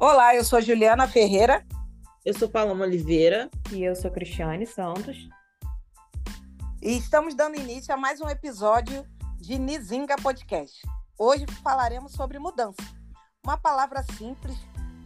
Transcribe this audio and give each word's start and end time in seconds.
Olá, 0.00 0.32
eu 0.32 0.44
sou 0.44 0.60
Juliana 0.60 1.08
Ferreira. 1.08 1.66
Eu 2.24 2.32
sou 2.32 2.48
Paloma 2.48 2.84
Oliveira. 2.84 3.50
E 3.72 3.82
eu 3.82 3.96
sou 3.96 4.08
Cristiane 4.12 4.64
Santos. 4.64 5.28
E 6.80 6.96
estamos 6.96 7.34
dando 7.34 7.56
início 7.56 7.92
a 7.92 7.96
mais 7.96 8.20
um 8.20 8.28
episódio 8.28 9.04
de 9.40 9.58
Nizinga 9.58 10.14
Podcast. 10.22 10.80
Hoje 11.18 11.44
falaremos 11.64 12.12
sobre 12.12 12.38
mudança. 12.38 12.80
Uma 13.44 13.56
palavra 13.56 14.04
simples, 14.16 14.56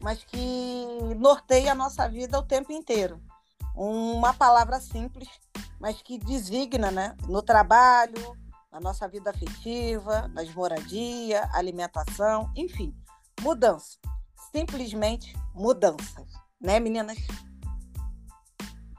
mas 0.02 0.24
que 0.24 0.84
norteia 1.16 1.72
a 1.72 1.74
nossa 1.74 2.06
vida 2.06 2.38
o 2.38 2.46
tempo 2.46 2.70
inteiro. 2.70 3.18
Uma 3.74 4.34
palavra 4.34 4.78
simples, 4.78 5.30
mas 5.80 6.02
que 6.02 6.18
designa, 6.18 6.90
né, 6.90 7.16
no 7.26 7.40
trabalho, 7.40 8.36
na 8.70 8.78
nossa 8.78 9.08
vida 9.08 9.30
afetiva, 9.30 10.28
nas 10.34 10.52
moradia, 10.52 11.48
alimentação, 11.54 12.52
enfim, 12.54 12.94
mudança. 13.40 13.96
Simplesmente 14.54 15.34
mudanças, 15.54 16.26
né, 16.60 16.78
meninas? 16.78 17.16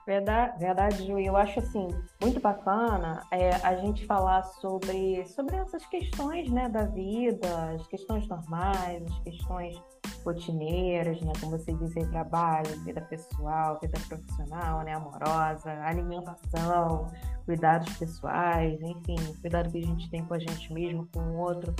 Verdade, 0.06 0.60
verdade, 0.60 1.06
Ju. 1.06 1.18
Eu 1.18 1.38
acho 1.38 1.60
assim 1.60 1.88
muito 2.22 2.40
bacana 2.42 3.24
é, 3.32 3.52
a 3.56 3.76
gente 3.76 4.06
falar 4.06 4.44
sobre, 4.44 5.26
sobre 5.28 5.56
essas 5.56 5.86
questões 5.86 6.50
né, 6.52 6.68
da 6.68 6.86
vida, 6.86 7.72
as 7.74 7.88
questões 7.88 8.28
normais, 8.28 9.02
as 9.04 9.20
questões 9.20 9.82
rotineiras, 10.26 11.22
né, 11.22 11.32
como 11.40 11.58
você 11.58 11.72
diz 11.74 11.94
trabalho, 12.10 12.84
vida 12.84 13.02
pessoal, 13.02 13.80
vida 13.80 13.98
profissional, 14.08 14.84
né, 14.84 14.94
amorosa, 14.94 15.72
alimentação, 15.84 17.08
cuidados 17.46 17.96
pessoais, 17.98 18.82
enfim, 18.82 19.16
cuidado 19.40 19.72
que 19.72 19.78
a 19.78 19.86
gente 19.86 20.10
tem 20.10 20.26
com 20.26 20.34
a 20.34 20.40
gente 20.40 20.74
mesmo, 20.74 21.08
com 21.14 21.20
o 21.20 21.38
outro. 21.38 21.74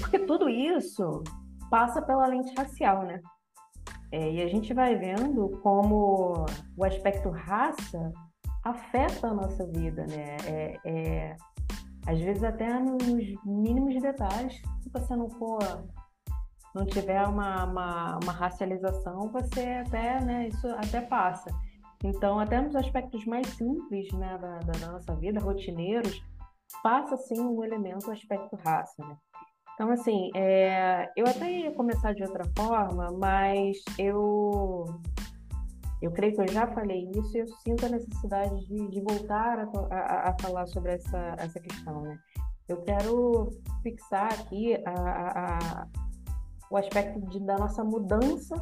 Porque 0.00 0.18
tudo 0.20 0.48
isso 0.48 1.22
passa 1.70 2.02
pela 2.02 2.26
lente 2.26 2.52
racial, 2.54 3.04
né? 3.04 3.20
É, 4.12 4.32
e 4.32 4.42
a 4.42 4.48
gente 4.48 4.74
vai 4.74 4.96
vendo 4.96 5.48
como 5.62 6.44
o 6.76 6.84
aspecto 6.84 7.30
raça 7.30 8.12
afeta 8.64 9.28
a 9.28 9.34
nossa 9.34 9.64
vida, 9.66 10.04
né? 10.06 10.36
É, 10.46 10.76
é, 10.84 11.36
às 12.06 12.18
vezes 12.20 12.42
até 12.42 12.78
nos 12.78 13.44
mínimos 13.44 14.00
detalhes, 14.02 14.60
se 14.82 14.90
você 14.92 15.14
não 15.14 15.30
for, 15.30 15.58
não 16.74 16.84
tiver 16.86 17.22
uma, 17.26 17.64
uma, 17.64 18.18
uma 18.22 18.32
racialização, 18.32 19.28
você 19.28 19.84
até, 19.86 20.20
né, 20.20 20.48
isso 20.48 20.66
até 20.68 21.00
passa. 21.00 21.50
Então, 22.02 22.40
até 22.40 22.60
nos 22.60 22.74
aspectos 22.74 23.24
mais 23.26 23.46
simples 23.48 24.10
né, 24.12 24.38
da, 24.38 24.58
da 24.58 24.86
nossa 24.88 25.14
vida, 25.16 25.38
rotineiros, 25.38 26.22
passa 26.82 27.16
sim 27.18 27.38
o 27.38 27.58
um 27.58 27.64
elemento, 27.64 28.08
o 28.08 28.12
aspecto 28.12 28.56
raça, 28.56 29.04
né? 29.04 29.16
Então, 29.74 29.90
assim, 29.90 30.30
é, 30.36 31.10
eu 31.16 31.26
até 31.26 31.50
ia 31.50 31.72
começar 31.72 32.12
de 32.12 32.22
outra 32.22 32.44
forma, 32.56 33.10
mas 33.18 33.78
eu, 33.98 34.84
eu 36.02 36.10
creio 36.10 36.34
que 36.34 36.42
eu 36.42 36.48
já 36.48 36.66
falei 36.66 37.10
isso 37.14 37.36
e 37.36 37.40
eu 37.40 37.48
sinto 37.48 37.86
a 37.86 37.88
necessidade 37.88 38.66
de, 38.66 38.88
de 38.88 39.00
voltar 39.00 39.58
a, 39.58 39.94
a, 39.94 40.30
a, 40.30 40.36
falar 40.40 40.66
sobre 40.66 40.92
essa, 40.92 41.34
essa 41.38 41.58
questão, 41.60 42.02
né? 42.02 42.18
Eu 42.68 42.82
quero 42.82 43.50
fixar 43.82 44.32
aqui 44.32 44.76
a, 44.86 45.86
o 46.70 46.76
aspecto 46.76 47.20
de, 47.28 47.40
da 47.40 47.58
nossa 47.58 47.82
mudança 47.82 48.54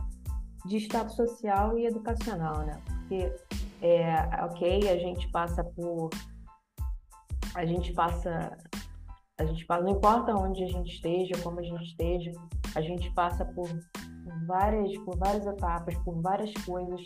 de 0.65 0.79
status 0.79 1.15
social 1.15 1.79
e 1.79 1.87
educacional, 1.87 2.65
né? 2.65 2.81
Porque, 2.87 3.33
é, 3.83 4.45
ok, 4.45 4.89
a 4.89 4.99
gente 4.99 5.29
passa 5.31 5.63
por... 5.63 6.11
A 7.55 7.65
gente 7.67 7.93
passa 7.93 8.57
a 9.39 9.45
gente 9.45 9.65
passa, 9.67 9.83
não 9.83 9.93
importa 9.93 10.35
onde 10.35 10.65
a 10.65 10.67
gente 10.67 10.93
esteja, 10.95 11.41
como 11.43 11.61
a 11.61 11.63
gente 11.63 11.85
esteja, 11.85 12.33
a 12.75 12.81
gente 12.81 13.11
passa 13.13 13.45
por 13.45 13.69
várias, 14.47 14.97
por 14.99 15.17
várias 15.17 15.47
etapas, 15.47 15.97
por 15.99 16.21
várias 16.21 16.53
coisas 16.65 17.01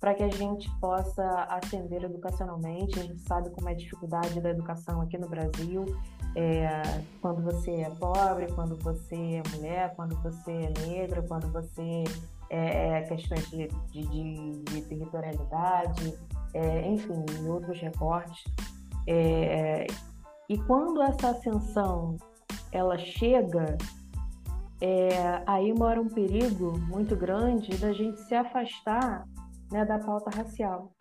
para 0.00 0.14
que 0.14 0.22
a 0.22 0.30
gente 0.30 0.68
possa 0.80 1.24
ascender 1.44 2.04
educacionalmente. 2.04 2.98
A 2.98 3.02
gente 3.04 3.20
sabe 3.22 3.48
como 3.50 3.68
é 3.68 3.72
a 3.72 3.76
dificuldade 3.76 4.38
da 4.40 4.50
educação 4.50 5.00
aqui 5.00 5.16
no 5.16 5.28
Brasil, 5.28 5.84
é, 6.36 6.82
quando 7.22 7.42
você 7.42 7.70
é 7.70 7.90
pobre, 7.90 8.46
quando 8.52 8.76
você 8.76 9.14
é 9.14 9.42
mulher, 9.56 9.94
quando 9.94 10.14
você 10.22 10.52
é 10.52 10.86
negra, 10.86 11.22
quando 11.22 11.50
você 11.50 12.04
é, 12.50 12.98
é 12.98 13.02
questões 13.02 13.48
de, 13.50 13.68
de, 13.92 14.06
de, 14.06 14.62
de 14.64 14.82
territorialidade, 14.82 16.14
é, 16.52 16.86
enfim, 16.86 17.24
outros 17.46 17.80
recortes. 17.80 18.44
É, 19.06 19.86
e 20.48 20.58
quando 20.58 21.02
essa 21.02 21.30
ascensão 21.30 22.16
ela 22.70 22.98
chega, 22.98 23.78
é, 24.80 25.42
aí 25.46 25.72
mora 25.72 26.00
um 26.00 26.08
perigo 26.08 26.78
muito 26.80 27.16
grande 27.16 27.76
da 27.78 27.92
gente 27.92 28.20
se 28.20 28.34
afastar 28.34 29.26
né, 29.72 29.84
da 29.84 29.98
pauta 29.98 30.30
racial. 30.30 30.92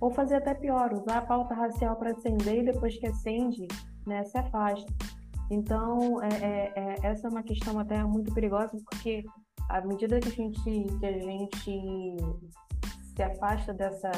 Ou 0.00 0.10
fazer 0.10 0.36
até 0.36 0.54
pior, 0.54 0.92
usar 0.92 1.18
a 1.18 1.22
pauta 1.22 1.54
racial 1.54 1.96
para 1.96 2.10
ascender 2.10 2.58
e 2.58 2.64
depois 2.64 2.98
que 2.98 3.06
acende, 3.06 3.66
né, 4.06 4.24
se 4.24 4.36
afasta. 4.36 4.92
Então, 5.50 6.22
é, 6.22 6.28
é, 6.28 6.72
é, 6.76 7.06
essa 7.06 7.26
é 7.26 7.30
uma 7.30 7.42
questão 7.42 7.78
até 7.78 8.02
muito 8.04 8.32
perigosa, 8.32 8.78
porque 8.88 9.24
à 9.68 9.80
medida 9.80 10.20
que 10.20 10.28
a 10.28 10.32
gente, 10.32 10.62
que 10.62 11.06
a 11.06 11.12
gente 11.12 12.16
se 13.14 13.22
afasta 13.22 13.74
dessa, 13.74 14.10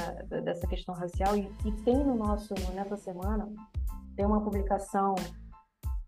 dessa 0.44 0.66
questão 0.66 0.94
racial, 0.94 1.36
e, 1.36 1.50
e 1.64 1.72
tem 1.84 1.96
no 2.04 2.14
nosso, 2.14 2.54
nessa 2.74 2.96
semana, 2.96 3.48
tem 4.16 4.26
uma 4.26 4.42
publicação 4.42 5.14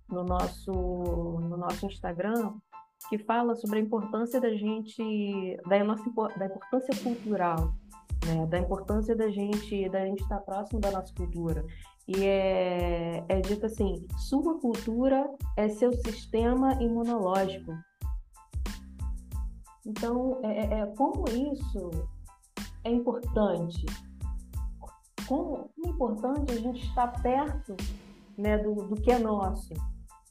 no 0.08 0.24
nosso, 0.24 0.72
no 0.72 1.56
nosso 1.56 1.86
Instagram 1.86 2.54
que 3.08 3.18
fala 3.18 3.54
sobre 3.54 3.78
a 3.78 3.82
importância 3.82 4.40
da 4.40 4.50
gente, 4.54 5.60
da 5.68 5.82
nossa 5.84 6.04
da 6.38 6.46
importância 6.46 7.02
cultural, 7.02 7.74
né? 8.26 8.46
da 8.46 8.58
importância 8.58 9.14
da 9.14 9.28
gente, 9.28 9.88
da 9.90 10.06
gente 10.06 10.22
estar 10.22 10.40
próximo 10.40 10.80
da 10.80 10.90
nossa 10.90 11.12
cultura. 11.14 11.64
E 12.06 12.24
é, 12.24 13.24
é 13.28 13.40
dito 13.40 13.66
assim: 13.66 14.06
sua 14.18 14.58
cultura 14.58 15.30
é 15.56 15.68
seu 15.68 15.92
sistema 15.92 16.74
imunológico. 16.82 17.72
Então, 19.86 20.40
é, 20.42 20.60
é, 20.60 20.80
é 20.80 20.86
como 20.96 21.24
isso 21.28 21.90
é 22.84 22.90
importante 22.90 23.84
como 25.26 25.70
é 25.84 25.88
importante 25.88 26.52
a 26.52 26.56
gente 26.56 26.86
estar 26.86 27.08
perto 27.22 27.76
né, 28.36 28.58
do, 28.58 28.74
do 28.74 28.96
que 28.96 29.10
é 29.10 29.18
nosso, 29.18 29.74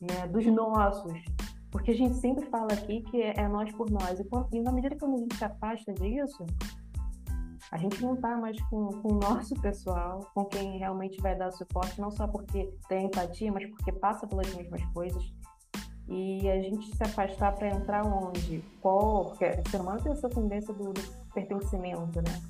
né, 0.02 0.28
dos 0.28 0.46
nossos. 0.46 1.14
Porque 1.72 1.92
a 1.92 1.96
gente 1.96 2.16
sempre 2.16 2.46
fala 2.48 2.68
aqui 2.74 3.02
que 3.02 3.22
é, 3.22 3.34
é 3.38 3.48
nós 3.48 3.72
por 3.72 3.90
nós. 3.90 4.20
E, 4.52 4.59
na 4.62 4.72
medida 4.72 4.96
que 4.96 5.03
a 5.03 5.08
gente 5.08 5.36
se 5.36 5.44
afasta 5.44 5.92
disso, 5.94 6.46
a 7.72 7.78
gente 7.78 8.00
não 8.03 8.14
está 8.14 8.38
mais 8.38 8.62
com, 8.66 8.90
com 9.02 9.14
o 9.14 9.20
nosso 9.20 9.56
pessoal, 9.56 10.20
com 10.36 10.46
quem 10.46 10.78
realmente 10.78 11.20
vai 11.20 11.36
dar 11.36 11.52
suporte, 11.52 12.00
não 12.00 12.12
só 12.12 12.28
porque 12.28 12.72
tem 12.88 13.08
empatia, 13.08 13.52
mas 13.52 13.68
porque 13.72 13.92
passa 13.92 14.28
pelas 14.28 14.53
mesmas 14.53 14.84
coisas. 14.94 15.34
E 16.08 16.48
a 16.50 16.62
gente 16.62 16.96
se 16.96 17.03
afastar 17.03 17.56
para 17.56 17.70
entrar 17.70 18.06
onde? 18.06 18.64
Qual? 18.82 19.26
Porque 19.26 19.46
o 19.46 19.70
ser 19.70 19.82
humano 19.82 20.02
tem 20.03 20.12
essa 20.12 20.30
tendência 20.30 20.74
do, 20.74 20.94
do 20.94 21.02
pertencimento, 21.34 22.22
né? 22.22 22.42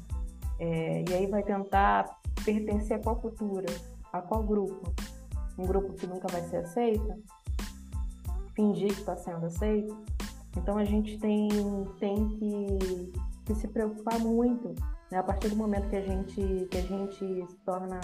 É, 0.59 1.03
e 1.07 1.13
aí 1.13 1.27
vai 1.27 1.43
tentar 1.43 2.19
pertencer 2.43 2.97
a 2.97 2.99
qual 2.99 3.15
cultura, 3.17 3.67
a 4.11 4.21
qual 4.21 4.43
grupo. 4.43 4.93
Um 5.57 5.65
grupo 5.65 5.93
que 5.93 6.07
nunca 6.07 6.27
vai 6.29 6.41
ser 6.43 6.57
aceito, 6.57 7.23
fingir 8.55 8.93
que 8.93 8.99
está 8.99 9.15
sendo 9.15 9.45
aceito. 9.45 9.95
Então 10.57 10.77
a 10.77 10.85
gente 10.85 11.17
tem, 11.19 11.49
tem 11.99 12.27
que, 12.29 13.13
que 13.45 13.55
se 13.55 13.67
preocupar 13.67 14.19
muito 14.19 14.75
né? 15.13 15.19
a 15.19 15.23
partir 15.23 15.49
do 15.49 15.55
momento 15.55 15.89
que 15.89 15.95
a 15.95 16.01
gente, 16.01 16.67
que 16.71 16.77
a 16.77 16.81
gente 16.81 17.17
se 17.17 17.57
torna, 17.63 17.99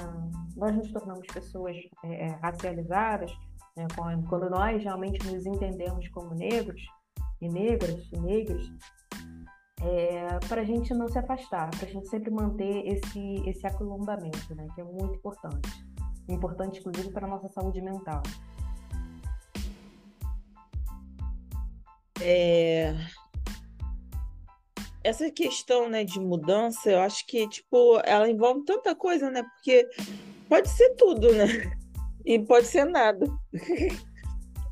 nós 0.55 0.75
nos 0.75 0.91
tornamos 0.91 1.25
pessoas 1.27 1.75
é, 2.05 2.27
é 2.27 2.39
racializadas, 2.41 3.31
né? 3.75 3.87
quando, 4.27 4.47
nós 4.49 4.81
realmente 4.83 5.25
nos 5.25 5.43
entendemos 5.45 6.07
como 6.09 6.35
negros 6.35 6.81
e 7.41 7.49
negras 7.49 8.07
e 8.13 8.19
negros, 8.19 8.71
é, 9.81 10.39
para 10.47 10.61
a 10.61 10.65
gente 10.65 10.93
não 10.93 11.07
se 11.07 11.17
afastar, 11.17 11.69
para 11.71 11.87
a 11.87 11.91
gente 11.91 12.07
sempre 12.09 12.29
manter 12.29 12.85
esse, 12.85 13.49
esse 13.49 13.65
acolhimento, 13.65 14.55
né, 14.55 14.67
que 14.75 14.81
é 14.81 14.83
muito 14.83 15.15
importante. 15.15 15.85
Importante, 16.27 16.79
inclusive, 16.79 17.11
para 17.11 17.25
a 17.25 17.29
nossa 17.29 17.47
saúde 17.49 17.81
mental. 17.81 18.21
É... 22.21 22.93
Essa 25.03 25.31
questão 25.31 25.89
né, 25.89 26.03
de 26.03 26.19
mudança, 26.19 26.91
eu 26.91 26.99
acho 26.99 27.25
que 27.25 27.47
tipo, 27.47 27.99
ela 28.03 28.29
envolve 28.29 28.63
tanta 28.65 28.93
coisa, 28.93 29.31
né? 29.31 29.43
Porque 29.43 29.87
pode 30.47 30.69
ser 30.69 30.95
tudo, 30.95 31.33
né? 31.33 31.45
E 32.25 32.37
pode 32.37 32.67
ser 32.67 32.85
nada. 32.85 33.25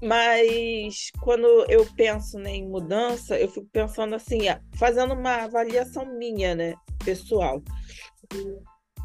Mas 0.01 1.11
quando 1.21 1.47
eu 1.69 1.85
penso 1.95 2.37
né, 2.37 2.55
em 2.55 2.67
mudança, 2.67 3.37
eu 3.39 3.47
fico 3.47 3.67
pensando 3.71 4.15
assim, 4.15 4.41
fazendo 4.75 5.13
uma 5.13 5.43
avaliação 5.43 6.05
minha, 6.05 6.53
né, 6.53 6.75
pessoal, 7.03 7.61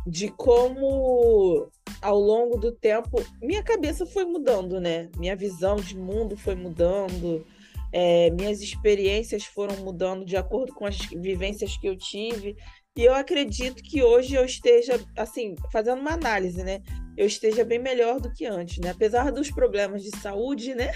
de 0.07 0.29
como 0.31 1.71
ao 2.01 2.19
longo 2.19 2.59
do 2.59 2.73
tempo 2.73 3.25
minha 3.41 3.63
cabeça 3.63 4.05
foi 4.05 4.25
mudando, 4.25 4.81
né? 4.81 5.09
Minha 5.17 5.37
visão 5.37 5.77
de 5.77 5.97
mundo 5.97 6.37
foi 6.37 6.55
mudando, 6.55 7.47
é, 7.93 8.31
minhas 8.31 8.61
experiências 8.61 9.45
foram 9.45 9.77
mudando 9.85 10.25
de 10.25 10.37
acordo 10.37 10.75
com 10.75 10.87
as 10.87 10.97
vivências 10.99 11.77
que 11.77 11.87
eu 11.87 11.97
tive. 11.97 12.57
E 12.95 13.05
eu 13.05 13.15
acredito 13.15 13.83
que 13.83 14.03
hoje 14.03 14.35
eu 14.35 14.45
esteja, 14.45 15.01
assim, 15.17 15.55
fazendo 15.73 16.01
uma 16.01 16.13
análise, 16.13 16.63
né? 16.63 16.83
Eu 17.17 17.27
esteja 17.27 17.65
bem 17.65 17.79
melhor 17.79 18.21
do 18.21 18.31
que 18.31 18.45
antes, 18.45 18.79
né? 18.79 18.91
Apesar 18.91 19.33
dos 19.33 19.51
problemas 19.51 20.03
de 20.03 20.15
saúde, 20.19 20.75
né? 20.75 20.93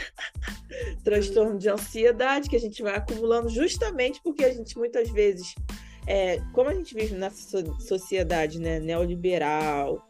Transtorno 1.03 1.59
de 1.59 1.71
ansiedade 1.71 2.51
que 2.51 2.57
a 2.57 2.61
gente 2.61 2.83
vai 2.83 2.97
acumulando 2.97 3.49
justamente 3.49 4.21
porque 4.23 4.45
a 4.45 4.53
gente 4.53 4.77
muitas 4.77 5.09
vezes, 5.09 5.55
é, 6.07 6.39
como 6.53 6.69
a 6.69 6.75
gente 6.75 6.95
vive 6.95 7.15
nessa 7.15 7.65
sociedade, 7.81 8.61
né? 8.61 8.79
Neoliberal, 8.79 10.07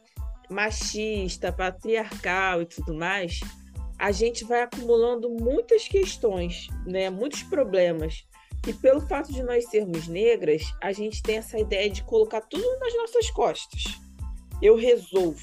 machista, 0.51 1.53
patriarcal 1.53 2.63
e 2.63 2.67
tudo 2.67 2.95
mais, 2.95 3.39
a 3.97 4.11
gente 4.11 4.45
vai 4.45 4.63
acumulando 4.63 5.31
muitas 5.31 5.87
questões, 5.87 6.67
né? 6.85 7.11
Muitos 7.11 7.45
problemas. 7.45 8.27
E 8.67 8.75
pelo 8.75 9.01
fato 9.01 9.33
de 9.33 9.43
nós 9.43 9.69
sermos 9.69 10.09
negras, 10.09 10.63
a 10.83 10.93
gente 10.93 11.23
tem 11.23 11.37
essa 11.37 11.59
ideia 11.59 11.89
de 11.89 12.03
colocar 12.03 12.41
tudo 12.41 12.79
nas 12.81 12.95
nossas 12.97 13.31
costas. 13.31 13.85
Eu 14.61 14.75
resolvo, 14.75 15.41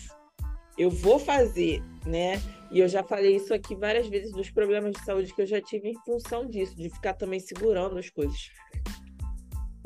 eu 0.77 0.89
vou 0.89 1.17
fazer, 1.17 1.81
né? 2.05 2.41
E 2.71 2.79
eu 2.79 2.87
já 2.87 3.03
falei 3.03 3.35
isso 3.35 3.53
aqui 3.53 3.75
várias 3.75 4.07
vezes 4.07 4.31
dos 4.31 4.49
problemas 4.49 4.91
de 4.91 5.05
saúde 5.05 5.33
que 5.33 5.41
eu 5.41 5.45
já 5.45 5.61
tive 5.61 5.89
em 5.89 5.99
função 6.03 6.49
disso, 6.49 6.75
de 6.75 6.89
ficar 6.89 7.13
também 7.13 7.39
segurando 7.39 7.97
as 7.97 8.09
coisas. 8.09 8.49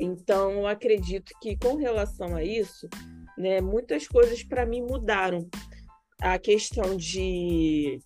Então, 0.00 0.52
eu 0.52 0.66
acredito 0.66 1.32
que 1.40 1.56
com 1.56 1.76
relação 1.76 2.34
a 2.34 2.42
isso, 2.42 2.88
né, 3.36 3.60
muitas 3.60 4.08
coisas 4.08 4.42
para 4.42 4.64
mim 4.64 4.82
mudaram. 4.82 5.48
A 6.20 6.38
questão 6.38 6.96
de 6.96 8.00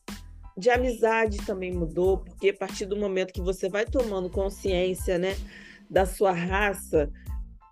de 0.56 0.70
amizade 0.70 1.38
também 1.46 1.72
mudou, 1.72 2.18
porque 2.18 2.50
a 2.50 2.56
partir 2.56 2.86
do 2.86 2.96
momento 2.96 3.32
que 3.32 3.40
você 3.40 3.68
vai 3.68 3.84
tomando 3.84 4.30
consciência, 4.30 5.18
né, 5.18 5.36
da 5.88 6.06
sua 6.06 6.32
raça 6.32 7.10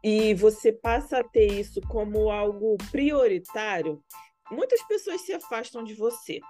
e 0.03 0.35
você 0.35 0.73
passa 0.73 1.19
a 1.19 1.25
ter 1.25 1.47
isso 1.47 1.81
como 1.89 2.31
algo 2.31 2.77
prioritário, 2.91 4.03
muitas 4.51 4.83
pessoas 4.87 5.21
se 5.23 5.33
afastam 5.33 5.85
de 5.85 5.95
você, 5.95 6.41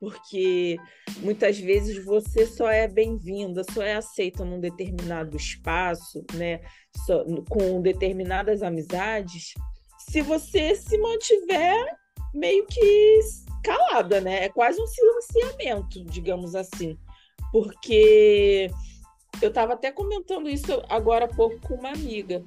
porque 0.00 0.76
muitas 1.20 1.58
vezes 1.58 2.04
você 2.04 2.46
só 2.46 2.68
é 2.68 2.88
bem-vinda, 2.88 3.62
só 3.72 3.82
é 3.82 3.94
aceita 3.94 4.44
num 4.44 4.60
determinado 4.60 5.36
espaço, 5.36 6.24
né, 6.34 6.60
só, 7.06 7.24
com 7.48 7.80
determinadas 7.80 8.62
amizades, 8.62 9.52
se 9.98 10.20
você 10.22 10.74
se 10.74 10.98
mantiver 10.98 11.96
meio 12.34 12.66
que 12.66 13.20
calada, 13.62 14.20
né? 14.20 14.44
É 14.44 14.48
quase 14.48 14.80
um 14.80 14.86
silenciamento, 14.86 16.04
digamos 16.04 16.54
assim. 16.54 16.96
Porque 17.50 18.70
eu 19.42 19.48
estava 19.48 19.74
até 19.74 19.90
comentando 19.90 20.48
isso 20.48 20.82
agora 20.88 21.26
há 21.26 21.28
pouco 21.28 21.60
com 21.60 21.74
uma 21.74 21.90
amiga. 21.90 22.44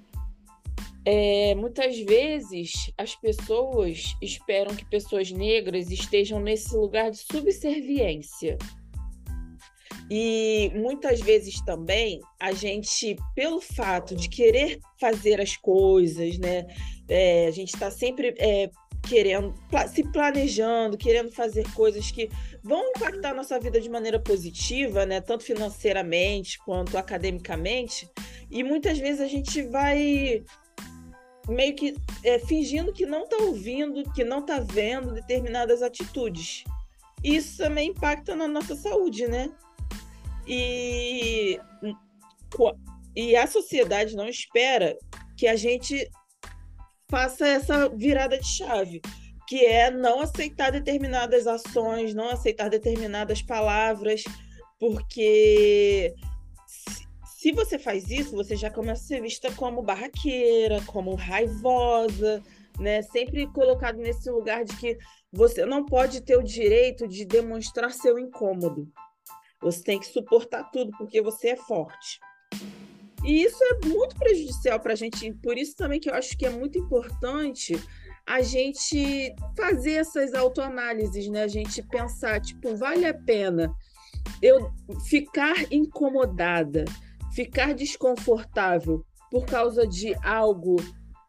É, 1.05 1.55
muitas 1.55 1.97
vezes 1.99 2.91
as 2.97 3.15
pessoas 3.15 4.15
esperam 4.21 4.75
que 4.75 4.85
pessoas 4.85 5.31
negras 5.31 5.89
estejam 5.89 6.39
nesse 6.39 6.75
lugar 6.75 7.11
de 7.11 7.17
subserviência. 7.17 8.57
E 10.11 10.71
muitas 10.75 11.19
vezes 11.19 11.61
também 11.63 12.19
a 12.39 12.51
gente, 12.51 13.15
pelo 13.35 13.61
fato 13.61 14.15
de 14.15 14.27
querer 14.27 14.79
fazer 14.99 15.39
as 15.39 15.55
coisas, 15.55 16.37
né? 16.39 16.65
É, 17.07 17.47
a 17.47 17.51
gente 17.51 17.73
está 17.73 17.91
sempre 17.91 18.33
é, 18.39 18.71
querendo, 19.09 19.55
se 19.91 20.03
planejando, 20.03 20.95
querendo 20.95 21.31
fazer 21.31 21.65
coisas 21.73 22.11
que 22.11 22.29
vão 22.63 22.91
impactar 22.91 23.31
a 23.31 23.33
nossa 23.33 23.59
vida 23.59 23.81
de 23.81 23.89
maneira 23.89 24.19
positiva, 24.19 25.03
né? 25.03 25.19
Tanto 25.19 25.43
financeiramente 25.43 26.59
quanto 26.59 26.95
academicamente. 26.95 28.07
E 28.51 28.63
muitas 28.63 28.99
vezes 28.99 29.19
a 29.19 29.27
gente 29.27 29.63
vai 29.63 30.43
meio 31.47 31.75
que 31.75 31.95
é, 32.23 32.37
fingindo 32.37 32.93
que 32.93 33.07
não 33.07 33.23
está 33.23 33.37
ouvindo, 33.37 34.03
que 34.13 34.23
não 34.23 34.39
está 34.39 34.59
vendo 34.59 35.11
determinadas 35.11 35.81
atitudes. 35.81 36.63
Isso 37.23 37.57
também 37.57 37.89
impacta 37.89 38.35
na 38.35 38.47
nossa 38.47 38.75
saúde, 38.75 39.27
né? 39.27 39.51
E, 40.47 41.59
e 43.15 43.35
a 43.35 43.47
sociedade 43.47 44.15
não 44.15 44.29
espera 44.29 44.95
que 45.35 45.47
a 45.47 45.55
gente 45.55 46.07
faça 47.09 47.47
essa 47.47 47.89
virada 47.89 48.37
de 48.37 48.47
chave, 48.47 49.01
que 49.47 49.65
é 49.65 49.89
não 49.89 50.21
aceitar 50.21 50.71
determinadas 50.71 51.47
ações, 51.47 52.13
não 52.13 52.29
aceitar 52.29 52.69
determinadas 52.69 53.41
palavras, 53.41 54.23
porque 54.79 56.13
se 57.25 57.51
você 57.51 57.79
faz 57.79 58.09
isso, 58.11 58.35
você 58.35 58.55
já 58.55 58.69
começa 58.69 59.01
a 59.03 59.07
ser 59.07 59.21
vista 59.21 59.51
como 59.53 59.81
barraqueira, 59.81 60.81
como 60.85 61.15
raivosa, 61.15 62.43
né? 62.79 63.01
Sempre 63.01 63.47
colocado 63.47 63.97
nesse 63.97 64.29
lugar 64.29 64.63
de 64.63 64.75
que 64.77 64.97
você 65.31 65.65
não 65.65 65.85
pode 65.85 66.21
ter 66.21 66.37
o 66.37 66.43
direito 66.43 67.07
de 67.07 67.25
demonstrar 67.25 67.91
seu 67.91 68.19
incômodo. 68.19 68.87
Você 69.61 69.83
tem 69.83 69.99
que 69.99 70.07
suportar 70.07 70.69
tudo 70.71 70.91
porque 70.97 71.21
você 71.21 71.49
é 71.49 71.55
forte. 71.55 72.19
E 73.23 73.43
isso 73.43 73.61
é 73.63 73.85
muito 73.85 74.15
prejudicial 74.15 74.79
para 74.79 74.93
a 74.93 74.95
gente, 74.95 75.31
por 75.35 75.57
isso 75.57 75.75
também 75.75 75.99
que 75.99 76.09
eu 76.09 76.13
acho 76.13 76.37
que 76.37 76.45
é 76.45 76.49
muito 76.49 76.77
importante 76.77 77.75
a 78.25 78.41
gente 78.41 79.33
fazer 79.57 79.93
essas 79.93 80.33
autoanálises, 80.33 81.27
né? 81.29 81.43
A 81.43 81.47
gente 81.47 81.81
pensar, 81.81 82.39
tipo, 82.39 82.75
vale 82.77 83.05
a 83.05 83.13
pena 83.13 83.73
eu 84.41 84.71
ficar 85.07 85.55
incomodada, 85.71 86.85
ficar 87.33 87.73
desconfortável 87.73 89.03
por 89.31 89.45
causa 89.45 89.87
de 89.87 90.15
algo 90.23 90.77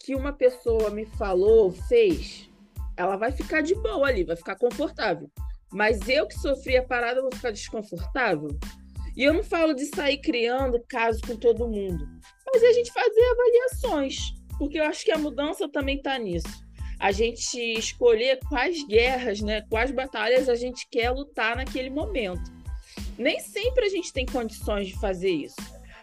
que 0.00 0.14
uma 0.14 0.32
pessoa 0.32 0.90
me 0.90 1.06
falou, 1.06 1.70
fez, 1.70 2.50
ela 2.96 3.16
vai 3.16 3.32
ficar 3.32 3.62
de 3.62 3.74
boa 3.74 4.06
ali, 4.06 4.24
vai 4.24 4.36
ficar 4.36 4.56
confortável. 4.56 5.30
Mas 5.72 6.08
eu 6.08 6.26
que 6.26 6.38
sofri 6.38 6.76
a 6.76 6.82
parada, 6.82 7.22
vou 7.22 7.32
ficar 7.32 7.50
desconfortável? 7.50 8.48
E 9.20 9.24
eu 9.24 9.34
não 9.34 9.44
falo 9.44 9.74
de 9.74 9.84
sair 9.84 10.16
criando 10.16 10.82
casos 10.88 11.20
com 11.20 11.36
todo 11.36 11.68
mundo, 11.68 12.08
mas 12.46 12.62
a 12.62 12.72
gente 12.72 12.90
fazer 12.90 13.22
avaliações, 13.22 14.16
porque 14.58 14.80
eu 14.80 14.84
acho 14.84 15.04
que 15.04 15.12
a 15.12 15.18
mudança 15.18 15.68
também 15.68 15.98
está 15.98 16.18
nisso. 16.18 16.48
A 16.98 17.12
gente 17.12 17.54
escolher 17.78 18.38
quais 18.48 18.82
guerras, 18.86 19.42
né, 19.42 19.60
quais 19.68 19.90
batalhas 19.90 20.48
a 20.48 20.54
gente 20.54 20.88
quer 20.90 21.10
lutar 21.10 21.54
naquele 21.54 21.90
momento. 21.90 22.50
Nem 23.18 23.38
sempre 23.40 23.84
a 23.84 23.88
gente 23.90 24.10
tem 24.10 24.24
condições 24.24 24.86
de 24.88 24.98
fazer 24.98 25.32
isso. 25.32 25.60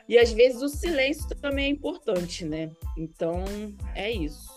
E 0.07 0.15
às 0.15 0.31
vezes 0.31 0.61
o 0.61 0.69
silêncio 0.69 1.27
também 1.41 1.65
é 1.65 1.69
importante, 1.69 2.45
né? 2.45 2.69
Então, 2.95 3.43
é 3.95 4.11
isso. 4.11 4.56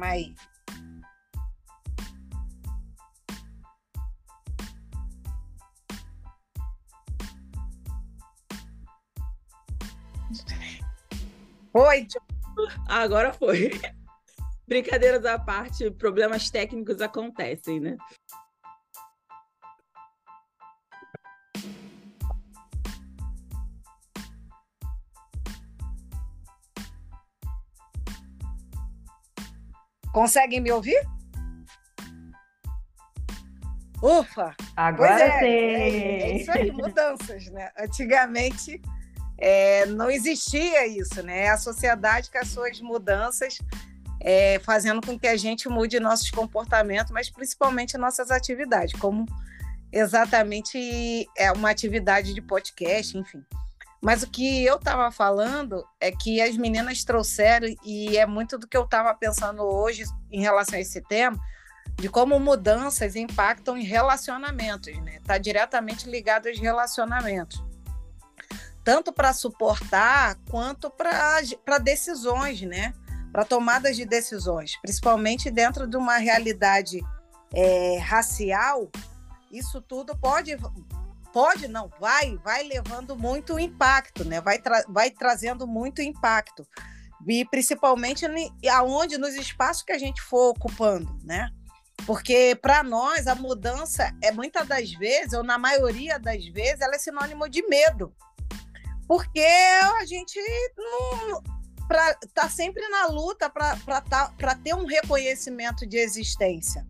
Mas 0.00 0.34
Oi. 11.74 12.06
Agora 12.88 13.32
foi. 13.34 13.70
Brincadeiras 14.66 15.24
à 15.26 15.38
parte, 15.38 15.90
problemas 15.90 16.48
técnicos 16.48 17.02
acontecem, 17.02 17.78
né? 17.78 17.96
Conseguem 30.12 30.60
me 30.60 30.72
ouvir? 30.72 31.00
Ufa! 34.02 34.54
Agora 34.76 35.22
é, 35.22 35.38
sim! 35.40 35.46
É, 35.46 36.22
é, 36.22 36.36
isso 36.36 36.50
aí, 36.50 36.72
mudanças, 36.72 37.46
né? 37.50 37.70
Antigamente 37.78 38.80
é, 39.38 39.86
não 39.86 40.10
existia 40.10 40.86
isso, 40.86 41.22
né? 41.22 41.48
A 41.48 41.58
sociedade 41.58 42.30
com 42.30 42.38
as 42.38 42.48
suas 42.48 42.80
mudanças 42.80 43.58
é, 44.20 44.58
fazendo 44.60 45.00
com 45.04 45.18
que 45.18 45.26
a 45.26 45.36
gente 45.36 45.68
mude 45.68 45.98
nossos 45.98 46.30
comportamentos, 46.30 47.10
mas 47.10 47.30
principalmente 47.30 47.96
nossas 47.96 48.30
atividades, 48.30 48.98
como 49.00 49.24
exatamente 49.90 51.26
é 51.36 51.50
uma 51.52 51.70
atividade 51.70 52.34
de 52.34 52.42
podcast, 52.42 53.16
enfim. 53.16 53.42
Mas 54.00 54.22
o 54.22 54.30
que 54.30 54.64
eu 54.64 54.76
estava 54.76 55.10
falando 55.10 55.84
é 56.00 56.10
que 56.10 56.40
as 56.40 56.56
meninas 56.56 57.04
trouxeram, 57.04 57.68
e 57.84 58.16
é 58.16 58.24
muito 58.24 58.56
do 58.56 58.66
que 58.66 58.76
eu 58.76 58.84
estava 58.84 59.14
pensando 59.14 59.62
hoje 59.62 60.04
em 60.30 60.40
relação 60.40 60.78
a 60.78 60.80
esse 60.80 61.02
tema, 61.02 61.38
de 61.96 62.08
como 62.08 62.40
mudanças 62.40 63.14
impactam 63.14 63.76
em 63.76 63.84
relacionamentos, 63.84 64.96
né? 65.02 65.16
Está 65.16 65.36
diretamente 65.36 66.08
ligado 66.08 66.48
aos 66.48 66.58
relacionamentos. 66.58 67.62
Tanto 68.82 69.12
para 69.12 69.34
suportar 69.34 70.36
quanto 70.50 70.90
para 70.90 71.78
decisões, 71.78 72.62
né? 72.62 72.94
Para 73.30 73.44
tomadas 73.44 73.96
de 73.96 74.06
decisões, 74.06 74.80
principalmente 74.80 75.50
dentro 75.50 75.86
de 75.86 75.96
uma 75.98 76.16
realidade 76.16 77.00
é, 77.52 77.98
racial, 77.98 78.90
isso 79.52 79.82
tudo 79.82 80.16
pode 80.16 80.56
pode 81.32 81.68
não 81.68 81.90
vai 82.00 82.36
vai 82.38 82.62
levando 82.62 83.16
muito 83.16 83.58
impacto 83.58 84.24
né? 84.24 84.40
Vai, 84.40 84.58
tra 84.58 84.84
vai 84.88 85.10
trazendo 85.10 85.66
muito 85.66 86.02
impacto. 86.02 86.66
E 87.28 87.44
principalmente 87.44 88.26
aonde 88.70 89.18
nos 89.18 89.34
espaços 89.34 89.82
que 89.82 89.92
a 89.92 89.98
gente 89.98 90.20
for 90.22 90.50
ocupando 90.50 91.18
né? 91.24 91.50
Porque 92.06 92.58
para 92.60 92.82
nós 92.82 93.26
a 93.26 93.34
mudança 93.34 94.10
é 94.22 94.32
muitas 94.32 94.66
das 94.66 94.90
vezes 94.92 95.34
ou 95.34 95.42
na 95.42 95.58
maioria 95.58 96.18
das 96.18 96.46
vezes 96.46 96.80
ela 96.80 96.94
é 96.94 96.98
sinônimo 96.98 97.48
de 97.48 97.66
medo. 97.68 98.14
Porque 99.06 99.44
a 99.98 100.04
gente 100.06 100.40
não 100.76 101.42
está 102.24 102.48
sempre 102.48 102.88
na 102.88 103.06
luta 103.06 103.50
para 103.50 104.00
tá, 104.00 104.32
ter 104.62 104.74
um 104.74 104.86
reconhecimento 104.86 105.86
de 105.86 105.98
existência 105.98 106.86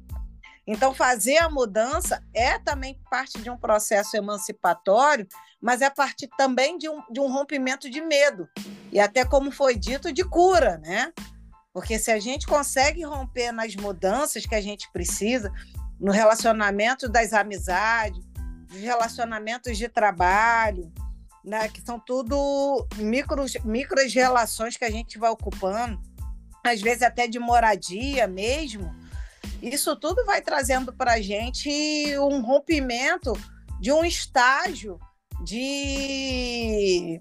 então, 0.72 0.94
fazer 0.94 1.38
a 1.38 1.50
mudança 1.50 2.22
é 2.32 2.56
também 2.56 2.96
parte 3.10 3.42
de 3.42 3.50
um 3.50 3.56
processo 3.56 4.16
emancipatório, 4.16 5.26
mas 5.60 5.82
é 5.82 5.90
parte 5.90 6.28
também 6.38 6.78
de 6.78 6.88
um, 6.88 7.02
de 7.10 7.18
um 7.18 7.26
rompimento 7.26 7.90
de 7.90 8.00
medo. 8.00 8.48
E 8.92 9.00
até 9.00 9.24
como 9.24 9.50
foi 9.50 9.74
dito, 9.74 10.12
de 10.12 10.22
cura, 10.22 10.78
né? 10.78 11.12
Porque 11.72 11.98
se 11.98 12.12
a 12.12 12.20
gente 12.20 12.46
consegue 12.46 13.02
romper 13.02 13.50
nas 13.50 13.74
mudanças 13.74 14.46
que 14.46 14.54
a 14.54 14.60
gente 14.60 14.88
precisa, 14.92 15.52
no 15.98 16.12
relacionamento 16.12 17.08
das 17.08 17.32
amizades, 17.32 18.24
nos 18.70 18.80
relacionamentos 18.80 19.76
de 19.76 19.88
trabalho, 19.88 20.92
né, 21.44 21.68
que 21.68 21.80
são 21.80 21.98
tudo 21.98 22.86
micros, 22.94 23.54
micros 23.64 24.14
relações 24.14 24.76
que 24.76 24.84
a 24.84 24.90
gente 24.90 25.18
vai 25.18 25.30
ocupando, 25.30 26.00
às 26.64 26.80
vezes 26.80 27.02
até 27.02 27.26
de 27.26 27.40
moradia 27.40 28.28
mesmo, 28.28 28.99
isso 29.62 29.96
tudo 29.96 30.24
vai 30.24 30.40
trazendo 30.40 30.92
para 30.92 31.14
a 31.14 31.20
gente 31.20 31.70
um 32.18 32.40
rompimento 32.40 33.32
de 33.80 33.92
um 33.92 34.04
estágio 34.04 34.98
de. 35.42 37.20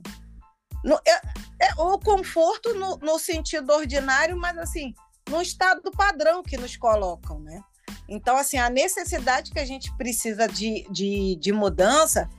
No, 0.83 0.99
é, 1.05 1.21
é, 1.67 1.73
o 1.77 1.99
conforto 1.99 2.73
no, 2.73 2.97
no, 2.97 3.19
sentido 3.19 3.71
ordinário, 3.71 4.37
mas 4.37 4.57
assim, 4.57 4.93
no 5.29 5.41
estado 5.41 5.91
padrão 5.91 6.41
que 6.41 6.57
nos 6.57 6.75
colocam, 6.77 7.39
né? 7.39 7.61
Então, 8.07 8.37
assim, 8.37 8.57
a 8.57 8.69
necessidade 8.69 9.51
que 9.51 9.59
a 9.59 9.65
gente 9.65 9.95
precisa 9.97 10.47
de, 10.47 10.87
de, 10.89 11.35
de 11.35 11.51
mudança, 11.51 12.29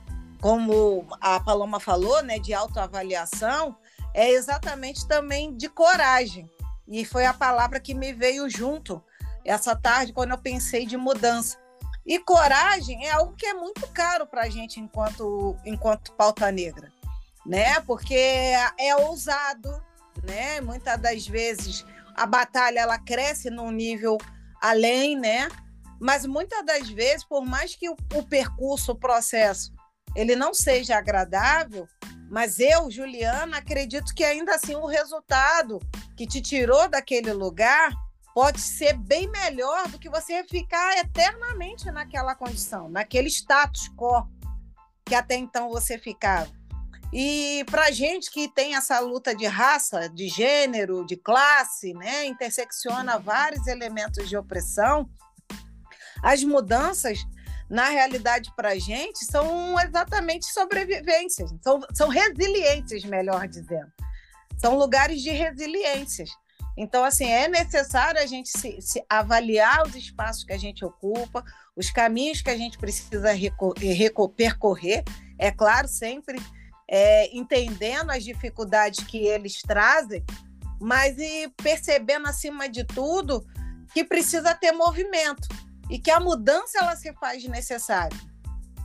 como 0.41 1.07
a 1.21 1.39
Paloma 1.39 1.79
falou, 1.79 2.21
né, 2.23 2.39
de 2.39 2.53
autoavaliação, 2.53 3.77
é 4.13 4.31
exatamente 4.31 5.07
também 5.07 5.55
de 5.55 5.69
coragem. 5.69 6.49
E 6.87 7.05
foi 7.05 7.25
a 7.25 7.33
palavra 7.33 7.79
que 7.79 7.93
me 7.93 8.11
veio 8.11 8.49
junto 8.49 9.01
essa 9.45 9.75
tarde 9.75 10.13
quando 10.13 10.31
eu 10.31 10.37
pensei 10.37 10.85
de 10.85 10.97
mudança. 10.97 11.57
E 12.05 12.17
coragem 12.19 13.05
é 13.05 13.11
algo 13.11 13.35
que 13.35 13.45
é 13.45 13.53
muito 13.53 13.87
caro 13.87 14.25
para 14.25 14.43
a 14.43 14.49
gente 14.49 14.79
enquanto, 14.79 15.55
enquanto 15.63 16.11
pauta 16.13 16.51
negra, 16.51 16.91
né? 17.45 17.79
Porque 17.81 18.15
é 18.15 18.95
ousado, 18.95 19.69
né? 20.23 20.59
Muitas 20.61 20.99
das 20.99 21.27
vezes 21.27 21.85
a 22.15 22.25
batalha 22.25 22.79
ela 22.79 22.97
cresce 22.97 23.49
num 23.49 23.71
nível 23.71 24.17
além, 24.61 25.15
né? 25.17 25.47
Mas 25.99 26.25
muitas 26.25 26.65
das 26.65 26.89
vezes, 26.89 27.23
por 27.23 27.45
mais 27.45 27.75
que 27.75 27.87
o, 27.87 27.95
o 28.15 28.23
percurso, 28.23 28.93
o 28.93 28.99
processo, 28.99 29.71
ele 30.15 30.35
não 30.35 30.53
seja 30.53 30.97
agradável, 30.97 31.87
mas 32.29 32.59
eu, 32.59 32.89
Juliana, 32.89 33.57
acredito 33.57 34.13
que 34.15 34.23
ainda 34.23 34.55
assim 34.55 34.75
o 34.75 34.85
resultado 34.85 35.79
que 36.15 36.25
te 36.25 36.41
tirou 36.41 36.89
daquele 36.89 37.33
lugar 37.33 37.91
pode 38.33 38.59
ser 38.61 38.93
bem 38.93 39.29
melhor 39.29 39.87
do 39.89 39.99
que 39.99 40.09
você 40.09 40.43
ficar 40.43 40.97
eternamente 40.97 41.89
naquela 41.91 42.35
condição, 42.35 42.89
naquele 42.89 43.27
status 43.27 43.89
quo 43.89 44.27
que 45.05 45.15
até 45.15 45.35
então 45.35 45.69
você 45.69 45.97
ficava. 45.97 46.49
E 47.13 47.65
para 47.69 47.91
gente 47.91 48.31
que 48.31 48.47
tem 48.47 48.75
essa 48.75 48.99
luta 48.99 49.35
de 49.35 49.45
raça, 49.45 50.07
de 50.07 50.29
gênero, 50.29 51.05
de 51.05 51.17
classe, 51.17 51.93
né, 51.93 52.25
intersecciona 52.25 53.19
vários 53.19 53.67
elementos 53.67 54.29
de 54.29 54.37
opressão, 54.37 55.09
as 56.23 56.43
mudanças, 56.43 57.19
na 57.69 57.89
realidade, 57.89 58.53
para 58.55 58.77
gente, 58.79 59.25
são 59.25 59.77
exatamente 59.79 60.45
sobrevivências, 60.45 61.53
são, 61.61 61.81
são 61.93 62.07
resiliências, 62.07 63.03
melhor 63.03 63.47
dizendo. 63.47 63.91
São 64.57 64.77
lugares 64.77 65.21
de 65.21 65.31
resiliências. 65.31 66.29
Então, 66.77 67.03
assim, 67.03 67.25
é 67.25 67.47
necessário 67.47 68.19
a 68.19 68.25
gente 68.25 68.49
se, 68.49 68.81
se 68.81 69.03
avaliar 69.09 69.85
os 69.85 69.95
espaços 69.95 70.43
que 70.43 70.53
a 70.53 70.57
gente 70.57 70.83
ocupa, 70.85 71.43
os 71.75 71.91
caminhos 71.91 72.41
que 72.41 72.49
a 72.49 72.57
gente 72.57 72.77
precisa 72.77 73.29
percorrer, 74.35 75.03
é 75.37 75.51
claro, 75.51 75.87
sempre 75.87 76.41
é, 76.87 77.35
entendendo 77.35 78.11
as 78.11 78.23
dificuldades 78.23 79.05
que 79.05 79.17
eles 79.17 79.61
trazem, 79.61 80.23
mas 80.79 81.17
e 81.17 81.47
percebendo, 81.57 82.27
acima 82.27 82.67
de 82.67 82.83
tudo, 82.83 83.45
que 83.93 84.03
precisa 84.03 84.53
ter 84.55 84.71
movimento 84.71 85.47
e 85.89 85.99
que 85.99 86.09
a 86.09 86.19
mudança 86.19 86.79
ela 86.79 86.95
se 86.95 87.13
faz 87.13 87.43
necessária. 87.45 88.17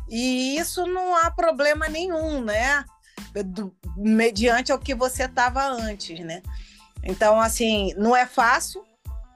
E 0.09 0.57
isso 0.57 0.87
não 0.87 1.16
há 1.16 1.31
problema 1.31 1.88
nenhum, 1.88 2.40
né? 2.40 2.85
Do, 3.45 3.75
mediante 3.97 4.73
o 4.73 4.78
que 4.78 4.95
você 4.95 5.25
estava 5.25 5.66
antes, 5.66 6.21
né? 6.21 6.43
Então, 7.07 7.41
assim, 7.41 7.95
não 7.97 8.17
é 8.17 8.27
fácil, 8.27 8.85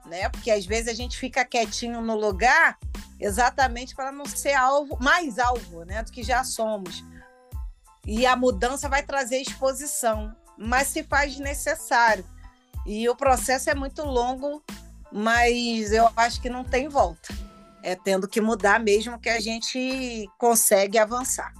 né? 0.04 0.28
Porque 0.28 0.50
às 0.50 0.66
vezes 0.66 0.88
a 0.88 0.94
gente 0.94 1.16
fica 1.16 1.44
quietinho 1.44 2.00
no 2.00 2.16
lugar 2.16 2.76
exatamente 3.18 3.94
para 3.94 4.10
não 4.10 4.24
ser 4.26 4.54
alvo, 4.54 4.98
mais 5.00 5.38
alvo, 5.38 5.84
né, 5.84 6.02
do 6.02 6.10
que 6.10 6.22
já 6.22 6.42
somos. 6.42 7.04
E 8.04 8.26
a 8.26 8.34
mudança 8.34 8.88
vai 8.88 9.02
trazer 9.02 9.38
exposição, 9.38 10.34
mas 10.58 10.88
se 10.88 11.04
faz 11.04 11.38
necessário. 11.38 12.24
E 12.86 13.08
o 13.08 13.14
processo 13.14 13.70
é 13.70 13.74
muito 13.74 14.02
longo, 14.02 14.64
mas 15.12 15.92
eu 15.92 16.10
acho 16.16 16.40
que 16.40 16.48
não 16.48 16.64
tem 16.64 16.88
volta. 16.88 17.32
É 17.82 17.94
tendo 17.94 18.26
que 18.26 18.40
mudar 18.40 18.80
mesmo 18.80 19.20
que 19.20 19.28
a 19.28 19.38
gente 19.38 20.28
consegue 20.38 20.98
avançar. 20.98 21.52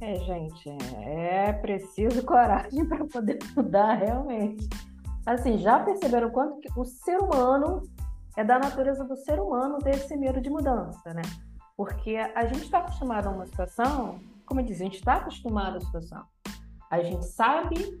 É, 0.00 0.14
gente, 0.16 0.70
é 1.00 1.52
preciso 1.52 2.22
coragem 2.26 2.86
para 2.86 3.04
poder 3.04 3.38
mudar 3.56 3.94
realmente. 3.94 4.68
Assim, 5.26 5.58
já 5.58 5.80
perceberam 5.80 6.30
quanto 6.30 6.58
que 6.60 6.68
o 6.78 6.84
ser 6.84 7.18
humano 7.18 7.82
é 8.36 8.44
da 8.44 8.58
natureza 8.58 9.04
do 9.04 9.16
ser 9.16 9.40
humano 9.40 9.78
ter 9.78 9.96
esse 9.96 10.16
medo 10.16 10.40
de 10.40 10.48
mudança, 10.48 11.12
né? 11.12 11.22
Porque 11.76 12.16
a 12.16 12.44
gente 12.46 12.64
está 12.64 12.78
acostumado 12.78 13.26
a 13.26 13.30
uma 13.30 13.46
situação, 13.46 14.20
como 14.46 14.60
eu 14.60 14.64
disse, 14.64 14.82
a 14.82 14.86
gente 14.86 14.98
está 14.98 15.14
acostumado 15.16 15.76
à 15.76 15.80
situação. 15.80 16.24
A 16.90 17.02
gente 17.02 17.26
sabe 17.26 18.00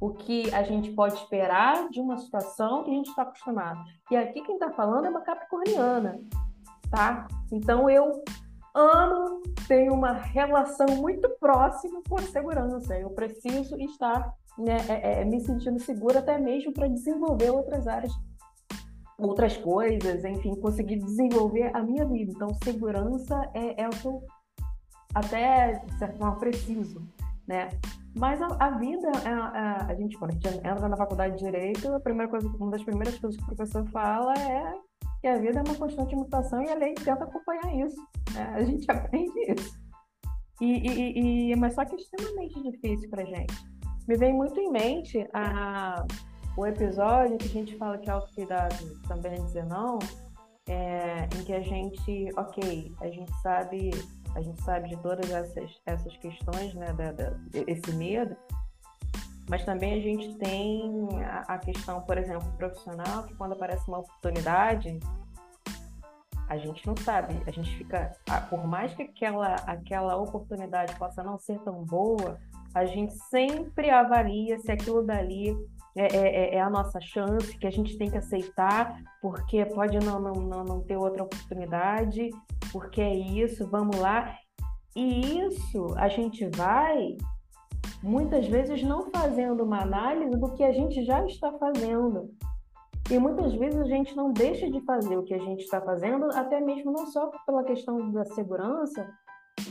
o 0.00 0.10
que 0.10 0.52
a 0.54 0.62
gente 0.62 0.90
pode 0.92 1.14
esperar 1.14 1.88
de 1.88 2.00
uma 2.00 2.16
situação 2.18 2.84
que 2.84 2.90
a 2.90 2.94
gente 2.94 3.08
está 3.08 3.22
acostumado. 3.22 3.84
E 4.10 4.16
aqui 4.16 4.42
quem 4.42 4.56
está 4.56 4.70
falando 4.70 5.06
é 5.06 5.10
uma 5.10 5.20
capricorniana, 5.20 6.18
tá? 6.90 7.26
Então 7.52 7.88
eu 7.88 8.22
amo, 8.74 9.42
tenho 9.66 9.92
uma 9.92 10.12
relação 10.12 10.86
muito 10.96 11.28
próxima 11.40 12.00
com 12.08 12.18
a 12.18 12.22
segurança. 12.22 12.98
Eu 12.98 13.10
preciso 13.10 13.76
estar 13.76 14.32
né, 14.58 14.76
é, 14.88 15.20
é, 15.20 15.24
me 15.24 15.40
sentindo 15.40 15.78
segura 15.78 16.20
até 16.20 16.38
mesmo 16.38 16.72
para 16.72 16.88
desenvolver 16.88 17.50
outras 17.50 17.86
áreas, 17.86 18.12
outras 19.18 19.56
coisas, 19.56 20.24
enfim, 20.24 20.54
conseguir 20.56 20.96
desenvolver 20.96 21.70
a 21.74 21.82
minha 21.82 22.04
vida. 22.06 22.32
Então, 22.34 22.48
segurança 22.62 23.50
é, 23.54 23.82
é 23.82 23.86
o 23.86 23.90
que 23.90 24.06
eu 24.06 24.22
até, 25.14 25.78
de 25.78 25.98
certa 25.98 26.18
forma, 26.18 26.36
preciso, 26.36 27.00
né? 27.46 27.70
Mas 28.14 28.40
a, 28.40 28.46
a 28.58 28.70
vida, 28.78 29.10
a, 29.24 29.30
a, 29.30 29.86
a, 29.86 29.94
gente, 29.94 30.16
quando 30.18 30.30
a 30.30 30.34
gente 30.34 30.48
entra 30.48 30.88
na 30.88 30.96
faculdade 30.96 31.36
de 31.36 31.44
Direito, 31.44 31.92
a 31.92 32.00
primeira 32.00 32.30
coisa, 32.30 32.48
uma 32.48 32.70
das 32.70 32.82
primeiras 32.82 33.18
coisas 33.18 33.36
que 33.38 33.44
o 33.44 33.54
professor 33.54 33.86
fala 33.90 34.34
é 34.34 34.74
que 35.20 35.26
a 35.26 35.38
vida 35.38 35.58
é 35.58 35.62
uma 35.62 35.74
constante 35.74 36.14
mutação 36.14 36.62
e 36.62 36.68
a 36.68 36.74
lei 36.74 36.94
tenta 36.94 37.24
acompanhar 37.24 37.86
isso. 37.86 37.96
Né? 38.34 38.52
A 38.54 38.64
gente 38.64 38.88
aprende 38.90 39.52
isso. 39.52 39.78
E, 40.60 40.88
e, 40.88 41.52
e, 41.52 41.56
mas 41.56 41.74
só 41.74 41.84
que 41.84 41.94
é 41.94 41.98
extremamente 41.98 42.62
difícil 42.62 43.10
para 43.10 43.24
gente. 43.24 43.54
Me 44.08 44.16
vem 44.16 44.32
muito 44.32 44.58
em 44.58 44.70
mente 44.70 45.28
a, 45.34 46.06
o 46.56 46.66
episódio 46.66 47.36
que 47.36 47.46
a 47.46 47.50
gente 47.50 47.76
fala 47.76 47.98
que 47.98 48.08
autocuidado 48.08 48.76
também 49.06 49.32
é 49.32 49.36
dizer 49.36 49.66
não, 49.66 49.98
é, 50.68 51.24
em 51.24 51.44
que 51.44 51.52
a 51.52 51.60
gente, 51.60 52.30
ok, 52.36 52.92
a 53.00 53.08
gente 53.08 53.32
sabe 53.42 53.90
a 54.36 54.42
gente 54.42 54.62
sabe 54.62 54.90
de 54.90 54.96
todas 54.98 55.30
essas, 55.30 55.80
essas 55.86 56.14
questões, 56.18 56.74
né, 56.74 56.92
da, 56.92 57.10
da, 57.12 57.32
esse 57.66 57.90
medo, 57.94 58.36
mas 59.48 59.64
também 59.64 59.94
a 59.94 60.00
gente 60.00 60.34
tem 60.38 61.08
a, 61.46 61.58
questão, 61.58 62.00
por 62.02 62.18
exemplo, 62.18 62.50
profissional, 62.56 63.24
que 63.24 63.34
quando 63.34 63.52
aparece 63.52 63.86
uma 63.88 63.98
oportunidade, 63.98 64.98
a 66.48 66.56
gente 66.56 66.86
não 66.86 66.96
sabe, 66.96 67.40
a 67.46 67.50
gente 67.50 67.76
fica, 67.76 68.12
por 68.48 68.66
mais 68.66 68.94
que 68.94 69.02
aquela, 69.02 69.54
aquela 69.66 70.16
oportunidade 70.16 70.94
possa 70.96 71.22
não 71.22 71.38
ser 71.38 71.58
tão 71.60 71.84
boa, 71.84 72.38
a 72.74 72.84
gente 72.84 73.14
sempre 73.14 73.90
avalia 73.90 74.58
se 74.58 74.70
aquilo 74.70 75.02
dali 75.02 75.56
é, 75.96 76.04
é, 76.04 76.16
é, 76.16 76.54
é, 76.56 76.60
a 76.60 76.68
nossa 76.68 77.00
chance, 77.00 77.56
que 77.56 77.66
a 77.66 77.70
gente 77.70 77.96
tem 77.96 78.10
que 78.10 78.18
aceitar, 78.18 79.00
porque 79.22 79.64
pode 79.64 79.98
não, 79.98 80.20
não, 80.20 80.34
não, 80.34 80.64
não 80.64 80.80
ter 80.82 80.96
outra 80.96 81.22
oportunidade, 81.22 82.28
porque 82.70 83.00
é 83.00 83.14
isso, 83.14 83.66
vamos 83.66 83.96
lá. 83.96 84.36
E 84.94 85.40
isso 85.40 85.94
a 85.96 86.08
gente 86.08 86.46
vai 86.54 87.16
muitas 88.02 88.46
vezes 88.46 88.82
não 88.82 89.10
fazendo 89.10 89.64
uma 89.64 89.82
análise 89.82 90.36
do 90.36 90.52
que 90.54 90.62
a 90.62 90.72
gente 90.72 91.04
já 91.04 91.24
está 91.24 91.52
fazendo. 91.58 92.30
E 93.10 93.18
muitas 93.18 93.54
vezes 93.54 93.80
a 93.80 93.84
gente 93.84 94.16
não 94.16 94.32
deixa 94.32 94.68
de 94.70 94.80
fazer 94.80 95.16
o 95.16 95.22
que 95.22 95.34
a 95.34 95.38
gente 95.38 95.62
está 95.62 95.80
fazendo, 95.80 96.26
até 96.32 96.60
mesmo 96.60 96.92
não 96.92 97.06
só 97.06 97.30
pela 97.46 97.62
questão 97.62 98.10
da 98.10 98.24
segurança, 98.24 99.08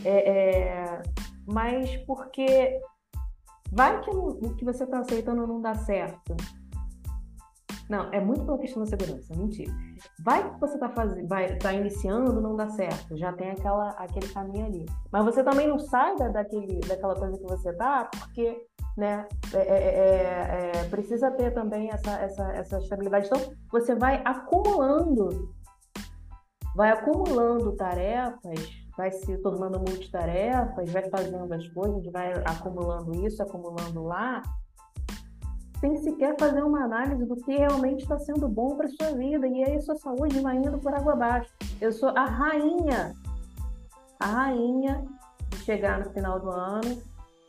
é, 0.06 0.30
é, 0.32 1.02
mas 1.46 1.96
porque 2.06 2.80
Vai 3.72 4.00
que 4.02 4.10
o 4.10 4.56
que 4.56 4.64
você 4.64 4.86
está 4.86 5.00
aceitando 5.00 5.46
não 5.46 5.60
dá 5.60 5.76
certo. 5.76 6.36
Não, 7.90 8.12
é 8.12 8.20
muito 8.20 8.44
pela 8.46 8.58
questão 8.58 8.84
da 8.84 8.90
segurança, 8.90 9.36
mentira. 9.36 9.72
Vai 10.24 10.52
que 10.54 10.60
você 10.60 10.74
está 10.74 10.90
fazendo, 10.90 11.28
vai 11.28 11.56
tá 11.58 11.74
iniciando, 11.74 12.42
não 12.42 12.56
dá 12.56 12.68
certo, 12.70 13.16
já 13.16 13.32
tem 13.34 13.52
aquela, 13.52 13.90
aquele 13.92 14.28
caminho 14.30 14.66
ali. 14.66 14.86
Mas 15.12 15.24
você 15.26 15.44
também 15.44 15.68
não 15.68 15.78
sai 15.78 16.16
da, 16.16 16.30
daquele, 16.30 16.80
daquela 16.80 17.16
coisa 17.16 17.38
que 17.38 17.44
você 17.44 17.74
tá, 17.74 18.06
porque 18.06 18.66
né, 18.98 19.28
é, 19.54 19.58
é, 19.58 19.78
é, 19.78 20.72
é, 20.76 20.84
precisa 20.90 21.30
ter 21.32 21.54
também 21.54 21.90
essa, 21.92 22.12
essa, 22.20 22.52
essa 22.54 22.80
estabilidade. 22.80 23.28
Então, 23.28 23.54
você 23.72 23.94
vai 23.94 24.22
acumulando, 24.26 25.54
vai 26.76 26.90
acumulando 26.92 27.76
tarefas 27.76 28.86
vai 28.98 29.12
se 29.12 29.38
tornando 29.40 29.80
multitarefas, 29.80 30.90
vai 30.90 31.10
fazendo 31.10 31.54
as 31.54 31.68
coisas, 31.70 32.06
vai 32.12 32.34
acumulando 32.46 33.14
isso, 33.26 33.44
acumulando 33.44 34.04
lá, 34.04 34.42
sem 35.86 35.98
sequer 35.98 36.36
fazer 36.40 36.64
uma 36.64 36.84
análise 36.84 37.26
do 37.26 37.36
que 37.36 37.56
realmente 37.56 38.02
está 38.02 38.18
sendo 38.18 38.48
bom 38.48 38.76
para 38.76 38.88
sua 38.90 39.12
vida. 39.16 39.48
E 39.48 39.64
aí 39.64 39.80
sua 39.82 39.96
saúde 39.96 40.40
vai 40.40 40.58
indo 40.58 40.80
por 40.80 40.94
água 40.94 41.14
abaixo. 41.14 41.54
Eu 41.80 41.92
sou 41.92 42.10
a 42.10 42.26
rainha, 42.26 43.14
a 44.20 44.26
rainha 44.26 45.06
de 45.50 45.58
chegar 45.60 46.04
no 46.04 46.10
final 46.12 46.40
do 46.40 46.50
ano 46.50 47.02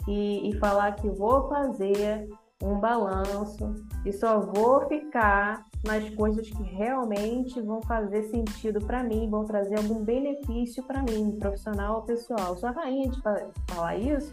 e, 0.07 0.51
e 0.51 0.59
falar 0.59 0.93
que 0.97 1.09
vou 1.09 1.49
fazer 1.49 2.29
um 2.63 2.79
balanço 2.79 3.75
e 4.05 4.13
só 4.13 4.41
vou 4.41 4.87
ficar 4.87 5.65
nas 5.85 6.09
coisas 6.11 6.49
que 6.49 6.63
realmente 6.63 7.61
vão 7.61 7.81
fazer 7.83 8.25
sentido 8.25 8.81
para 8.85 9.03
mim, 9.03 9.29
vão 9.31 9.45
trazer 9.45 9.77
algum 9.77 10.03
benefício 10.03 10.83
para 10.83 11.03
mim, 11.03 11.37
profissional 11.39 11.97
ou 11.97 12.03
pessoal. 12.03 12.57
Sou 12.57 12.69
a 12.69 12.73
rainha 12.73 13.11
de 13.11 13.21
falar 13.23 13.97
isso, 13.97 14.33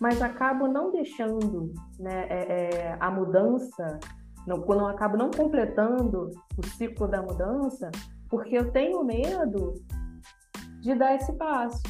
mas 0.00 0.22
acabo 0.22 0.68
não 0.68 0.92
deixando 0.92 1.72
né, 1.98 2.26
é, 2.28 2.52
é, 2.52 2.96
a 3.00 3.10
mudança, 3.10 3.98
não, 4.46 4.60
quando 4.60 4.80
eu 4.80 4.86
acabo 4.86 5.16
não 5.16 5.30
completando 5.30 6.30
o 6.56 6.66
ciclo 6.66 7.08
da 7.08 7.20
mudança, 7.20 7.90
porque 8.28 8.56
eu 8.56 8.70
tenho 8.70 9.04
medo 9.04 9.74
de 10.80 10.94
dar 10.94 11.14
esse 11.14 11.32
passo. 11.34 11.82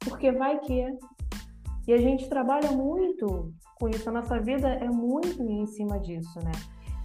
Porque 0.00 0.30
vai 0.32 0.58
que. 0.60 0.86
E 1.86 1.92
a 1.92 1.98
gente 1.98 2.28
trabalha 2.28 2.70
muito 2.72 3.52
com 3.76 3.88
isso, 3.88 4.08
a 4.08 4.12
nossa 4.12 4.40
vida 4.40 4.68
é 4.68 4.88
muito 4.88 5.42
em 5.42 5.66
cima 5.66 5.98
disso, 5.98 6.38
né? 6.42 6.52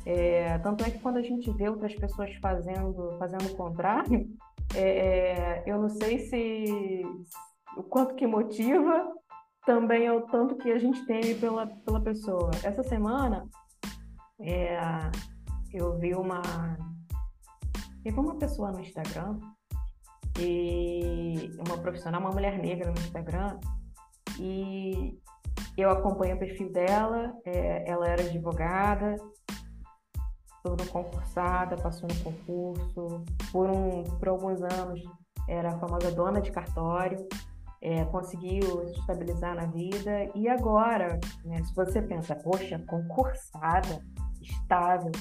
É, 0.06 0.58
tanto 0.60 0.84
é 0.84 0.89
que 0.89 0.99
quando 0.99 1.17
a 1.17 1.21
gente 1.21 1.51
vê 1.51 1.69
outras 1.69 1.93
pessoas 1.95 2.34
fazendo, 2.36 3.15
fazendo 3.19 3.45
o 3.47 3.56
contrário, 3.56 4.27
é, 4.75 4.82
é, 4.82 5.63
eu 5.65 5.80
não 5.80 5.89
sei 5.89 6.19
se 6.19 7.04
o 7.77 7.84
quanto 7.84 8.15
que 8.15 8.25
motiva, 8.25 9.12
também 9.65 10.06
é 10.06 10.13
o 10.13 10.22
tanto 10.22 10.56
que 10.56 10.72
a 10.72 10.80
gente 10.80 11.06
teme 11.06 11.36
pela, 11.36 11.67
pela 11.67 12.02
pessoa. 12.02 12.52
Essa 12.63 12.84
semana 12.84 13.48
é, 14.39 14.80
eu 15.74 15.98
vi 15.98 16.13
uma 16.15 16.41
vi 18.04 18.12
uma 18.12 18.36
pessoa 18.36 18.72
no 18.72 18.80
Instagram 18.80 19.39
e 20.39 21.52
uma 21.67 21.78
profissional, 21.78 22.22
uma 22.22 22.32
mulher 22.32 22.58
negra 22.58 22.91
no 22.91 23.00
Instagram 23.00 23.60
e 24.39 25.19
eu 25.78 25.89
acompanho 25.89 26.36
o 26.36 26.39
perfil 26.39 26.72
dela, 26.72 27.34
é, 27.45 27.89
ela 27.89 28.08
era 28.08 28.22
advogada, 28.22 29.15
toda 30.63 30.86
concursada, 30.86 31.76
passou 31.78 32.08
no 32.08 32.24
concurso, 32.24 33.24
por, 33.52 33.69
um, 33.69 34.04
por 34.04 34.30
alguns 34.30 34.62
anos 34.62 35.02
era 35.48 35.69
a 35.69 35.80
famosa 35.80 36.12
dona 36.12 36.41
de 36.41 36.52
cartório, 36.52 37.28
é, 37.82 38.04
conseguiu 38.06 38.88
se 38.88 39.00
estabilizar 39.00 39.56
na 39.56 39.65
vida 39.65 40.30
e 40.36 40.48
agora, 40.48 41.20
né, 41.46 41.63
se 41.63 41.74
você 41.74 42.02
pensa, 42.02 42.36
poxa, 42.36 42.82
concursada, 42.88 44.04
estável, 44.42 45.12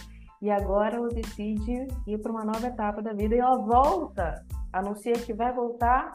e 0.41 0.51
agora 0.51 0.97
ela 0.97 1.09
decide 1.09 1.89
ir 2.07 2.19
para 2.19 2.31
uma 2.31 2.45
nova 2.45 2.67
etapa 2.67 3.03
da 3.03 3.13
vida 3.13 3.35
e 3.35 3.39
ela 3.39 3.59
volta, 3.59 4.45
anuncia 4.73 5.15
que 5.15 5.33
vai 5.33 5.53
voltar, 5.53 6.13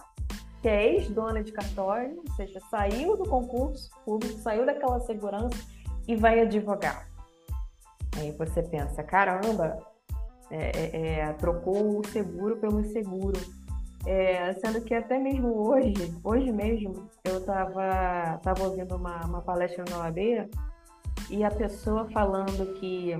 que 0.62 0.70
é 0.70 0.94
ex-dona 0.94 1.44
de 1.44 1.52
cartório, 1.52 2.22
ou 2.26 2.36
seja, 2.36 2.60
saiu 2.70 3.18
do 3.18 3.30
concurso 3.30 3.90
público, 4.06 4.40
saiu 4.40 4.66
daquela 4.66 5.00
segurança 5.02 5.58
e 6.08 6.16
vai 6.16 6.40
advogar. 6.40 7.08
Aí 8.18 8.32
você 8.32 8.64
pensa, 8.64 9.04
caramba, 9.04 9.78
é, 10.50 10.72
é, 10.72 11.20
é, 11.20 11.34
trocou 11.34 12.00
o 12.00 12.08
seguro 12.08 12.58
pelo 12.58 12.84
seguro. 12.86 13.40
É, 14.06 14.54
sendo 14.56 14.82
que 14.82 14.94
até 14.94 15.18
mesmo 15.18 15.68
hoje, 15.68 16.13
hoje 16.24 16.52
mesmo, 16.52 17.08
eu 17.24 17.38
estava 17.38 18.38
tava 18.44 18.63
ouvindo 18.63 18.96
uma, 18.96 19.26
uma 19.26 19.42
palestra 19.42 19.86
no 19.89 19.98
OAB 19.98 20.50
e 21.30 21.44
a 21.44 21.50
pessoa 21.50 22.10
falando 22.12 22.74
que 22.80 23.18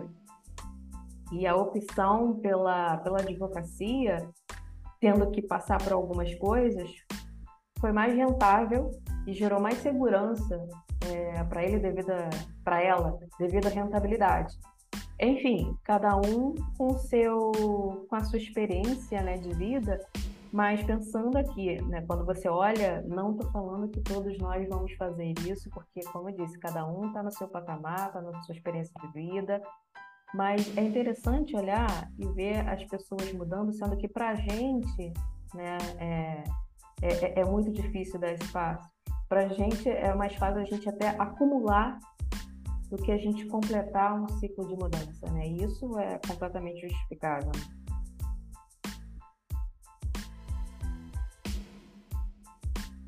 e 1.32 1.48
a 1.48 1.56
opção 1.56 2.36
pela, 2.40 2.98
pela 2.98 3.20
advocacia, 3.20 4.30
tendo 5.00 5.32
que 5.32 5.42
passar 5.42 5.82
por 5.82 5.94
algumas 5.94 6.36
coisas, 6.36 6.92
foi 7.80 7.92
mais 7.92 8.14
rentável 8.16 8.92
e 9.26 9.34
gerou 9.34 9.60
mais 9.60 9.78
segurança 9.80 10.68
é, 11.10 11.44
para 11.46 11.64
ele 11.64 11.80
devido 11.80 12.14
para 12.64 12.82
ela 12.82 13.18
devido 13.40 13.68
à 13.68 13.70
rentabilidade. 13.70 14.54
Enfim, 15.20 15.76
cada 15.84 16.16
um 16.18 16.54
com 16.78 16.98
seu 16.98 17.52
com 18.10 18.16
a 18.16 18.24
sua 18.24 18.38
experiência, 18.38 19.22
né, 19.22 19.38
de 19.38 19.54
vida, 19.56 20.00
mas 20.54 20.84
pensando 20.84 21.36
aqui, 21.36 21.82
né, 21.86 22.06
quando 22.06 22.24
você 22.24 22.48
olha, 22.48 23.02
não 23.08 23.32
estou 23.32 23.50
falando 23.52 23.90
que 23.90 24.00
todos 24.02 24.38
nós 24.38 24.70
vamos 24.70 24.94
fazer 24.94 25.34
isso, 25.48 25.68
porque, 25.72 26.02
como 26.12 26.30
eu 26.30 26.36
disse, 26.36 26.60
cada 26.60 26.86
um 26.86 27.08
está 27.08 27.24
no 27.24 27.32
seu 27.32 27.48
patamar, 27.48 28.10
está 28.10 28.22
na 28.22 28.40
sua 28.44 28.54
experiência 28.54 28.94
de 29.02 29.12
vida, 29.14 29.60
mas 30.32 30.78
é 30.78 30.82
interessante 30.84 31.56
olhar 31.56 32.08
e 32.20 32.28
ver 32.34 32.70
as 32.70 32.84
pessoas 32.84 33.34
mudando, 33.34 33.74
sendo 33.74 33.98
que 33.98 34.08
para 34.08 34.30
a 34.30 34.36
gente 34.36 35.12
né, 35.56 35.78
é, 35.98 36.44
é, 37.02 37.40
é, 37.40 37.46
muito 37.46 37.72
difícil 37.72 38.20
dar 38.20 38.34
esse 38.34 38.48
passo. 38.52 38.88
Para 39.28 39.46
a 39.46 39.50
gente 39.50 39.90
é 39.90 40.14
mais 40.14 40.36
fácil 40.36 40.62
a 40.62 40.66
gente 40.66 40.88
até 40.88 41.10
acumular 41.20 41.98
do 42.92 42.98
que 42.98 43.12
a 43.12 43.18
gente 43.18 43.48
completar 43.48 44.22
um 44.22 44.28
ciclo 44.38 44.68
de 44.68 44.76
mudança, 44.76 45.32
né? 45.32 45.48
E 45.48 45.64
isso 45.64 45.98
é 45.98 46.20
completamente 46.28 46.88
justificável. 46.88 47.52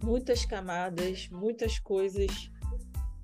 Muitas 0.05 0.45
camadas, 0.45 1.27
muitas 1.31 1.79
coisas. 1.79 2.51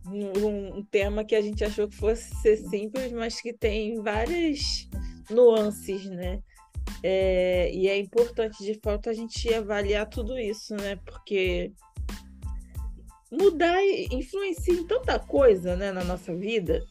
Um, 0.07 0.79
um 0.79 0.83
tema 0.83 1.23
que 1.23 1.35
a 1.35 1.41
gente 1.41 1.63
achou 1.63 1.87
que 1.87 1.95
fosse 1.95 2.33
ser 2.41 2.57
simples, 2.57 3.11
mas 3.11 3.39
que 3.39 3.53
tem 3.53 4.01
várias 4.01 4.89
nuances, 5.29 6.05
né? 6.05 6.41
É, 7.03 7.71
e 7.71 7.87
é 7.87 7.99
importante, 7.99 8.63
de 8.63 8.79
fato, 8.83 9.11
a 9.11 9.13
gente 9.13 9.53
avaliar 9.53 10.09
tudo 10.09 10.39
isso, 10.39 10.75
né? 10.75 10.95
Porque 11.05 11.71
mudar 13.31 13.77
influencia 14.11 14.73
em 14.73 14.85
tanta 14.85 15.19
coisa 15.19 15.75
né, 15.75 15.91
na 15.91 16.03
nossa 16.03 16.35
vida, 16.35 16.83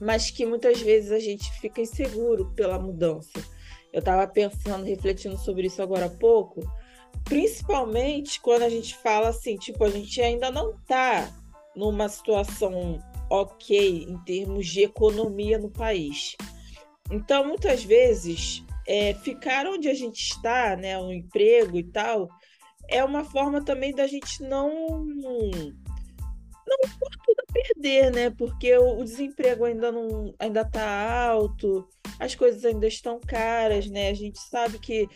mas 0.00 0.30
que 0.30 0.46
muitas 0.46 0.80
vezes 0.80 1.10
a 1.10 1.18
gente 1.18 1.50
fica 1.60 1.80
inseguro 1.80 2.52
pela 2.54 2.78
mudança. 2.78 3.42
Eu 3.92 3.98
estava 3.98 4.26
pensando, 4.26 4.84
refletindo 4.84 5.36
sobre 5.36 5.66
isso 5.66 5.82
agora 5.82 6.06
há 6.06 6.10
pouco, 6.10 6.60
principalmente 7.24 8.40
quando 8.40 8.62
a 8.62 8.68
gente 8.68 8.96
fala 8.96 9.28
assim, 9.28 9.56
tipo, 9.56 9.82
a 9.84 9.90
gente 9.90 10.20
ainda 10.20 10.50
não 10.50 10.72
está 10.72 11.30
numa 11.74 12.08
situação 12.08 12.98
ok 13.30 14.04
em 14.08 14.18
termos 14.18 14.66
de 14.66 14.82
economia 14.82 15.58
no 15.58 15.70
país. 15.70 16.36
Então, 17.10 17.46
muitas 17.46 17.82
vezes, 17.82 18.62
é, 18.86 19.14
ficar 19.14 19.66
onde 19.66 19.88
a 19.88 19.94
gente 19.94 20.20
está, 20.20 20.76
né, 20.76 20.98
um 20.98 21.12
emprego 21.12 21.78
e 21.78 21.84
tal, 21.84 22.28
é 22.88 23.02
uma 23.02 23.24
forma 23.24 23.64
também 23.64 23.94
da 23.94 24.06
gente 24.06 24.42
não 24.42 25.04
não 26.66 26.78
por 26.98 27.10
tudo 27.10 27.40
a 27.40 27.52
perder, 27.52 28.10
né? 28.10 28.30
Porque 28.30 28.76
o, 28.78 29.00
o 29.00 29.04
desemprego 29.04 29.64
ainda 29.64 29.92
não 29.92 30.34
ainda 30.38 30.62
está 30.62 31.28
alto, 31.28 31.86
as 32.18 32.34
coisas 32.34 32.64
ainda 32.64 32.86
estão 32.86 33.20
caras, 33.20 33.86
né? 33.86 34.08
A 34.08 34.14
gente 34.14 34.38
sabe 34.38 34.78
que 34.78 35.08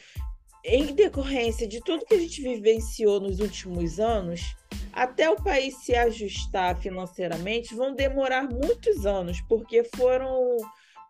em 0.68 0.94
decorrência 0.94 1.66
de 1.66 1.80
tudo 1.80 2.04
que 2.04 2.14
a 2.14 2.18
gente 2.18 2.42
vivenciou 2.42 3.20
nos 3.20 3.40
últimos 3.40 3.98
anos, 3.98 4.54
até 4.92 5.30
o 5.30 5.36
país 5.36 5.76
se 5.78 5.94
ajustar 5.94 6.78
financeiramente, 6.78 7.74
vão 7.74 7.94
demorar 7.94 8.48
muitos 8.48 9.06
anos, 9.06 9.40
porque 9.48 9.84
foram 9.96 10.56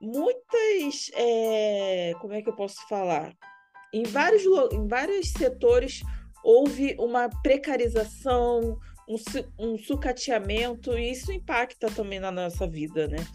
muitas. 0.01 1.11
É, 1.15 2.13
como 2.21 2.35
é 2.35 2.43
que 2.43 2.49
eu 2.49 2.55
posso 2.55 2.87
falar? 2.89 3.33
Em 3.93 4.05
vários, 4.05 4.45
em 4.73 4.87
vários 4.87 5.31
setores 5.33 6.03
houve 6.45 6.95
uma 6.99 7.29
precarização, 7.43 8.79
um, 9.09 9.17
um 9.59 9.79
sucateamento, 9.79 10.97
e 10.97 11.11
isso 11.11 11.33
impacta 11.33 11.91
também 11.91 12.21
na 12.21 12.31
nossa 12.31 12.67
vida, 12.67 13.09
né? 13.09 13.27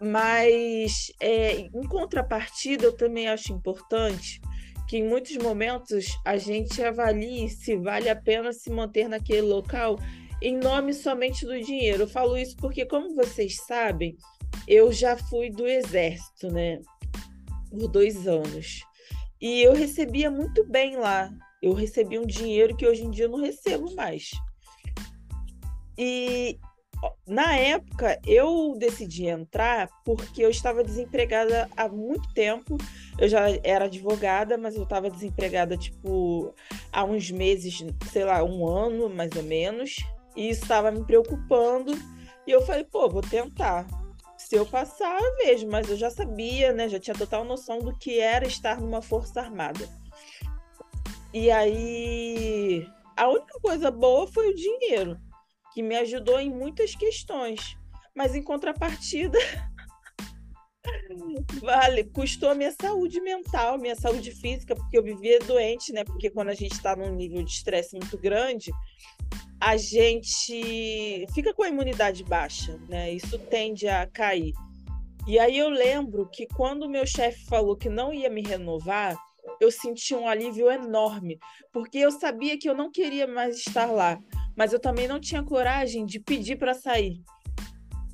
Mas, 0.00 1.12
é, 1.20 1.56
em 1.56 1.88
contrapartida, 1.88 2.84
eu 2.84 2.96
também 2.96 3.28
acho 3.28 3.52
importante 3.52 4.40
que 4.88 4.96
em 4.96 5.06
muitos 5.06 5.36
momentos 5.36 6.18
a 6.24 6.38
gente 6.38 6.82
avalie 6.82 7.48
se 7.50 7.76
vale 7.76 8.08
a 8.08 8.16
pena 8.16 8.52
se 8.52 8.70
manter 8.70 9.06
naquele 9.06 9.42
local 9.42 9.98
em 10.40 10.56
nome 10.56 10.94
somente 10.94 11.44
do 11.44 11.60
dinheiro. 11.60 12.04
Eu 12.04 12.08
falo 12.08 12.38
isso 12.38 12.56
porque, 12.56 12.86
como 12.86 13.14
vocês 13.14 13.56
sabem, 13.66 14.16
eu 14.66 14.90
já 14.90 15.16
fui 15.16 15.50
do 15.50 15.66
exército, 15.66 16.50
né? 16.50 16.80
Por 17.70 17.88
dois 17.88 18.26
anos. 18.26 18.80
E 19.40 19.60
eu 19.62 19.74
recebia 19.74 20.30
muito 20.30 20.64
bem 20.64 20.96
lá. 20.96 21.30
Eu 21.62 21.74
recebi 21.74 22.18
um 22.18 22.26
dinheiro 22.26 22.74
que 22.76 22.86
hoje 22.86 23.04
em 23.04 23.10
dia 23.10 23.26
eu 23.26 23.30
não 23.30 23.40
recebo 23.40 23.94
mais. 23.94 24.30
E 25.98 26.58
na 27.26 27.54
época 27.56 28.18
eu 28.26 28.74
decidi 28.78 29.26
entrar 29.26 29.88
porque 30.04 30.42
eu 30.42 30.50
estava 30.50 30.82
desempregada 30.82 31.68
há 31.76 31.88
muito 31.88 32.32
tempo. 32.32 32.76
Eu 33.18 33.28
já 33.28 33.50
era 33.62 33.84
advogada, 33.84 34.56
mas 34.56 34.74
eu 34.74 34.84
estava 34.84 35.10
desempregada 35.10 35.76
tipo 35.76 36.54
há 36.92 37.04
uns 37.04 37.30
meses, 37.30 37.84
sei 38.10 38.24
lá, 38.24 38.42
um 38.42 38.66
ano 38.66 39.08
mais 39.08 39.30
ou 39.36 39.42
menos. 39.42 39.96
E 40.34 40.48
isso 40.48 40.62
estava 40.62 40.90
me 40.90 41.04
preocupando. 41.04 41.92
E 42.46 42.50
eu 42.50 42.62
falei, 42.62 42.84
pô, 42.84 43.08
vou 43.08 43.22
tentar. 43.22 43.86
Se 44.36 44.56
eu 44.56 44.64
passar, 44.64 45.20
eu 45.20 45.36
vejo, 45.36 45.68
mas 45.68 45.90
eu 45.90 45.96
já 45.96 46.10
sabia, 46.10 46.72
né? 46.72 46.88
Já 46.88 46.98
tinha 46.98 47.14
total 47.14 47.44
noção 47.44 47.80
do 47.80 47.96
que 47.98 48.20
era 48.20 48.46
estar 48.46 48.80
numa 48.80 49.02
força 49.02 49.40
armada. 49.40 49.86
E 51.34 51.50
aí, 51.50 52.88
a 53.16 53.28
única 53.28 53.60
coisa 53.60 53.90
boa 53.90 54.26
foi 54.28 54.48
o 54.48 54.54
dinheiro 54.54 55.18
que 55.78 55.82
me 55.84 55.94
ajudou 55.94 56.40
em 56.40 56.50
muitas 56.50 56.96
questões. 56.96 57.78
Mas 58.12 58.34
em 58.34 58.42
contrapartida, 58.42 59.38
vale, 61.62 62.02
custou 62.02 62.50
a 62.50 62.54
minha 62.56 62.74
saúde 62.82 63.20
mental, 63.20 63.78
minha 63.78 63.94
saúde 63.94 64.32
física, 64.32 64.74
porque 64.74 64.98
eu 64.98 65.04
vivia 65.04 65.38
doente, 65.38 65.92
né? 65.92 66.02
Porque 66.02 66.30
quando 66.30 66.48
a 66.48 66.54
gente 66.54 66.72
está 66.72 66.96
num 66.96 67.14
nível 67.14 67.44
de 67.44 67.50
estresse 67.52 67.94
muito 67.94 68.18
grande, 68.18 68.72
a 69.60 69.76
gente 69.76 71.24
fica 71.32 71.54
com 71.54 71.62
a 71.62 71.68
imunidade 71.68 72.24
baixa, 72.24 72.76
né? 72.88 73.12
Isso 73.12 73.38
tende 73.38 73.86
a 73.86 74.04
cair. 74.04 74.54
E 75.28 75.38
aí 75.38 75.56
eu 75.56 75.68
lembro 75.68 76.28
que 76.28 76.48
quando 76.56 76.86
o 76.86 76.90
meu 76.90 77.06
chefe 77.06 77.44
falou 77.44 77.76
que 77.76 77.88
não 77.88 78.12
ia 78.12 78.28
me 78.28 78.42
renovar, 78.42 79.16
eu 79.60 79.70
senti 79.70 80.12
um 80.12 80.26
alívio 80.26 80.72
enorme, 80.72 81.38
porque 81.72 81.98
eu 81.98 82.10
sabia 82.10 82.58
que 82.58 82.68
eu 82.68 82.74
não 82.74 82.90
queria 82.90 83.28
mais 83.28 83.58
estar 83.58 83.86
lá 83.86 84.18
mas 84.58 84.72
eu 84.72 84.80
também 84.80 85.06
não 85.06 85.20
tinha 85.20 85.40
coragem 85.40 86.04
de 86.04 86.18
pedir 86.18 86.56
para 86.56 86.74
sair, 86.74 87.22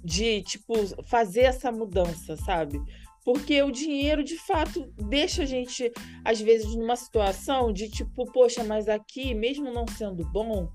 de 0.05 0.43
tipo 0.43 0.75
fazer 1.05 1.41
essa 1.41 1.73
mudança, 1.73 2.37
sabe? 2.37 2.79
Porque 3.25 3.63
o 3.63 3.71
dinheiro 3.71 4.23
de 4.23 4.37
fato 4.37 4.93
deixa 5.09 5.45
a 5.45 5.47
gente 5.47 5.91
às 6.23 6.39
vezes 6.39 6.75
numa 6.77 6.97
situação 6.97 7.73
de 7.73 7.89
tipo, 7.89 8.31
poxa, 8.31 8.63
mas 8.63 8.91
aqui, 8.91 9.33
mesmo 9.33 9.73
não 9.73 9.87
sendo 9.89 10.23
bom, 10.27 10.69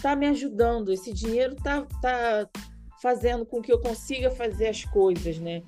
tá 0.00 0.16
me 0.16 0.26
ajudando, 0.26 0.90
esse 0.90 1.12
dinheiro 1.12 1.54
tá 1.54 1.86
tá 2.00 2.48
fazendo 3.02 3.44
com 3.44 3.60
que 3.60 3.70
eu 3.70 3.78
consiga 3.78 4.30
fazer 4.30 4.68
as 4.68 4.86
coisas, 4.86 5.38
né? 5.38 5.62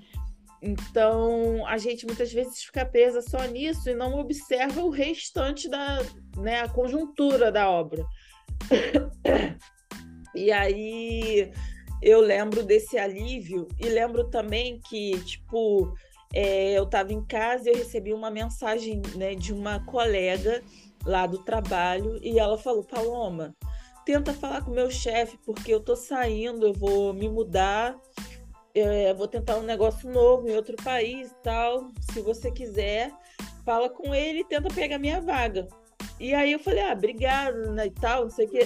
Então, 0.63 1.67
a 1.67 1.77
gente 1.77 2.07
muitas 2.07 2.33
vezes 2.33 2.63
fica 2.63 2.87
presa 2.87 3.21
só 3.21 3.45
nisso 3.45 3.91
e 3.91 3.95
não 3.95 4.19
observa 4.19 4.83
o 4.83 4.91
restante 4.91 5.69
da, 5.69 5.99
né, 6.39 6.61
a 6.61 6.69
conjuntura 6.69 7.51
da 7.53 7.69
obra. 7.69 8.07
e 10.35 10.51
aí 10.53 11.53
eu 12.03 12.21
lembro 12.21 12.65
desse 12.65 12.99
alívio 12.99 13.69
e 13.79 13.89
lembro 13.89 14.29
também 14.29 14.81
que, 14.89 15.21
tipo, 15.21 15.95
é, 16.35 16.73
eu 16.77 16.85
estava 16.85 17.13
em 17.13 17.25
casa 17.25 17.69
e 17.69 17.73
eu 17.73 17.79
recebi 17.79 18.13
uma 18.13 18.31
mensagem 18.31 19.01
né, 19.15 19.35
de 19.35 19.53
uma 19.53 19.85
colega 19.85 20.63
lá 21.05 21.27
do 21.27 21.39
trabalho 21.39 22.19
e 22.23 22.39
ela 22.39 22.59
falou: 22.59 22.83
Paloma, 22.83 23.55
tenta 24.05 24.33
falar 24.33 24.65
com 24.65 24.71
meu 24.71 24.91
chefe 24.91 25.39
porque 25.45 25.73
eu 25.73 25.81
tô 25.81 25.95
saindo, 25.95 26.67
eu 26.67 26.73
vou 26.73 27.13
me 27.13 27.29
mudar, 27.29 27.97
é, 28.75 29.13
vou 29.15 29.29
tentar 29.29 29.59
um 29.59 29.63
negócio 29.63 30.11
novo 30.11 30.49
em 30.49 30.57
outro 30.57 30.77
país 30.83 31.35
tal. 31.43 31.91
Se 32.13 32.21
você 32.21 32.51
quiser, 32.51 33.13
fala 33.65 33.89
com 33.89 34.15
ele 34.15 34.41
e 34.41 34.45
tenta 34.45 34.69
pegar 34.75 34.99
minha 34.99 35.21
vaga. 35.21 35.69
E 36.21 36.35
aí 36.35 36.53
eu 36.53 36.59
falei, 36.59 36.83
ah, 36.83 36.93
obrigado, 36.93 37.73
né, 37.73 37.87
e 37.87 37.91
tal, 37.91 38.23
não 38.25 38.31
sei 38.31 38.47
o 38.47 38.51
quê. 38.51 38.61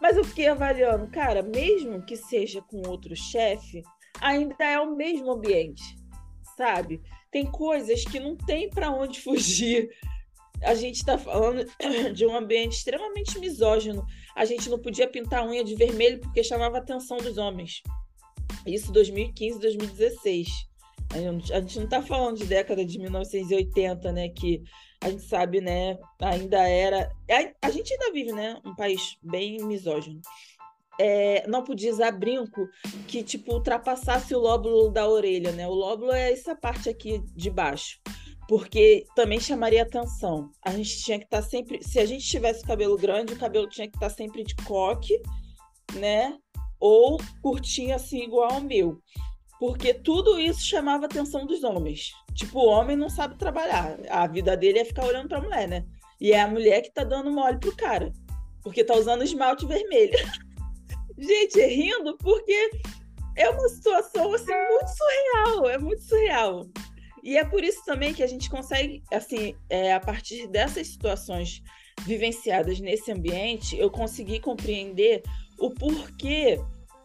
Mas 0.00 0.16
eu 0.16 0.24
fiquei 0.24 0.48
avaliando, 0.48 1.06
cara, 1.08 1.42
mesmo 1.42 2.04
que 2.04 2.16
seja 2.16 2.60
com 2.62 2.86
outro 2.88 3.16
chefe, 3.16 3.82
ainda 4.20 4.54
é 4.64 4.78
o 4.78 4.94
mesmo 4.94 5.30
ambiente, 5.32 5.82
sabe? 6.56 7.00
Tem 7.30 7.44
coisas 7.46 8.04
que 8.04 8.20
não 8.20 8.36
tem 8.36 8.68
para 8.70 8.90
onde 8.90 9.20
fugir. 9.22 9.90
A 10.62 10.74
gente 10.74 10.96
está 10.96 11.18
falando 11.18 11.64
de 12.14 12.26
um 12.26 12.36
ambiente 12.36 12.76
extremamente 12.76 13.38
misógino. 13.38 14.04
A 14.36 14.44
gente 14.44 14.68
não 14.70 14.78
podia 14.78 15.08
pintar 15.08 15.40
a 15.40 15.46
unha 15.46 15.64
de 15.64 15.74
vermelho 15.74 16.20
porque 16.20 16.44
chamava 16.44 16.76
a 16.76 16.80
atenção 16.80 17.16
dos 17.18 17.38
homens. 17.38 17.82
Isso 18.66 18.92
2015, 18.92 19.58
2016. 19.58 20.48
A 21.14 21.60
gente 21.60 21.78
não 21.78 21.84
está 21.84 22.02
falando 22.02 22.38
de 22.38 22.44
década 22.44 22.84
de 22.84 22.98
1980, 22.98 24.12
né? 24.12 24.28
Que 24.28 24.62
a 25.04 25.10
gente 25.10 25.22
sabe, 25.22 25.60
né, 25.60 25.98
ainda 26.18 26.66
era. 26.66 27.10
A, 27.60 27.70
gente 27.70 27.92
ainda 27.92 28.10
vive, 28.10 28.32
né, 28.32 28.58
um 28.64 28.74
país 28.74 29.16
bem 29.22 29.58
misógino. 29.62 30.18
É, 30.98 31.46
não 31.46 31.62
podia 31.62 31.92
usar 31.92 32.10
brinco 32.12 32.66
que, 33.06 33.22
tipo, 33.22 33.52
ultrapassasse 33.52 34.34
o 34.34 34.38
lóbulo 34.38 34.88
da 34.88 35.06
orelha, 35.06 35.52
né? 35.52 35.68
O 35.68 35.74
lóbulo 35.74 36.12
é 36.12 36.32
essa 36.32 36.54
parte 36.54 36.88
aqui 36.88 37.20
de 37.34 37.50
baixo. 37.50 37.98
Porque 38.48 39.04
também 39.14 39.40
chamaria 39.40 39.82
atenção. 39.82 40.50
A 40.64 40.70
gente 40.70 41.02
tinha 41.02 41.18
que 41.18 41.24
estar 41.24 41.42
tá 41.42 41.48
sempre. 41.48 41.82
Se 41.82 41.98
a 41.98 42.06
gente 42.06 42.24
tivesse 42.26 42.64
cabelo 42.64 42.96
grande, 42.96 43.34
o 43.34 43.38
cabelo 43.38 43.68
tinha 43.68 43.88
que 43.88 43.96
estar 43.96 44.08
tá 44.08 44.14
sempre 44.14 44.44
de 44.44 44.54
coque, 44.64 45.20
né? 45.94 46.38
Ou 46.78 47.18
curtinho 47.42 47.94
assim, 47.94 48.22
igual 48.22 48.52
ao 48.52 48.60
meu. 48.60 49.02
Porque 49.66 49.94
tudo 49.94 50.38
isso 50.38 50.60
chamava 50.60 51.04
a 51.04 51.06
atenção 51.06 51.46
dos 51.46 51.64
homens. 51.64 52.12
Tipo, 52.34 52.58
o 52.58 52.68
homem 52.68 52.94
não 52.94 53.08
sabe 53.08 53.38
trabalhar. 53.38 53.98
A 54.10 54.26
vida 54.26 54.54
dele 54.58 54.80
é 54.80 54.84
ficar 54.84 55.06
olhando 55.06 55.26
pra 55.26 55.40
mulher, 55.40 55.66
né? 55.66 55.86
E 56.20 56.32
é 56.32 56.42
a 56.42 56.46
mulher 56.46 56.82
que 56.82 56.92
tá 56.92 57.02
dando 57.02 57.32
mole 57.32 57.56
pro 57.56 57.74
cara. 57.74 58.12
Porque 58.62 58.84
tá 58.84 58.94
usando 58.94 59.24
esmalte 59.24 59.64
vermelho. 59.64 60.18
Gente, 61.16 61.64
rindo 61.64 62.14
porque 62.18 62.72
é 63.38 63.48
uma 63.48 63.66
situação 63.70 64.34
assim 64.34 64.52
muito 64.52 64.90
surreal, 64.98 65.70
é 65.70 65.78
muito 65.78 66.02
surreal. 66.02 66.66
E 67.22 67.38
é 67.38 67.44
por 67.46 67.64
isso 67.64 67.82
também 67.86 68.12
que 68.12 68.22
a 68.22 68.26
gente 68.26 68.50
consegue, 68.50 69.02
assim, 69.10 69.56
é, 69.70 69.94
a 69.94 70.00
partir 70.00 70.46
dessas 70.46 70.88
situações 70.88 71.62
vivenciadas 72.02 72.80
nesse 72.80 73.10
ambiente, 73.10 73.78
eu 73.78 73.90
consegui 73.90 74.40
compreender 74.40 75.22
o 75.58 75.70
porquê 75.70 76.60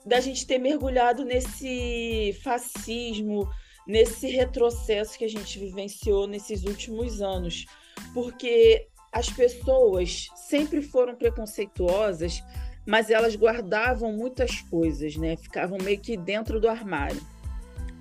da 0.09 0.19
gente 0.19 0.47
ter 0.47 0.57
mergulhado 0.57 1.23
nesse 1.23 2.35
fascismo, 2.43 3.47
nesse 3.87 4.27
retrocesso 4.27 5.15
que 5.15 5.23
a 5.23 5.29
gente 5.29 5.59
vivenciou 5.59 6.25
nesses 6.25 6.63
últimos 6.63 7.21
anos, 7.21 7.65
porque 8.11 8.87
as 9.11 9.29
pessoas 9.29 10.27
sempre 10.35 10.81
foram 10.81 11.15
preconceituosas, 11.15 12.43
mas 12.87 13.11
elas 13.11 13.35
guardavam 13.35 14.11
muitas 14.11 14.61
coisas, 14.61 15.15
né? 15.15 15.37
Ficavam 15.37 15.77
meio 15.77 15.99
que 15.99 16.17
dentro 16.17 16.59
do 16.59 16.67
armário. 16.67 17.21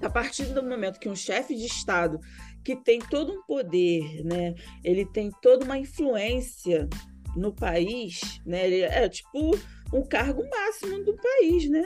A 0.00 0.08
partir 0.08 0.46
do 0.46 0.62
momento 0.62 0.98
que 0.98 1.10
um 1.10 1.16
chefe 1.16 1.54
de 1.54 1.66
Estado 1.66 2.18
que 2.64 2.74
tem 2.74 3.00
todo 3.00 3.34
um 3.34 3.42
poder, 3.42 4.24
né? 4.24 4.54
Ele 4.82 5.04
tem 5.04 5.30
toda 5.42 5.62
uma 5.62 5.76
influência 5.76 6.88
no 7.36 7.52
país, 7.52 8.40
né? 8.46 8.66
Ele 8.66 8.80
é 8.80 9.08
tipo 9.10 9.58
um 9.92 10.02
cargo 10.02 10.42
máximo 10.48 11.04
do 11.04 11.14
país, 11.16 11.68
né? 11.68 11.84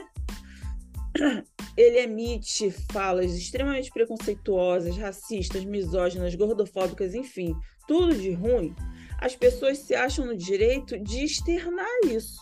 Ele 1.77 1.99
emite 1.99 2.71
falas 2.91 3.33
extremamente 3.33 3.91
preconceituosas, 3.91 4.97
racistas, 4.97 5.63
misóginas, 5.63 6.35
gordofóbicas, 6.35 7.13
enfim, 7.13 7.55
tudo 7.87 8.15
de 8.15 8.31
ruim, 8.31 8.75
as 9.19 9.35
pessoas 9.35 9.79
se 9.79 9.95
acham 9.95 10.25
no 10.25 10.35
direito 10.35 10.99
de 10.99 11.23
externar 11.23 11.87
isso. 12.05 12.41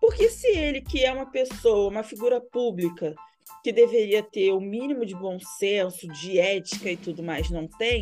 Porque 0.00 0.30
se 0.30 0.48
ele, 0.48 0.80
que 0.80 1.04
é 1.04 1.12
uma 1.12 1.30
pessoa, 1.30 1.90
uma 1.90 2.02
figura 2.02 2.40
pública, 2.40 3.14
que 3.62 3.72
deveria 3.72 4.22
ter 4.22 4.52
o 4.52 4.60
mínimo 4.60 5.04
de 5.04 5.14
bom 5.14 5.38
senso, 5.58 6.08
de 6.08 6.38
ética 6.38 6.90
e 6.90 6.96
tudo 6.96 7.22
mais, 7.22 7.50
não 7.50 7.68
tem, 7.68 8.00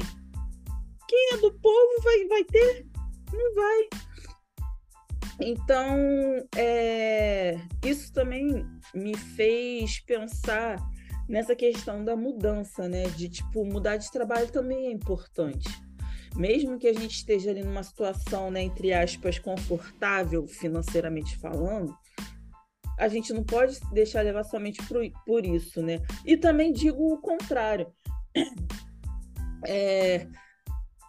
quem 1.08 1.30
é 1.32 1.36
do 1.38 1.52
povo 1.54 2.02
vai, 2.02 2.26
vai 2.26 2.44
ter? 2.44 2.86
Não 3.32 3.54
vai. 3.54 3.88
Então, 5.40 5.96
é, 6.56 7.56
isso 7.84 8.12
também 8.12 8.66
me 8.94 9.16
fez 9.16 10.00
pensar 10.00 10.76
nessa 11.28 11.54
questão 11.54 12.04
da 12.04 12.16
mudança, 12.16 12.88
né? 12.88 13.04
De 13.04 13.28
tipo, 13.28 13.64
mudar 13.64 13.96
de 13.96 14.10
trabalho 14.10 14.50
também 14.50 14.86
é 14.86 14.90
importante. 14.90 15.68
Mesmo 16.36 16.78
que 16.78 16.88
a 16.88 16.92
gente 16.92 17.16
esteja 17.16 17.50
ali 17.50 17.62
numa 17.62 17.82
situação, 17.82 18.50
né, 18.50 18.62
entre 18.62 18.92
aspas, 18.92 19.38
confortável 19.38 20.46
financeiramente 20.46 21.36
falando, 21.38 21.96
a 22.98 23.08
gente 23.08 23.32
não 23.32 23.44
pode 23.44 23.78
deixar 23.92 24.22
levar 24.22 24.44
somente 24.44 24.82
por, 24.86 25.00
por 25.24 25.46
isso, 25.46 25.80
né? 25.80 26.00
E 26.24 26.36
também 26.36 26.72
digo 26.72 27.12
o 27.12 27.20
contrário. 27.20 27.92
É, 29.66 30.28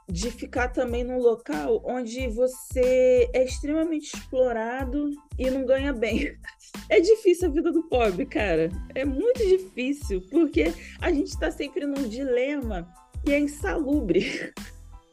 de 0.09 0.31
ficar 0.31 0.69
também 0.69 1.03
num 1.03 1.19
local 1.19 1.81
onde 1.85 2.27
você 2.29 3.29
é 3.31 3.43
extremamente 3.43 4.15
explorado 4.15 5.11
e 5.37 5.49
não 5.49 5.65
ganha 5.65 5.93
bem. 5.93 6.37
É 6.87 6.99
difícil 6.99 7.49
a 7.49 7.51
vida 7.51 7.71
do 7.71 7.83
pobre, 7.89 8.27
cara. 8.27 8.69
É 8.93 9.03
muito 9.03 9.39
difícil, 9.39 10.21
porque 10.29 10.71
a 11.01 11.11
gente 11.11 11.29
está 11.29 11.49
sempre 11.49 11.83
num 11.85 12.07
dilema 12.07 12.87
que 13.25 13.31
é 13.31 13.39
insalubre. 13.39 14.53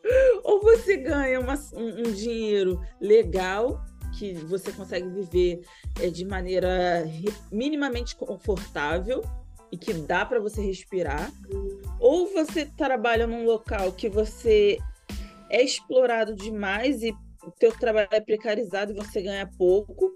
Ou 0.44 0.60
você 0.60 0.98
ganha 0.98 1.40
uma, 1.40 1.54
um, 1.72 2.00
um, 2.00 2.12
dinheiro 2.12 2.78
legal, 3.00 3.82
que 4.18 4.34
você 4.34 4.70
consegue 4.70 5.08
viver 5.08 5.62
é, 6.00 6.10
de 6.10 6.26
maneira 6.26 7.04
minimamente 7.50 8.14
confortável 8.14 9.22
e 9.72 9.78
que 9.78 9.94
dá 9.94 10.26
para 10.26 10.40
você 10.40 10.60
respirar, 10.60 11.32
ou 12.00 12.32
você 12.32 12.66
trabalha 12.66 13.26
num 13.26 13.44
local 13.44 13.92
que 13.92 14.08
você 14.08 14.78
é 15.50 15.62
explorado 15.62 16.34
demais 16.34 17.02
e 17.02 17.12
o 17.44 17.50
teu 17.52 17.72
trabalho 17.72 18.08
é 18.10 18.20
precarizado 18.20 18.92
e 18.92 18.96
você 18.96 19.22
ganha 19.22 19.48
pouco. 19.56 20.14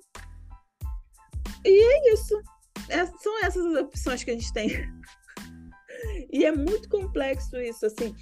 E 1.65 1.69
é 1.69 2.13
isso. 2.13 2.41
É, 2.89 3.07
são 3.07 3.45
essas 3.45 3.65
as 3.67 3.83
opções 3.83 4.25
que 4.25 4.31
a 4.31 4.35
gente 4.35 4.53
tem. 4.53 4.69
e 6.33 6.45
é 6.45 6.53
muito 6.53 6.89
complexo 6.89 7.57
isso, 7.59 7.87
assim. 7.87 8.15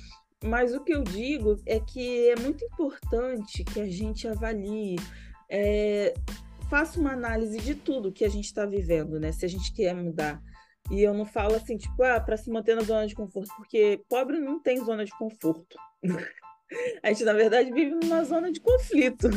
Mas 0.44 0.74
o 0.74 0.84
que 0.84 0.94
eu 0.94 1.02
digo 1.02 1.60
é 1.66 1.80
que 1.80 2.28
é 2.28 2.36
muito 2.36 2.64
importante 2.64 3.64
que 3.64 3.80
a 3.80 3.88
gente 3.88 4.28
avalie, 4.28 4.96
é, 5.50 6.14
faça 6.68 7.00
uma 7.00 7.12
análise 7.12 7.58
de 7.58 7.74
tudo 7.74 8.12
que 8.12 8.24
a 8.24 8.28
gente 8.28 8.44
está 8.44 8.64
vivendo, 8.64 9.18
né? 9.18 9.32
Se 9.32 9.44
a 9.44 9.48
gente 9.48 9.72
quer 9.72 9.94
mudar. 9.94 10.40
E 10.90 11.02
eu 11.02 11.12
não 11.12 11.26
falo 11.26 11.54
assim, 11.54 11.76
tipo, 11.76 12.02
ah, 12.02 12.20
para 12.20 12.36
se 12.36 12.50
manter 12.50 12.74
na 12.74 12.82
zona 12.82 13.06
de 13.06 13.14
conforto, 13.14 13.50
porque 13.56 14.02
pobre 14.08 14.38
não 14.38 14.60
tem 14.60 14.82
zona 14.84 15.04
de 15.04 15.12
conforto. 15.18 15.76
A 17.02 17.08
gente, 17.08 17.24
na 17.24 17.32
verdade, 17.32 17.72
vive 17.72 17.94
numa 17.94 18.22
zona 18.24 18.52
de 18.52 18.60
conflito. 18.60 19.28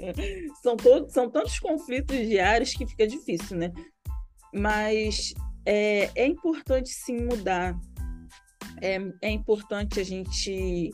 são, 0.62 0.76
todos, 0.76 1.12
são 1.12 1.30
tantos 1.30 1.58
conflitos 1.58 2.16
diários 2.16 2.74
que 2.74 2.86
fica 2.86 3.06
difícil, 3.06 3.56
né? 3.56 3.72
Mas 4.52 5.32
é, 5.64 6.10
é 6.14 6.26
importante 6.26 6.90
sim 6.90 7.16
mudar. 7.24 7.74
É, 8.82 8.98
é 9.22 9.30
importante 9.30 9.98
a 9.98 10.04
gente 10.04 10.90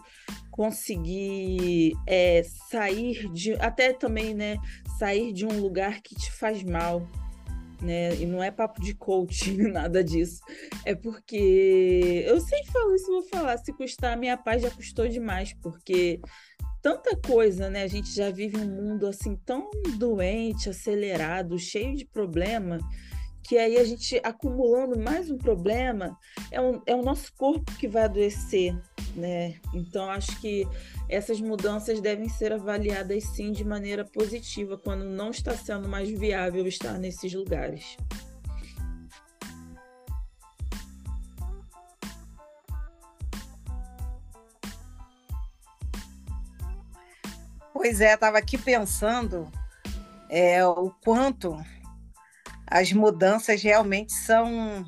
conseguir 0.51 1.95
é, 2.07 2.43
sair 2.71 3.29
de. 3.33 3.55
Até 3.55 3.93
também, 3.93 4.33
né? 4.33 4.59
Sair 4.99 5.33
de 5.33 5.45
um 5.45 5.61
lugar 5.61 6.01
que 6.03 6.15
te 6.15 6.31
faz 6.31 6.63
mal 6.63 7.05
né? 7.83 8.15
E 8.17 8.27
não 8.27 8.43
é 8.43 8.51
papo 8.51 8.81
de 8.81 8.95
coaching, 8.95 9.57
nada 9.73 10.03
disso. 10.03 10.41
É 10.85 10.95
porque 10.95 12.25
eu 12.27 12.41
sempre 12.41 12.73
falo 12.73 12.95
isso, 12.95 13.07
vou 13.07 13.23
falar, 13.29 13.59
se 13.59 13.73
custar 13.73 14.15
a 14.15 14.17
minha 14.17 14.37
paz 14.37 14.63
já 14.63 14.71
custou 14.71 15.09
demais, 15.09 15.55
porque 15.63 16.21
tanta 16.83 17.17
coisa, 17.17 17.69
né? 17.69 17.83
A 17.83 17.89
gente 17.89 18.15
já 18.15 18.31
vive 18.31 18.57
um 18.57 18.67
mundo 18.67 19.07
assim 19.07 19.37
tão 19.37 19.71
doente, 19.97 20.69
acelerado, 20.69 21.59
cheio 21.59 21.95
de 21.95 22.07
problema, 22.07 22.79
que 23.51 23.59
aí 23.59 23.79
a 23.79 23.85
gente 23.85 24.21
acumulando 24.23 24.97
mais 24.97 25.29
um 25.29 25.37
problema, 25.37 26.17
é, 26.53 26.61
um, 26.61 26.81
é 26.87 26.95
o 26.95 27.03
nosso 27.03 27.33
corpo 27.33 27.77
que 27.79 27.89
vai 27.89 28.05
adoecer, 28.05 28.81
né? 29.17 29.57
Então 29.75 30.09
acho 30.09 30.41
que 30.41 30.65
essas 31.09 31.41
mudanças 31.41 32.01
devem 32.01 32.29
ser 32.29 32.53
avaliadas 32.53 33.25
sim 33.25 33.51
de 33.51 33.65
maneira 33.65 34.05
positiva 34.05 34.79
quando 34.79 35.03
não 35.03 35.33
está 35.33 35.53
sendo 35.57 35.89
mais 35.89 36.09
viável 36.09 36.65
estar 36.69 36.97
nesses 36.97 37.35
lugares. 37.35 37.97
Pois 47.73 48.01
é, 48.01 48.15
estava 48.15 48.39
aqui 48.39 48.57
pensando 48.57 49.51
é, 50.29 50.65
o 50.65 50.93
quanto 51.03 51.59
as 52.71 52.93
mudanças 52.93 53.63
realmente 53.63 54.13
são, 54.13 54.85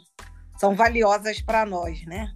são 0.57 0.77
valiosas 0.77 1.41
para 1.41 1.67
nós, 1.67 2.07
né? 2.07 2.33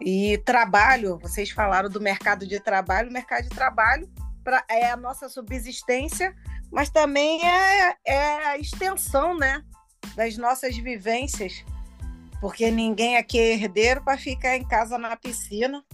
E 0.00 0.38
trabalho, 0.38 1.18
vocês 1.18 1.50
falaram 1.50 1.88
do 1.88 2.00
mercado 2.00 2.46
de 2.46 2.60
trabalho, 2.60 3.10
o 3.10 3.12
mercado 3.12 3.44
de 3.44 3.50
trabalho 3.50 4.08
pra, 4.42 4.64
é 4.68 4.90
a 4.90 4.96
nossa 4.96 5.28
subsistência, 5.28 6.34
mas 6.70 6.90
também 6.90 7.40
é, 7.44 7.96
é 8.06 8.46
a 8.46 8.58
extensão 8.58 9.36
né, 9.36 9.62
das 10.16 10.36
nossas 10.36 10.76
vivências, 10.76 11.64
porque 12.40 12.70
ninguém 12.70 13.16
aqui 13.16 13.38
é 13.38 13.54
herdeiro 13.54 14.02
para 14.02 14.18
ficar 14.18 14.56
em 14.56 14.66
casa 14.66 14.96
na 14.96 15.16
piscina. 15.16 15.84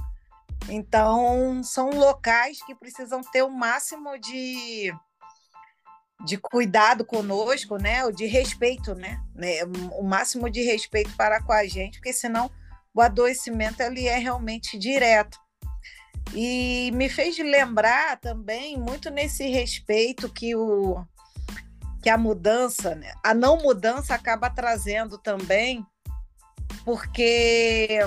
Então, 0.68 1.62
são 1.62 1.90
locais 1.90 2.62
que 2.64 2.74
precisam 2.74 3.20
ter 3.20 3.42
o 3.42 3.50
máximo 3.50 4.18
de, 4.18 4.92
de 6.24 6.36
cuidado 6.36 7.04
conosco, 7.04 7.76
né? 7.76 8.10
de 8.12 8.26
respeito, 8.26 8.94
né? 8.94 9.20
O 9.98 10.02
máximo 10.02 10.50
de 10.50 10.62
respeito 10.62 11.14
para 11.16 11.42
com 11.42 11.52
a 11.52 11.64
gente, 11.66 11.98
porque 11.98 12.12
senão 12.12 12.50
o 12.92 13.00
adoecimento 13.00 13.80
ele 13.82 14.06
é 14.06 14.18
realmente 14.18 14.78
direto. 14.78 15.38
E 16.34 16.90
me 16.94 17.08
fez 17.08 17.38
lembrar 17.38 18.18
também 18.20 18.76
muito 18.76 19.10
nesse 19.10 19.48
respeito 19.48 20.28
que 20.28 20.54
o 20.54 21.04
que 22.02 22.08
a 22.08 22.18
mudança, 22.18 22.94
né? 22.94 23.12
a 23.24 23.34
não 23.34 23.56
mudança 23.58 24.14
acaba 24.14 24.48
trazendo 24.48 25.18
também, 25.18 25.84
porque 26.84 27.98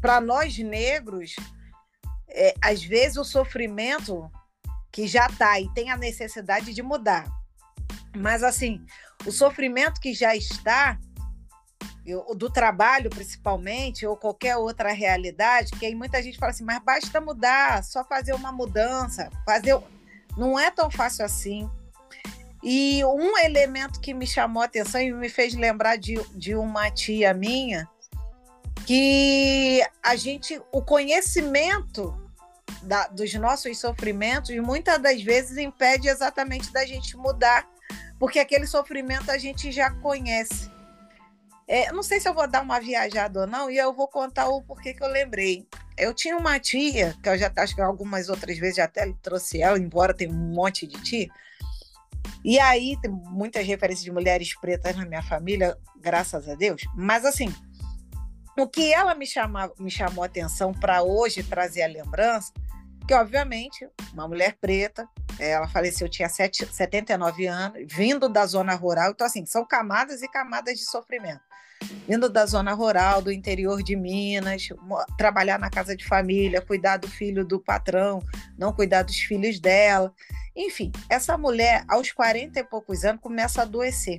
para 0.00 0.20
nós 0.20 0.58
negros, 0.58 1.36
é, 2.28 2.54
às 2.60 2.82
vezes 2.82 3.16
o 3.16 3.24
sofrimento 3.24 4.30
que 4.94 5.08
já 5.08 5.26
está 5.26 5.58
e 5.58 5.68
tem 5.74 5.90
a 5.90 5.96
necessidade 5.96 6.72
de 6.72 6.80
mudar. 6.80 7.26
Mas 8.16 8.44
assim, 8.44 8.80
o 9.26 9.32
sofrimento 9.32 10.00
que 10.00 10.14
já 10.14 10.36
está 10.36 10.96
eu, 12.06 12.24
do 12.36 12.48
trabalho 12.48 13.10
principalmente, 13.10 14.06
ou 14.06 14.16
qualquer 14.16 14.56
outra 14.56 14.92
realidade, 14.92 15.72
que 15.72 15.84
aí 15.84 15.96
muita 15.96 16.22
gente 16.22 16.38
fala 16.38 16.52
assim, 16.52 16.62
mas 16.62 16.78
basta 16.78 17.20
mudar, 17.20 17.82
só 17.82 18.04
fazer 18.04 18.34
uma 18.34 18.52
mudança, 18.52 19.30
fazer. 19.44 19.76
Não 20.36 20.56
é 20.56 20.70
tão 20.70 20.88
fácil 20.88 21.24
assim. 21.24 21.68
E 22.62 23.04
um 23.04 23.36
elemento 23.38 24.00
que 24.00 24.14
me 24.14 24.28
chamou 24.28 24.62
a 24.62 24.66
atenção 24.66 25.00
e 25.00 25.12
me 25.12 25.28
fez 25.28 25.54
lembrar 25.54 25.96
de, 25.96 26.22
de 26.36 26.54
uma 26.54 26.88
tia 26.88 27.34
minha, 27.34 27.88
que 28.86 29.84
a 30.00 30.14
gente, 30.14 30.62
o 30.70 30.80
conhecimento 30.80 32.23
da, 32.84 33.08
dos 33.08 33.32
nossos 33.34 33.78
sofrimentos, 33.78 34.54
muitas 34.56 35.00
das 35.00 35.22
vezes 35.22 35.56
impede 35.56 36.08
exatamente 36.08 36.72
da 36.72 36.84
gente 36.84 37.16
mudar, 37.16 37.68
porque 38.18 38.38
aquele 38.38 38.66
sofrimento 38.66 39.30
a 39.30 39.38
gente 39.38 39.72
já 39.72 39.90
conhece. 39.90 40.70
É, 41.66 41.90
não 41.92 42.02
sei 42.02 42.20
se 42.20 42.28
eu 42.28 42.34
vou 42.34 42.46
dar 42.46 42.62
uma 42.62 42.78
viajada 42.78 43.40
ou 43.40 43.46
não, 43.46 43.70
e 43.70 43.78
eu 43.78 43.92
vou 43.92 44.06
contar 44.06 44.48
o 44.48 44.62
porquê 44.62 44.92
que 44.92 45.02
eu 45.02 45.08
lembrei. 45.08 45.66
Eu 45.96 46.12
tinha 46.12 46.36
uma 46.36 46.58
tia, 46.58 47.14
que 47.22 47.28
eu 47.28 47.38
já 47.38 47.50
acho 47.56 47.74
que 47.74 47.80
algumas 47.80 48.28
outras 48.28 48.58
vezes 48.58 48.76
já 48.76 48.84
até 48.84 49.10
trouxe 49.22 49.62
ela, 49.62 49.78
embora 49.78 50.12
tenha 50.12 50.30
um 50.30 50.34
monte 50.34 50.86
de 50.86 51.02
tia. 51.02 51.28
E 52.44 52.58
aí 52.58 52.98
tem 53.00 53.10
muitas 53.10 53.66
referências 53.66 54.04
de 54.04 54.12
mulheres 54.12 54.54
pretas 54.58 54.94
na 54.96 55.06
minha 55.06 55.22
família, 55.22 55.76
graças 56.00 56.48
a 56.48 56.54
Deus. 56.54 56.82
Mas 56.94 57.24
assim, 57.24 57.54
o 58.58 58.68
que 58.68 58.92
ela 58.92 59.14
me, 59.14 59.26
chama, 59.26 59.72
me 59.78 59.90
chamou 59.90 60.22
a 60.22 60.26
atenção 60.26 60.72
para 60.72 61.02
hoje 61.02 61.42
trazer 61.42 61.82
a 61.82 61.88
lembrança, 61.88 62.52
que 63.06 63.14
obviamente 63.14 63.88
uma 64.12 64.26
mulher 64.26 64.56
preta, 64.60 65.08
ela 65.38 65.68
faleceu, 65.68 66.08
tinha 66.08 66.28
7, 66.28 66.66
79 66.66 67.46
anos, 67.46 67.82
vindo 67.92 68.28
da 68.28 68.46
zona 68.46 68.74
rural. 68.74 69.10
Então, 69.10 69.26
assim, 69.26 69.44
são 69.44 69.66
camadas 69.66 70.22
e 70.22 70.28
camadas 70.28 70.78
de 70.78 70.84
sofrimento. 70.84 71.40
Vindo 72.08 72.30
da 72.30 72.46
zona 72.46 72.72
rural, 72.72 73.20
do 73.20 73.30
interior 73.30 73.82
de 73.82 73.94
Minas, 73.94 74.68
trabalhar 75.18 75.58
na 75.58 75.68
casa 75.68 75.94
de 75.94 76.04
família, 76.04 76.62
cuidar 76.62 76.96
do 76.96 77.08
filho 77.08 77.44
do 77.44 77.60
patrão, 77.60 78.22
não 78.56 78.72
cuidar 78.72 79.02
dos 79.02 79.16
filhos 79.16 79.60
dela. 79.60 80.14
Enfim, 80.56 80.90
essa 81.10 81.36
mulher, 81.36 81.84
aos 81.88 82.10
40 82.10 82.58
e 82.58 82.64
poucos 82.64 83.04
anos, 83.04 83.20
começa 83.20 83.60
a 83.60 83.64
adoecer 83.64 84.18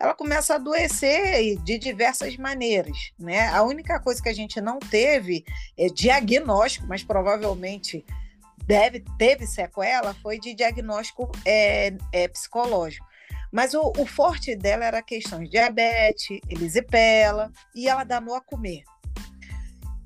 ela 0.00 0.14
começa 0.14 0.52
a 0.52 0.56
adoecer 0.56 1.56
de 1.62 1.78
diversas 1.78 2.36
maneiras, 2.36 3.12
né? 3.18 3.48
A 3.48 3.62
única 3.62 3.98
coisa 3.98 4.22
que 4.22 4.28
a 4.28 4.34
gente 4.34 4.60
não 4.60 4.78
teve 4.78 5.44
é 5.76 5.88
diagnóstico, 5.88 6.86
mas 6.86 7.02
provavelmente 7.02 8.04
deve 8.64 9.02
teve 9.18 9.46
sequela, 9.46 10.14
foi 10.14 10.38
de 10.38 10.54
diagnóstico 10.54 11.30
é, 11.44 11.94
é 12.12 12.28
psicológico. 12.28 13.06
Mas 13.50 13.72
o, 13.74 13.92
o, 13.96 14.06
forte 14.06 14.54
dela 14.54 14.84
era 14.84 15.02
questões 15.02 15.44
de 15.44 15.52
diabetes, 15.52 16.38
elisipela, 16.50 17.50
e 17.74 17.88
ela 17.88 18.04
danou 18.04 18.34
a 18.34 18.42
comer. 18.42 18.82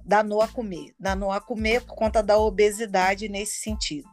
Danou 0.05 0.41
a 0.41 0.49
comer. 0.49 0.95
Danou 0.99 1.33
a 1.33 1.41
comer 1.41 1.83
por 1.83 1.97
conta 1.97 2.23
da 2.23 2.39
obesidade 2.39 3.29
nesse 3.29 3.57
sentido. 3.57 4.09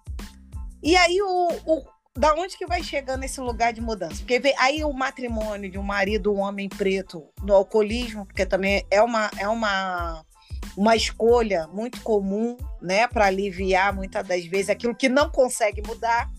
E 0.81 0.95
aí 0.95 1.21
o, 1.21 1.49
o 1.65 1.85
da 2.19 2.34
onde 2.34 2.58
que 2.58 2.65
vai 2.65 2.84
chegando 2.84 3.23
esse 3.23 3.39
lugar 3.39 3.71
de 3.71 3.79
mudança? 3.79 4.17
Porque 4.17 4.53
aí 4.58 4.84
o 4.84 4.91
matrimônio 4.91 5.71
de 5.71 5.79
um 5.79 5.84
marido, 5.84 6.34
um 6.34 6.39
homem 6.39 6.67
preto, 6.67 7.25
no 7.41 7.53
alcoolismo, 7.53 8.25
porque 8.25 8.45
também 8.45 8.86
é 8.91 9.01
uma, 9.01 9.32
é 9.38 9.47
uma, 9.47 10.25
uma 10.75 10.97
escolha 10.97 11.65
muito 11.67 12.01
comum, 12.01 12.58
né, 12.82 13.08
para 13.08 13.27
aliviar 13.27 13.95
muitas 13.95 14.27
das 14.27 14.45
vezes 14.45 14.69
aquilo 14.69 14.93
que 14.93 15.08
não 15.08 15.29
consegue 15.29 15.82
mudar. 15.82 16.29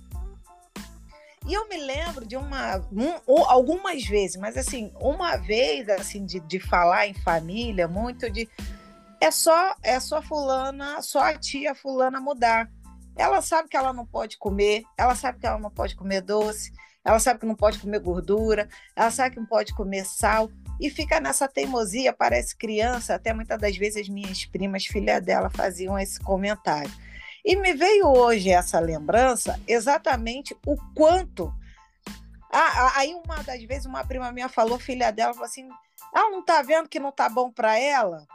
E 1.47 1.55
eu 1.55 1.67
me 1.67 1.79
lembro 1.79 2.27
de 2.27 2.37
uma, 2.37 2.77
um, 2.93 3.43
algumas 3.47 4.05
vezes, 4.05 4.37
mas 4.37 4.59
assim, 4.59 4.93
uma 5.01 5.39
vez 5.39 5.89
assim 5.89 6.27
de, 6.27 6.41
de 6.41 6.61
falar 6.61 7.07
em 7.07 7.15
família, 7.15 7.89
muito 7.89 8.29
de 8.29 8.47
é 9.19 9.31
só 9.31 9.75
é 9.83 9.99
só 9.99 10.21
fulana, 10.21 11.01
só 11.01 11.21
a 11.21 11.39
tia 11.39 11.75
fulana 11.75 12.21
mudar. 12.21 12.71
Ela 13.17 13.43
sabe 13.43 13.69
que 13.69 13.77
ela 13.77 13.93
não 13.93 14.07
pode 14.07 14.39
comer, 14.39 14.83
ela 14.97 15.15
sabe 15.15 15.39
que 15.39 15.47
ela 15.47 15.59
não 15.59 15.71
pode 15.71 15.95
comer 15.95 16.21
doce, 16.21 16.73
ela 17.05 17.19
sabe 17.19 17.41
que 17.41 17.47
não 17.47 17.55
pode 17.55 17.79
comer 17.79 17.99
gordura, 17.99 18.69
ela 18.95 19.11
sabe 19.11 19.35
que 19.35 19.41
não 19.41 19.47
pode 19.47 19.75
comer 19.75 20.05
sal 20.05 20.51
e 20.81 20.89
fica 20.91 21.21
nessa 21.21 21.49
teimosia, 21.49 22.13
parece 22.13 22.57
criança, 22.57 23.15
até 23.15 23.33
muitas 23.33 23.59
das 23.59 23.77
vezes 23.77 24.03
as 24.03 24.09
minhas 24.09 24.45
primas, 24.47 24.87
filha 24.87 25.21
dela, 25.21 25.51
faziam 25.51 25.99
esse 25.99 26.21
comentário. 26.21 26.91
E 27.45 27.57
me 27.57 27.73
veio 27.73 28.07
hoje 28.07 28.51
essa 28.51 28.79
lembrança 28.79 29.59
exatamente 29.67 30.57
o 30.67 30.77
quanto. 30.95 31.53
Ah, 32.53 32.99
aí 32.99 33.15
uma 33.15 33.43
das 33.43 33.63
vezes 33.65 33.87
uma 33.87 34.05
prima 34.05 34.33
minha 34.33 34.49
falou, 34.49 34.79
filha 34.79 35.11
dela, 35.11 35.33
falou 35.33 35.47
assim: 35.47 35.69
ela 36.15 36.31
não 36.31 36.41
está 36.41 36.63
vendo 36.63 36.89
que 36.89 36.99
não 36.99 37.11
está 37.11 37.29
bom 37.29 37.51
para 37.51 37.79
ela? 37.79 38.27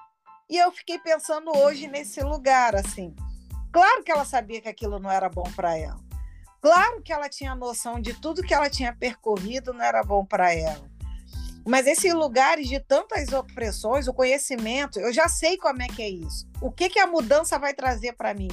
E 0.50 0.58
eu 0.58 0.72
fiquei 0.72 1.00
pensando 1.00 1.56
hoje 1.56 1.88
nesse 1.88 2.22
lugar, 2.22 2.76
assim. 2.76 3.16
Claro 3.76 4.06
que 4.06 4.12
ela 4.14 4.24
sabia 4.24 4.62
que 4.62 4.70
aquilo 4.70 5.00
não 5.00 5.12
era 5.12 5.28
bom 5.28 5.44
para 5.54 5.78
ela. 5.78 6.00
Claro 6.62 7.02
que 7.02 7.12
ela 7.12 7.28
tinha 7.28 7.54
noção 7.54 8.00
de 8.00 8.14
tudo 8.14 8.42
que 8.42 8.54
ela 8.54 8.70
tinha 8.70 8.96
percorrido 8.96 9.74
não 9.74 9.84
era 9.84 10.02
bom 10.02 10.24
para 10.26 10.54
ela. 10.54 10.90
Mas 11.68 11.86
esses 11.86 12.14
lugares 12.14 12.70
de 12.70 12.80
tantas 12.80 13.34
opressões, 13.34 14.08
o 14.08 14.14
conhecimento, 14.14 14.98
eu 14.98 15.12
já 15.12 15.28
sei 15.28 15.58
como 15.58 15.82
é 15.82 15.88
que 15.88 16.02
é 16.02 16.08
isso. 16.08 16.48
O 16.62 16.72
que, 16.72 16.88
que 16.88 17.00
a 17.00 17.06
mudança 17.06 17.60
vai 17.60 17.74
trazer 17.74 18.14
para 18.14 18.34
mim? 18.34 18.48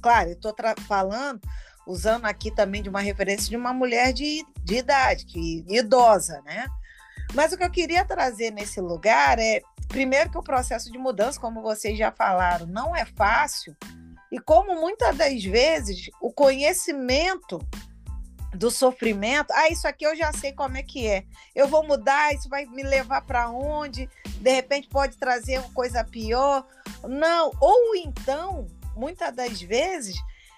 Claro, 0.00 0.30
eu 0.30 0.36
estou 0.36 0.54
falando, 0.88 1.42
usando 1.86 2.24
aqui 2.24 2.50
também 2.50 2.82
de 2.82 2.88
uma 2.88 3.02
referência 3.02 3.50
de 3.50 3.56
uma 3.58 3.74
mulher 3.74 4.14
de, 4.14 4.42
de 4.64 4.76
idade, 4.76 5.26
que, 5.26 5.66
idosa, 5.68 6.40
né? 6.46 6.66
Mas 7.34 7.52
o 7.52 7.58
que 7.58 7.64
eu 7.64 7.70
queria 7.70 8.06
trazer 8.06 8.50
nesse 8.50 8.80
lugar 8.80 9.38
é, 9.38 9.60
primeiro, 9.86 10.30
que 10.30 10.38
o 10.38 10.42
processo 10.42 10.90
de 10.90 10.96
mudança, 10.96 11.38
como 11.38 11.60
vocês 11.60 11.98
já 11.98 12.10
falaram, 12.10 12.64
não 12.64 12.96
é 12.96 13.04
fácil, 13.04 13.76
e 14.32 14.38
como 14.40 14.80
muitas 14.80 15.14
das 15.14 15.44
vezes 15.44 16.08
o 16.18 16.32
conhecimento 16.32 17.60
do 18.54 18.70
sofrimento, 18.70 19.52
ah, 19.52 19.68
isso 19.68 19.86
aqui 19.86 20.06
eu 20.06 20.16
já 20.16 20.32
sei 20.32 20.52
como 20.52 20.78
é 20.78 20.82
que 20.82 21.06
é. 21.06 21.24
Eu 21.54 21.68
vou 21.68 21.86
mudar, 21.86 22.34
isso 22.34 22.48
vai 22.48 22.64
me 22.64 22.82
levar 22.82 23.20
para 23.26 23.50
onde? 23.50 24.08
De 24.40 24.50
repente 24.50 24.88
pode 24.88 25.18
trazer 25.18 25.58
uma 25.58 25.70
coisa 25.74 26.02
pior. 26.02 26.66
Não, 27.06 27.50
ou 27.60 27.94
então, 27.94 28.66
muitas 28.96 29.34
das 29.34 29.60
vezes, 29.60 30.16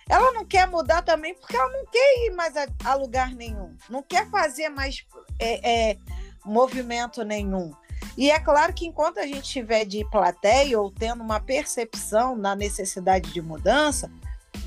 ela 0.09 0.31
não 0.31 0.45
quer 0.45 0.69
mudar 0.69 1.03
também 1.03 1.35
porque 1.35 1.57
ela 1.57 1.71
não 1.71 1.85
quer 1.87 2.27
ir 2.27 2.31
mais 2.31 2.57
a, 2.57 2.69
a 2.85 2.95
lugar 2.95 3.33
nenhum, 3.33 3.77
não 3.91 4.05
quer 4.05 4.31
fazer 4.31 4.69
mais 4.69 5.05
é, 5.41 5.91
é, 5.91 5.99
movimento 6.45 7.25
nenhum. 7.25 7.73
E 8.17 8.31
é 8.31 8.39
claro 8.39 8.73
que 8.73 8.87
enquanto 8.87 9.19
a 9.19 9.27
gente 9.27 9.43
estiver 9.43 9.85
de 9.85 10.05
plateia 10.11 10.81
ou 10.81 10.91
tendo 10.91 11.23
uma 11.23 11.41
percepção 11.41 12.37
na 12.37 12.55
necessidade 12.55 13.33
de 13.33 13.43
mudança, 13.43 14.11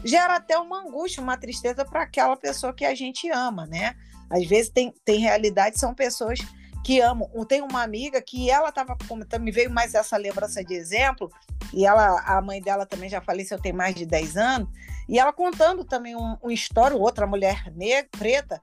gera 0.03 0.35
até 0.35 0.57
uma 0.57 0.81
angústia, 0.81 1.23
uma 1.23 1.37
tristeza 1.37 1.85
para 1.85 2.03
aquela 2.03 2.35
pessoa 2.35 2.73
que 2.73 2.85
a 2.85 2.93
gente 2.93 3.29
ama, 3.29 3.65
né? 3.65 3.95
Às 4.29 4.45
vezes 4.45 4.69
tem, 4.69 4.93
tem 5.05 5.19
realidade, 5.19 5.79
são 5.79 5.93
pessoas 5.93 6.39
que 6.83 6.99
amam. 6.99 7.29
Tem 7.45 7.61
uma 7.61 7.81
amiga 7.81 8.21
que 8.21 8.49
ela 8.49 8.69
estava 8.69 8.97
comentando, 9.07 9.43
me 9.43 9.51
veio 9.51 9.69
mais 9.69 9.93
essa 9.93 10.17
lembrança 10.17 10.63
de 10.63 10.73
exemplo, 10.73 11.29
e 11.73 11.85
ela, 11.85 12.21
a 12.21 12.41
mãe 12.41 12.61
dela 12.61 12.85
também 12.85 13.09
já 13.09 13.21
faleceu 13.21 13.59
tem 13.59 13.73
mais 13.73 13.95
de 13.95 14.05
10 14.05 14.37
anos, 14.37 14.69
e 15.07 15.19
ela 15.19 15.31
contando 15.33 15.83
também 15.83 16.15
um, 16.15 16.37
um 16.43 16.51
histórico, 16.51 17.01
outra 17.01 17.25
mulher 17.25 17.71
negra, 17.75 18.09
preta, 18.17 18.61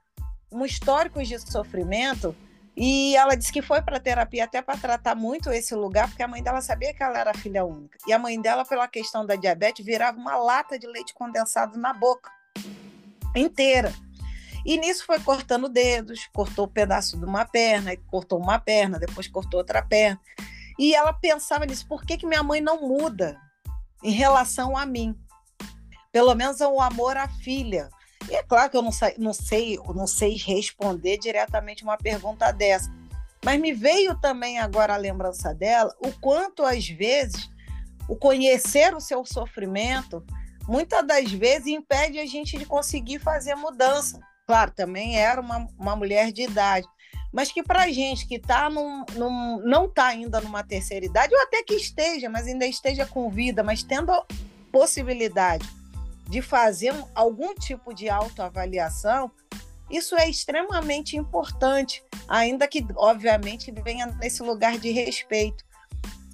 um 0.51 0.65
histórico 0.65 1.21
de 1.23 1.37
sofrimento 1.39 2.35
e 2.77 3.15
ela 3.15 3.35
disse 3.35 3.53
que 3.53 3.61
foi 3.61 3.81
para 3.81 3.99
terapia 3.99 4.43
até 4.43 4.61
para 4.61 4.77
tratar 4.77 5.15
muito 5.15 5.49
esse 5.49 5.73
lugar, 5.73 6.09
porque 6.09 6.23
a 6.23 6.27
mãe 6.27 6.43
dela 6.43 6.59
sabia 6.59 6.93
que 6.93 7.01
ela 7.01 7.17
era 7.17 7.33
filha 7.33 7.63
única. 7.63 7.97
E 8.05 8.11
a 8.11 8.19
mãe 8.19 8.39
dela, 8.41 8.65
pela 8.65 8.87
questão 8.87 9.25
da 9.25 9.35
diabetes, 9.35 9.85
virava 9.85 10.17
uma 10.17 10.35
lata 10.35 10.77
de 10.77 10.85
leite 10.85 11.13
condensado 11.13 11.79
na 11.79 11.93
boca 11.93 12.29
inteira. 13.33 13.93
E 14.65 14.77
nisso 14.77 15.05
foi 15.05 15.19
cortando 15.19 15.69
dedos, 15.69 16.27
cortou 16.33 16.65
um 16.65 16.69
pedaço 16.69 17.17
de 17.17 17.23
uma 17.23 17.45
perna, 17.45 17.95
cortou 18.07 18.41
uma 18.41 18.59
perna, 18.59 18.99
depois 18.99 19.27
cortou 19.27 19.59
outra 19.59 19.81
perna. 19.81 20.19
E 20.77 20.93
ela 20.93 21.13
pensava 21.13 21.65
nisso, 21.65 21.87
por 21.87 22.03
que, 22.03 22.17
que 22.17 22.25
minha 22.25 22.43
mãe 22.43 22.59
não 22.59 22.81
muda 22.81 23.39
em 24.03 24.11
relação 24.11 24.75
a 24.75 24.85
mim? 24.85 25.15
Pelo 26.11 26.35
menos 26.35 26.59
o 26.59 26.81
amor 26.81 27.15
à 27.15 27.27
filha. 27.27 27.89
E 28.29 28.35
é 28.35 28.43
claro 28.43 28.69
que 28.69 28.77
eu 28.77 28.81
não 28.81 28.91
sei, 28.91 29.15
não 29.17 29.33
sei, 29.33 29.79
não 29.93 30.07
sei 30.07 30.35
responder 30.35 31.17
diretamente 31.17 31.83
uma 31.83 31.97
pergunta 31.97 32.51
dessa. 32.51 32.91
Mas 33.43 33.59
me 33.59 33.73
veio 33.73 34.19
também 34.19 34.59
agora 34.59 34.93
a 34.93 34.97
lembrança 34.97 35.53
dela 35.53 35.95
o 35.99 36.11
quanto 36.19 36.63
às 36.63 36.87
vezes 36.87 37.49
o 38.07 38.15
conhecer 38.15 38.95
o 38.95 38.99
seu 38.99 39.23
sofrimento 39.25 40.25
muitas 40.67 41.05
das 41.05 41.31
vezes 41.31 41.67
impede 41.67 42.19
a 42.19 42.25
gente 42.25 42.57
de 42.57 42.65
conseguir 42.65 43.19
fazer 43.19 43.55
mudança. 43.55 44.19
Claro, 44.47 44.71
também 44.71 45.17
era 45.17 45.39
uma, 45.41 45.67
uma 45.77 45.95
mulher 45.95 46.31
de 46.31 46.43
idade, 46.43 46.87
mas 47.31 47.51
que 47.51 47.63
para 47.63 47.83
a 47.83 47.91
gente 47.91 48.27
que 48.27 48.39
tá 48.39 48.69
num, 48.69 49.03
num, 49.13 49.59
não 49.63 49.85
está 49.85 50.07
ainda 50.07 50.39
numa 50.41 50.63
terceira 50.63 51.05
idade, 51.05 51.33
ou 51.33 51.41
até 51.41 51.63
que 51.63 51.73
esteja, 51.73 52.29
mas 52.29 52.47
ainda 52.47 52.65
esteja 52.65 53.05
com 53.05 53.29
vida, 53.29 53.63
mas 53.63 53.83
tendo 53.83 54.11
possibilidade 54.71 55.67
de 56.29 56.41
fazer 56.41 56.93
algum 57.13 57.53
tipo 57.53 57.93
de 57.93 58.09
autoavaliação, 58.09 59.31
isso 59.89 60.15
é 60.15 60.29
extremamente 60.29 61.15
importante, 61.15 62.03
ainda 62.27 62.67
que, 62.67 62.85
obviamente, 62.95 63.71
venha 63.83 64.07
nesse 64.07 64.41
lugar 64.41 64.77
de 64.77 64.91
respeito. 64.91 65.63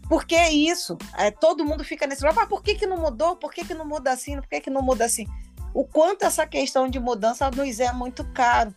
Porque 0.07 0.35
é 0.35 0.51
isso, 0.51 0.97
é, 1.17 1.31
todo 1.31 1.65
mundo 1.65 1.83
fica 1.83 2.07
nesse 2.07 2.25
lugar, 2.25 2.43
ah, 2.43 2.47
por 2.47 2.61
que, 2.61 2.75
que 2.75 2.85
não 2.85 2.97
mudou? 2.97 3.35
Por 3.35 3.53
que, 3.53 3.65
que 3.65 3.73
não 3.73 3.85
muda 3.85 4.11
assim? 4.11 4.35
Por 4.35 4.47
que, 4.47 4.61
que 4.61 4.69
não 4.69 4.81
muda 4.81 5.05
assim? 5.05 5.25
O 5.73 5.85
quanto 5.85 6.25
essa 6.25 6.45
questão 6.45 6.87
de 6.89 6.99
mudança 6.99 7.49
nos 7.51 7.79
é 7.79 7.93
muito 7.93 8.25
caro. 8.33 8.75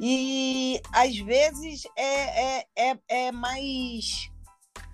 E, 0.00 0.80
às 0.92 1.16
vezes, 1.18 1.82
é, 1.96 2.60
é, 2.60 2.66
é, 2.76 2.98
é 3.08 3.32
mais 3.32 4.30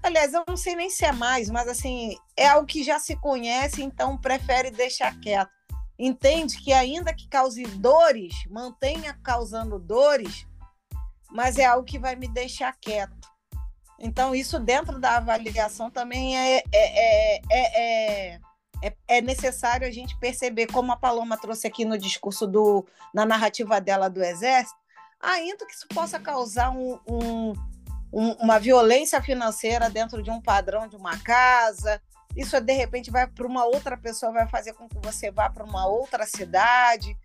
Aliás, 0.03 0.33
eu 0.33 0.45
não 0.47 0.57
sei 0.57 0.77
nem 0.77 0.89
se 0.89 1.05
é 1.05 1.13
mais, 1.13 1.51
mas 1.51 1.67
assim, 1.67 2.17
é 2.37 2.47
algo 2.47 2.67
que 2.67 2.85
já 2.85 3.01
se 3.01 3.17
conhece, 3.17 3.83
então 3.83 4.17
prefere 4.17 4.71
deixar 4.71 5.19
quieto 5.19 5.58
entende 5.99 6.59
que 6.59 6.73
ainda 6.73 7.13
que 7.13 7.29
cause 7.29 7.63
dores, 7.65 8.35
mantenha 8.49 9.19
causando 9.23 9.79
dores, 9.79 10.47
mas 11.31 11.59
é 11.59 11.65
algo 11.65 11.85
que 11.85 11.99
vai 11.99 12.15
me 12.15 12.29
deixar 12.29 12.75
quieto. 12.81 13.29
Então, 13.99 14.35
isso 14.35 14.61
dentro 14.61 15.01
da 15.01 15.17
avaliação 15.17 15.91
também 15.91 16.39
é, 16.39 16.63
é, 16.73 16.73
é, 16.73 17.41
é, 17.51 18.41
é, 18.83 18.97
é 19.09 19.21
necessário 19.21 19.87
a 19.87 19.91
gente 19.91 20.17
perceber, 20.19 20.69
como 20.69 20.93
a 20.93 20.97
Paloma 20.97 21.37
trouxe 21.37 21.67
aqui 21.67 21.85
no 21.85 21.99
discurso, 21.99 22.47
do, 22.47 22.87
na 23.13 23.27
narrativa 23.27 23.81
dela 23.81 24.09
do 24.09 24.23
Exército, 24.23 24.79
ainda 25.21 25.67
que 25.67 25.75
isso 25.75 25.89
possa 25.89 26.21
causar 26.21 26.71
um, 26.71 26.99
um, 27.09 27.53
um, 28.13 28.33
uma 28.35 28.61
violência 28.61 29.21
financeira 29.21 29.91
dentro 29.91 30.23
de 30.23 30.31
um 30.31 30.41
padrão 30.41 30.87
de 30.87 30.95
uma 30.95 31.19
casa, 31.19 32.01
isso 32.39 32.61
de 32.61 32.73
repente 32.73 33.11
vai 33.11 33.27
para 33.27 33.47
uma 33.47 33.65
outra 33.65 33.97
pessoa, 33.97 34.33
vai 34.33 34.47
fazer 34.47 34.73
com 34.73 34.89
que 34.89 34.97
você 35.03 35.29
vá 35.29 35.51
para 35.51 35.65
uma 35.65 35.89
outra 35.89 36.25
cidade. 36.25 37.19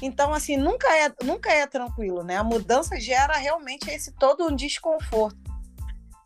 Então, 0.00 0.32
assim, 0.32 0.56
nunca 0.56 0.88
é, 0.96 1.12
nunca 1.22 1.52
é 1.52 1.66
tranquilo, 1.66 2.22
né? 2.24 2.38
A 2.38 2.44
mudança 2.44 2.98
gera 2.98 3.36
realmente 3.36 3.90
esse 3.90 4.10
todo 4.12 4.46
um 4.46 4.56
desconforto. 4.56 5.38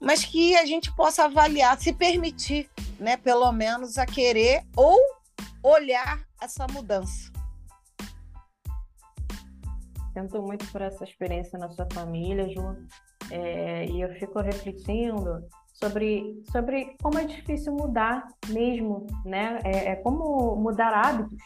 Mas 0.01 0.24
que 0.24 0.57
a 0.57 0.64
gente 0.64 0.95
possa 0.95 1.24
avaliar, 1.24 1.76
se 1.80 1.93
permitir, 1.93 2.70
né, 3.01 3.16
pelo 3.16 3.51
menos 3.51 3.99
a 3.99 4.07
querer 4.07 4.62
ou 4.76 4.97
olhar 5.61 6.20
essa 6.41 6.64
mudança. 6.68 7.32
Sinto 10.12 10.41
muito 10.41 10.64
por 10.70 10.80
essa 10.80 11.03
experiência 11.03 11.59
na 11.59 11.68
sua 11.70 11.89
família, 11.93 12.49
Ju. 12.49 12.76
É, 13.32 13.84
e 13.86 14.01
eu 14.01 14.09
fico 14.14 14.41
refletindo 14.41 15.45
sobre, 15.81 16.43
sobre 16.51 16.97
como 17.03 17.18
é 17.18 17.24
difícil 17.24 17.72
mudar 17.72 18.29
mesmo, 18.49 19.07
né? 19.24 19.61
É, 19.64 19.93
é 19.93 19.97
como 19.97 20.57
mudar 20.57 20.93
hábitos. 20.93 21.39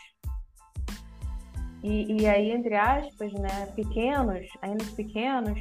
E, 1.82 2.22
e, 2.22 2.28
aí, 2.28 2.52
entre 2.52 2.76
aspas, 2.76 3.32
né, 3.32 3.66
pequenos, 3.74 4.46
ainda 4.62 4.84
pequenos, 4.94 5.58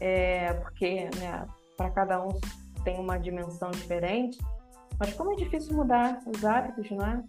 é, 0.00 0.52
porque 0.54 1.08
né, 1.16 1.46
para 1.76 1.90
cada 1.90 2.20
um 2.20 2.30
tem 2.82 2.98
uma 2.98 3.18
dimensão 3.18 3.70
diferente, 3.70 4.36
mas 4.98 5.14
como 5.14 5.32
é 5.32 5.36
difícil 5.36 5.76
mudar 5.76 6.18
os 6.26 6.44
hábitos, 6.44 6.90
não 6.90 7.06
é? 7.06 7.24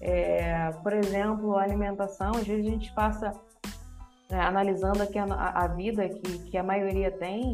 é 0.00 0.70
por 0.82 0.92
exemplo, 0.92 1.56
a 1.56 1.62
alimentação, 1.62 2.32
às 2.32 2.46
vezes 2.46 2.66
a 2.66 2.70
gente 2.70 2.92
passa 2.94 3.32
né, 4.28 4.40
analisando 4.40 5.00
aqui 5.00 5.18
a, 5.18 5.24
a, 5.24 5.68
vida 5.68 6.08
que, 6.08 6.38
que 6.50 6.58
a 6.58 6.64
maioria 6.64 7.12
tem, 7.12 7.52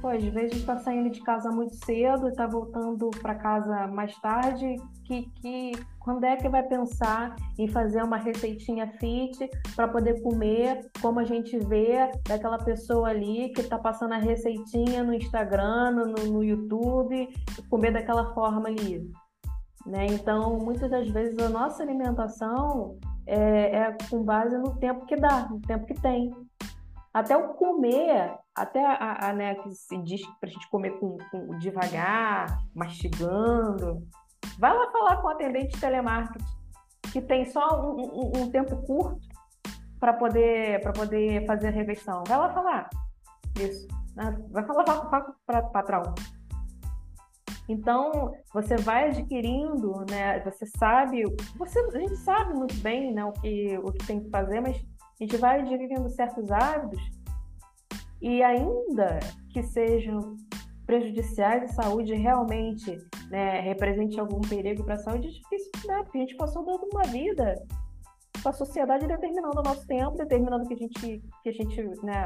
pô, 0.00 0.08
às 0.08 0.24
vezes 0.24 0.58
está 0.58 0.76
saindo 0.78 1.10
de 1.10 1.20
casa 1.22 1.50
muito 1.50 1.74
cedo, 1.84 2.28
está 2.28 2.46
voltando 2.46 3.10
para 3.22 3.34
casa 3.34 3.86
mais 3.88 4.16
tarde, 4.20 4.76
que, 5.04 5.22
que 5.40 5.72
quando 5.98 6.24
é 6.24 6.36
que 6.36 6.48
vai 6.48 6.62
pensar 6.62 7.34
em 7.58 7.68
fazer 7.68 8.02
uma 8.02 8.16
receitinha 8.16 8.86
fit 8.98 9.48
para 9.74 9.88
poder 9.88 10.22
comer, 10.22 10.90
como 11.00 11.20
a 11.20 11.24
gente 11.24 11.58
vê 11.58 12.10
daquela 12.26 12.58
pessoa 12.58 13.08
ali 13.08 13.50
que 13.50 13.60
está 13.60 13.78
passando 13.78 14.12
a 14.14 14.18
receitinha 14.18 15.02
no 15.02 15.14
Instagram, 15.14 15.90
no, 15.92 16.04
no 16.32 16.44
YouTube, 16.44 17.28
comer 17.68 17.92
daquela 17.92 18.32
forma 18.34 18.68
ali. 18.68 19.10
Né? 19.86 20.06
Então, 20.06 20.58
muitas 20.58 20.90
das 20.90 21.08
vezes 21.08 21.38
a 21.38 21.48
nossa 21.48 21.82
alimentação 21.82 22.98
é, 23.26 23.76
é 23.76 23.96
com 24.10 24.22
base 24.22 24.56
no 24.58 24.76
tempo 24.76 25.06
que 25.06 25.16
dá, 25.16 25.48
no 25.48 25.60
tempo 25.60 25.86
que 25.86 25.94
tem. 25.94 26.30
Até 27.18 27.36
o 27.36 27.48
comer, 27.54 28.32
até 28.54 28.80
a, 28.86 29.28
a 29.28 29.32
né, 29.32 29.56
que 29.56 29.74
se 29.74 29.98
diz 30.04 30.24
para 30.38 30.48
a 30.48 30.52
gente 30.52 30.70
comer 30.70 30.92
com, 31.00 31.16
com, 31.32 31.58
devagar, 31.58 32.62
mastigando. 32.72 34.06
Vai 34.56 34.72
lá 34.72 34.88
falar 34.92 35.16
com 35.16 35.26
o 35.26 35.30
atendente 35.30 35.74
de 35.74 35.80
telemarketing, 35.80 36.46
que 37.12 37.20
tem 37.20 37.44
só 37.44 37.82
um, 37.82 38.02
um, 38.02 38.42
um 38.42 38.50
tempo 38.52 38.76
curto 38.86 39.26
para 39.98 40.12
poder, 40.12 40.80
poder 40.92 41.44
fazer 41.44 41.66
a 41.66 41.72
refeição. 41.72 42.22
Vai 42.24 42.38
lá 42.38 42.50
falar 42.50 42.88
isso. 43.58 43.88
Né? 44.14 44.38
Vai 44.52 44.64
falar 44.64 44.84
para 44.84 45.66
o 45.66 45.72
patrão. 45.72 46.14
Então, 47.68 48.32
você 48.54 48.76
vai 48.76 49.08
adquirindo, 49.08 50.06
né? 50.08 50.38
Você 50.44 50.66
sabe, 50.66 51.24
você, 51.56 51.80
a 51.80 51.98
gente 51.98 52.16
sabe 52.18 52.54
muito 52.54 52.76
bem, 52.76 53.12
né, 53.12 53.24
o 53.24 53.32
que, 53.32 53.76
o 53.78 53.92
que 53.92 54.06
tem 54.06 54.20
que 54.20 54.30
fazer, 54.30 54.60
mas 54.60 54.80
a 55.20 55.24
gente 55.24 55.36
vai 55.36 55.60
adquirindo 55.60 56.08
certos 56.10 56.50
hábitos 56.50 57.00
e 58.20 58.42
ainda 58.42 59.18
que 59.52 59.62
sejam 59.62 60.36
prejudiciais 60.86 61.64
à 61.64 61.82
saúde, 61.82 62.14
realmente 62.14 62.98
né, 63.30 63.60
represente 63.60 64.18
algum 64.18 64.40
perigo 64.40 64.84
para 64.84 64.94
a 64.94 64.98
saúde, 64.98 65.28
é 65.28 65.30
difícil, 65.30 65.70
né? 65.86 66.02
Porque 66.02 66.18
a 66.18 66.20
gente 66.22 66.36
passou 66.36 66.64
dando 66.64 66.88
uma 66.92 67.02
vida 67.02 67.62
com 68.42 68.48
a 68.48 68.52
sociedade 68.52 69.06
determinando 69.06 69.60
o 69.60 69.62
nosso 69.62 69.86
tempo, 69.86 70.16
determinando 70.16 70.66
que 70.66 70.74
a 70.74 70.76
gente, 70.76 71.22
que 71.42 71.48
a 71.48 71.52
gente, 71.52 71.82
né, 72.02 72.24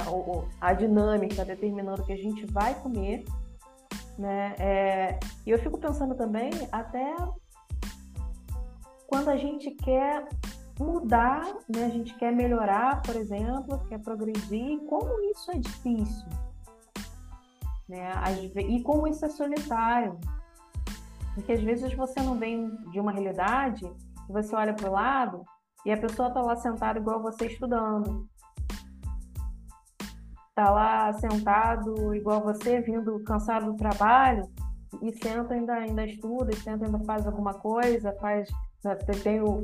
a 0.61 0.72
dinâmica, 0.72 1.45
determinando 1.45 2.05
que 2.05 2.12
a 2.12 2.16
gente 2.16 2.47
vai 2.47 2.74
comer 2.80 3.24
né? 4.18 4.55
É, 4.59 5.18
e 5.47 5.51
eu 5.51 5.59
fico 5.59 5.78
pensando 5.78 6.14
também 6.14 6.51
até 6.70 7.14
quando 9.07 9.28
a 9.28 9.36
gente 9.36 9.70
quer 9.72 10.28
mudar, 10.83 11.43
né? 11.68 11.85
a 11.85 11.89
gente 11.89 12.14
quer 12.14 12.33
melhorar, 12.33 13.03
por 13.03 13.16
exemplo, 13.16 13.78
quer 13.89 13.99
progredir, 13.99 14.80
como 14.87 15.20
isso 15.30 15.51
é 15.51 15.59
difícil. 15.59 16.28
Né? 17.89 18.11
E 18.68 18.83
como 18.83 19.07
isso 19.07 19.24
é 19.24 19.28
solitário. 19.28 20.18
Porque 21.35 21.53
às 21.53 21.62
vezes 21.62 21.95
você 21.95 22.20
não 22.20 22.39
vem 22.39 22.74
de 22.91 23.01
uma 23.01 23.12
realidade, 23.12 23.91
você 24.28 24.55
olha 24.55 24.74
para 24.74 24.89
o 24.89 24.93
lado 24.93 25.45
e 25.85 25.93
a 25.93 25.97
pessoa 25.97 26.28
está 26.28 26.41
lá 26.41 26.57
sentada 26.57 26.99
igual 26.99 27.22
você 27.22 27.47
estudando 27.47 28.28
tá 30.55 30.70
lá 30.70 31.12
sentado 31.14 32.14
igual 32.14 32.43
você, 32.43 32.80
vindo 32.80 33.22
cansado 33.24 33.72
do 33.72 33.76
trabalho, 33.76 34.49
e 35.01 35.12
senta 35.12 35.55
ainda, 35.55 35.72
ainda 35.74 36.05
estuda, 36.05 36.53
e 36.53 36.57
senta 36.57 36.85
ainda 36.85 36.99
faz 37.01 37.26
alguma 37.26 37.55
coisa, 37.55 38.12
faz, 38.20 38.49
né, 38.85 38.95
tem 39.22 39.41
o, 39.41 39.62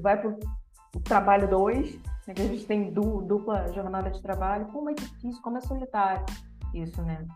vai 0.00 0.20
para 0.20 0.30
o 0.30 1.00
trabalho 1.00 1.48
dois, 1.48 1.94
né, 2.26 2.34
que 2.34 2.42
a 2.42 2.46
gente 2.46 2.66
tem 2.66 2.92
du, 2.92 3.22
dupla 3.22 3.72
jornada 3.72 4.10
de 4.10 4.22
trabalho, 4.22 4.66
como 4.66 4.90
é 4.90 4.94
difícil, 4.94 5.42
como 5.42 5.58
é 5.58 5.60
solitário 5.60 6.24
isso, 6.72 7.00
né? 7.02 7.26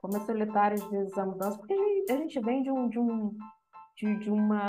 Como 0.00 0.16
é 0.16 0.20
solitário 0.20 0.82
às 0.82 0.90
vezes 0.90 1.16
a 1.16 1.26
mudança, 1.26 1.58
porque 1.58 1.72
a 1.72 1.76
gente, 1.76 2.12
a 2.12 2.16
gente 2.16 2.40
vem 2.40 2.62
de 2.62 2.70
um, 2.70 2.88
de 2.88 2.98
um 2.98 3.36
de, 3.96 4.16
de 4.18 4.30
uma 4.30 4.66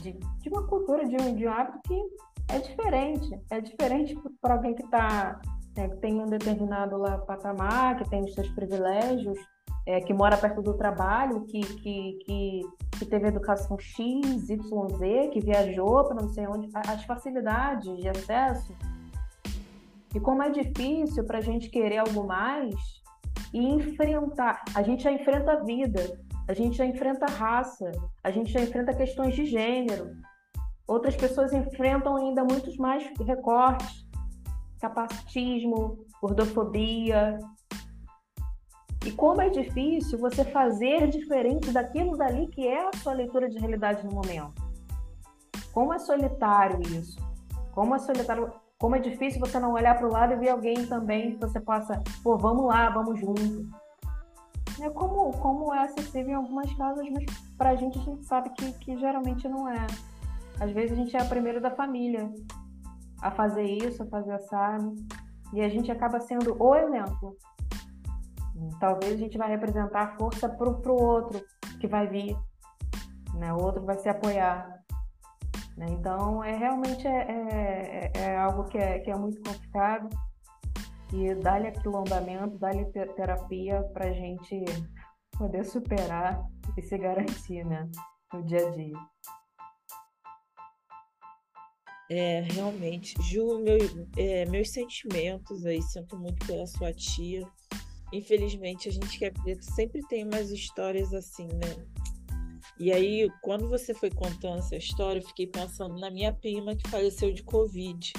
de, 0.00 0.12
de, 0.12 0.48
uma 0.48 0.66
cultura, 0.66 1.06
de 1.06 1.16
um, 1.20 1.34
de 1.34 1.46
um 1.46 1.52
hábito 1.52 1.78
que 1.86 2.00
é 2.48 2.58
diferente. 2.58 3.40
É 3.50 3.60
diferente 3.60 4.18
para 4.40 4.54
alguém 4.54 4.74
que 4.74 4.84
está 4.84 5.40
é, 5.76 5.88
que 5.88 5.96
tem 5.96 6.20
um 6.20 6.26
determinado 6.26 6.96
lá 6.96 7.18
patamar, 7.18 7.96
que 7.96 8.08
tem 8.10 8.24
os 8.24 8.34
seus 8.34 8.48
privilégios, 8.50 9.38
é, 9.86 10.00
que 10.00 10.14
mora 10.14 10.36
perto 10.36 10.62
do 10.62 10.74
trabalho, 10.74 11.44
que, 11.44 11.60
que, 11.60 12.18
que, 12.24 12.60
que 12.98 13.06
teve 13.06 13.28
educação 13.28 13.78
X, 13.78 14.48
Y, 14.48 14.88
Z, 14.96 15.28
que 15.28 15.40
viajou 15.40 16.04
para 16.04 16.22
não 16.22 16.28
sei 16.28 16.46
onde, 16.46 16.68
as 16.74 17.04
facilidades 17.04 17.96
de 17.96 18.08
acesso. 18.08 18.74
E 20.14 20.20
como 20.20 20.42
é 20.42 20.50
difícil 20.50 21.24
para 21.24 21.38
a 21.38 21.42
gente 21.42 21.70
querer 21.70 21.98
algo 21.98 22.26
mais 22.26 22.74
e 23.52 23.58
enfrentar. 23.58 24.62
A 24.74 24.82
gente 24.82 25.02
já 25.02 25.12
enfrenta 25.12 25.52
a 25.52 25.62
vida, 25.62 26.18
a 26.48 26.54
gente 26.54 26.76
já 26.76 26.84
enfrenta 26.84 27.26
a 27.26 27.30
raça, 27.30 27.90
a 28.22 28.30
gente 28.30 28.52
já 28.52 28.60
enfrenta 28.60 28.94
questões 28.94 29.34
de 29.34 29.46
gênero. 29.46 30.16
Outras 30.86 31.16
pessoas 31.16 31.52
enfrentam 31.52 32.16
ainda 32.16 32.44
muitos 32.44 32.76
mais 32.76 33.04
recortes 33.20 34.06
capacitismo, 34.82 36.04
gordofobia. 36.20 37.38
E 39.04 39.10
como 39.10 39.40
é 39.40 39.48
difícil 39.48 40.18
você 40.18 40.44
fazer 40.44 41.08
diferente 41.08 41.70
daquilo 41.70 42.16
dali 42.16 42.46
que 42.46 42.66
é 42.66 42.88
a 42.88 42.96
sua 42.96 43.12
leitura 43.12 43.48
de 43.48 43.58
realidade 43.58 44.06
no 44.06 44.12
momento. 44.12 44.54
Como 45.72 45.92
é 45.92 45.98
solitário 45.98 46.80
isso. 46.82 47.18
Como 47.72 47.94
é 47.94 47.98
solitário, 47.98 48.52
como 48.78 48.96
é 48.96 48.98
difícil 48.98 49.40
você 49.40 49.58
não 49.58 49.72
olhar 49.72 49.96
para 49.96 50.06
o 50.06 50.12
lado 50.12 50.34
e 50.34 50.36
ver 50.36 50.50
alguém 50.50 50.86
também 50.86 51.32
que 51.32 51.40
você 51.40 51.58
possa, 51.60 52.02
pô, 52.22 52.36
vamos 52.36 52.66
lá, 52.66 52.90
vamos 52.90 53.18
junto. 53.18 53.68
É 54.80 54.90
como, 54.90 55.30
como 55.38 55.72
é 55.72 55.84
acessível 55.84 56.30
em 56.30 56.34
algumas 56.34 56.72
casas, 56.74 57.06
mas 57.10 57.24
para 57.56 57.70
a 57.70 57.76
gente 57.76 57.98
a 57.98 58.02
gente 58.02 58.24
sabe 58.24 58.50
que, 58.50 58.72
que 58.74 58.96
geralmente 58.98 59.48
não 59.48 59.68
é. 59.68 59.86
Às 60.60 60.70
vezes 60.72 60.92
a 60.92 60.94
gente 60.96 61.16
é 61.16 61.20
a 61.20 61.24
primeira 61.24 61.60
da 61.60 61.70
família 61.70 62.30
a 63.20 63.30
fazer 63.30 63.64
isso, 63.64 64.02
a 64.02 64.06
fazer 64.06 64.32
assado. 64.32 64.94
E 65.52 65.60
a 65.60 65.68
gente 65.68 65.90
acaba 65.90 66.20
sendo 66.20 66.56
o 66.58 66.74
exemplo. 66.74 67.36
Talvez 68.78 69.14
a 69.14 69.16
gente 69.16 69.38
vai 69.38 69.48
representar 69.48 70.16
força 70.16 70.48
para 70.48 70.68
o 70.68 71.02
outro 71.02 71.44
que 71.80 71.86
vai 71.86 72.06
vir. 72.06 72.36
Né? 73.34 73.52
O 73.52 73.62
outro 73.62 73.84
vai 73.84 73.98
se 73.98 74.08
apoiar. 74.08 74.82
Né? 75.76 75.86
Então, 75.90 76.42
é 76.42 76.56
realmente 76.56 77.06
é, 77.06 78.10
é, 78.12 78.12
é 78.14 78.36
algo 78.36 78.64
que 78.64 78.78
é, 78.78 78.98
que 78.98 79.10
é 79.10 79.16
muito 79.16 79.42
complicado. 79.42 80.08
E 81.12 81.34
dá-lhe 81.34 81.68
aquilombamento, 81.68 82.58
dá-lhe 82.58 82.86
terapia 82.86 83.82
para 83.92 84.08
a 84.08 84.12
gente 84.12 84.64
poder 85.36 85.64
superar 85.64 86.42
e 86.76 86.82
se 86.82 86.96
garantir 86.96 87.64
né? 87.64 87.88
no 88.32 88.42
dia 88.42 88.66
a 88.66 88.70
dia. 88.70 88.98
É, 92.10 92.40
realmente. 92.40 93.14
Ju, 93.22 93.58
meu, 93.60 93.78
é, 94.18 94.44
meus 94.46 94.70
sentimentos 94.70 95.64
aí, 95.64 95.80
sinto 95.80 96.18
muito 96.18 96.46
pela 96.46 96.66
sua 96.66 96.92
tia. 96.92 97.46
Infelizmente, 98.12 98.88
a 98.88 98.92
gente 98.92 99.18
quer 99.18 99.32
sempre 99.60 100.02
tem 100.08 100.24
umas 100.24 100.50
histórias 100.50 101.14
assim, 101.14 101.46
né? 101.46 101.86
E 102.78 102.92
aí, 102.92 103.28
quando 103.42 103.68
você 103.68 103.94
foi 103.94 104.10
contando 104.10 104.58
essa 104.58 104.76
história, 104.76 105.20
eu 105.20 105.26
fiquei 105.26 105.46
pensando 105.46 105.98
na 105.98 106.10
minha 106.10 106.32
prima 106.32 106.76
que 106.76 106.88
faleceu 106.88 107.32
de 107.32 107.42
Covid. 107.42 108.12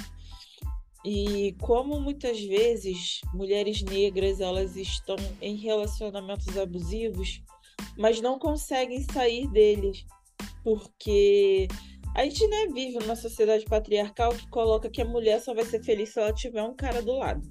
E 1.06 1.54
como 1.60 2.00
muitas 2.00 2.42
vezes 2.42 3.20
mulheres 3.34 3.82
negras 3.82 4.40
elas 4.40 4.78
estão 4.78 5.18
em 5.42 5.56
relacionamentos 5.56 6.58
abusivos, 6.58 7.44
mas 7.98 8.22
não 8.22 8.40
conseguem 8.40 9.02
sair 9.04 9.48
deles, 9.50 10.06
porque 10.64 11.68
A 12.16 12.24
gente 12.26 12.48
né, 12.48 12.68
vive 12.68 13.00
numa 13.00 13.16
sociedade 13.16 13.66
patriarcal 13.66 14.34
que 14.36 14.48
coloca 14.50 14.90
que 14.90 15.02
a 15.02 15.06
mulher 15.06 15.42
só 15.42 15.54
vai 15.54 15.66
ser 15.66 15.84
feliz 15.84 16.10
se 16.10 16.20
ela 16.20 16.32
tiver 16.32 16.62
um 16.62 16.76
cara 16.76 17.02
do 17.02 17.14
lado. 17.14 17.42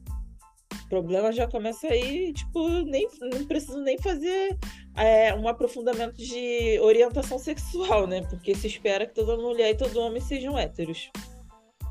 Problema 0.93 1.32
já 1.32 1.47
começa 1.47 1.86
aí, 1.86 2.34
tipo, 2.34 2.68
nem, 2.82 3.09
não 3.18 3.47
preciso 3.47 3.80
nem 3.80 3.97
fazer 3.97 4.59
é, 4.95 5.34
um 5.34 5.49
aprofundamento 5.49 6.18
de 6.18 6.78
orientação 6.80 7.38
sexual, 7.38 8.07
né? 8.07 8.20
Porque 8.28 8.55
se 8.55 8.66
espera 8.66 9.07
que 9.07 9.14
toda 9.14 9.38
mulher 9.38 9.70
e 9.70 9.74
todo 9.74 9.99
homem 9.99 10.20
sejam 10.20 10.59
héteros. 10.59 11.11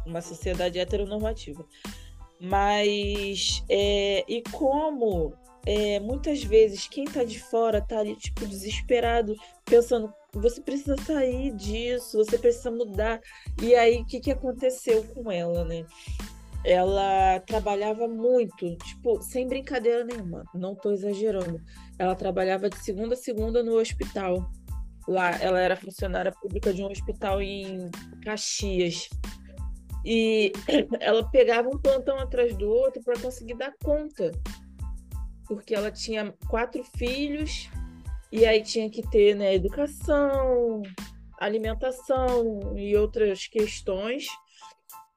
Uma 0.06 0.22
sociedade 0.22 0.78
heteronormativa. 0.78 1.66
Mas, 2.40 3.64
é, 3.68 4.24
e 4.28 4.44
como 4.52 5.34
é, 5.66 6.00
muitas 6.00 6.44
vezes 6.44 6.88
quem 6.88 7.06
tá 7.06 7.24
de 7.24 7.40
fora 7.40 7.82
tá 7.82 7.98
ali, 7.98 8.16
tipo, 8.16 8.46
desesperado, 8.46 9.34
pensando, 9.66 10.14
você 10.32 10.62
precisa 10.62 10.96
sair 10.98 11.56
disso, 11.56 12.20
você 12.20 12.38
precisa 12.38 12.70
mudar. 12.70 13.20
E 13.60 13.74
aí, 13.74 14.02
o 14.02 14.06
que, 14.06 14.20
que 14.20 14.30
aconteceu 14.30 15.04
com 15.06 15.32
ela, 15.32 15.66
né? 15.66 15.88
Ela 16.64 17.40
trabalhava 17.40 18.08
muito, 18.08 18.76
tipo, 18.78 19.22
sem 19.22 19.48
brincadeira 19.48 20.04
nenhuma, 20.04 20.44
não 20.54 20.76
tô 20.76 20.92
exagerando. 20.92 21.60
Ela 21.98 22.16
trabalhava 22.16 22.70
de 22.70 22.78
segunda 22.78 23.16
a 23.16 23.18
segunda 23.18 23.64
no 23.64 23.80
hospital. 23.80 24.50
Lá, 25.08 25.32
ela 25.42 25.60
era 25.60 25.76
funcionária 25.76 26.32
pública 26.32 26.72
de 26.74 26.84
um 26.84 26.90
hospital 26.90 27.42
em 27.42 27.90
Caxias. 28.24 29.10
E 30.06 30.52
ela 31.00 31.28
pegava 31.30 31.68
um 31.68 31.80
plantão 31.80 32.20
atrás 32.20 32.56
do 32.56 32.70
outro 32.70 33.02
para 33.04 33.20
conseguir 33.20 33.56
dar 33.56 33.74
conta 33.84 34.32
porque 35.52 35.76
ela 35.76 35.92
tinha 35.92 36.34
quatro 36.48 36.82
filhos 36.96 37.70
e 38.32 38.46
aí 38.46 38.64
tinha 38.64 38.90
que 38.90 39.02
ter 39.10 39.36
né, 39.36 39.54
educação, 39.54 40.82
alimentação 41.38 42.78
e 42.78 42.96
outras 42.96 43.48
questões. 43.48 44.28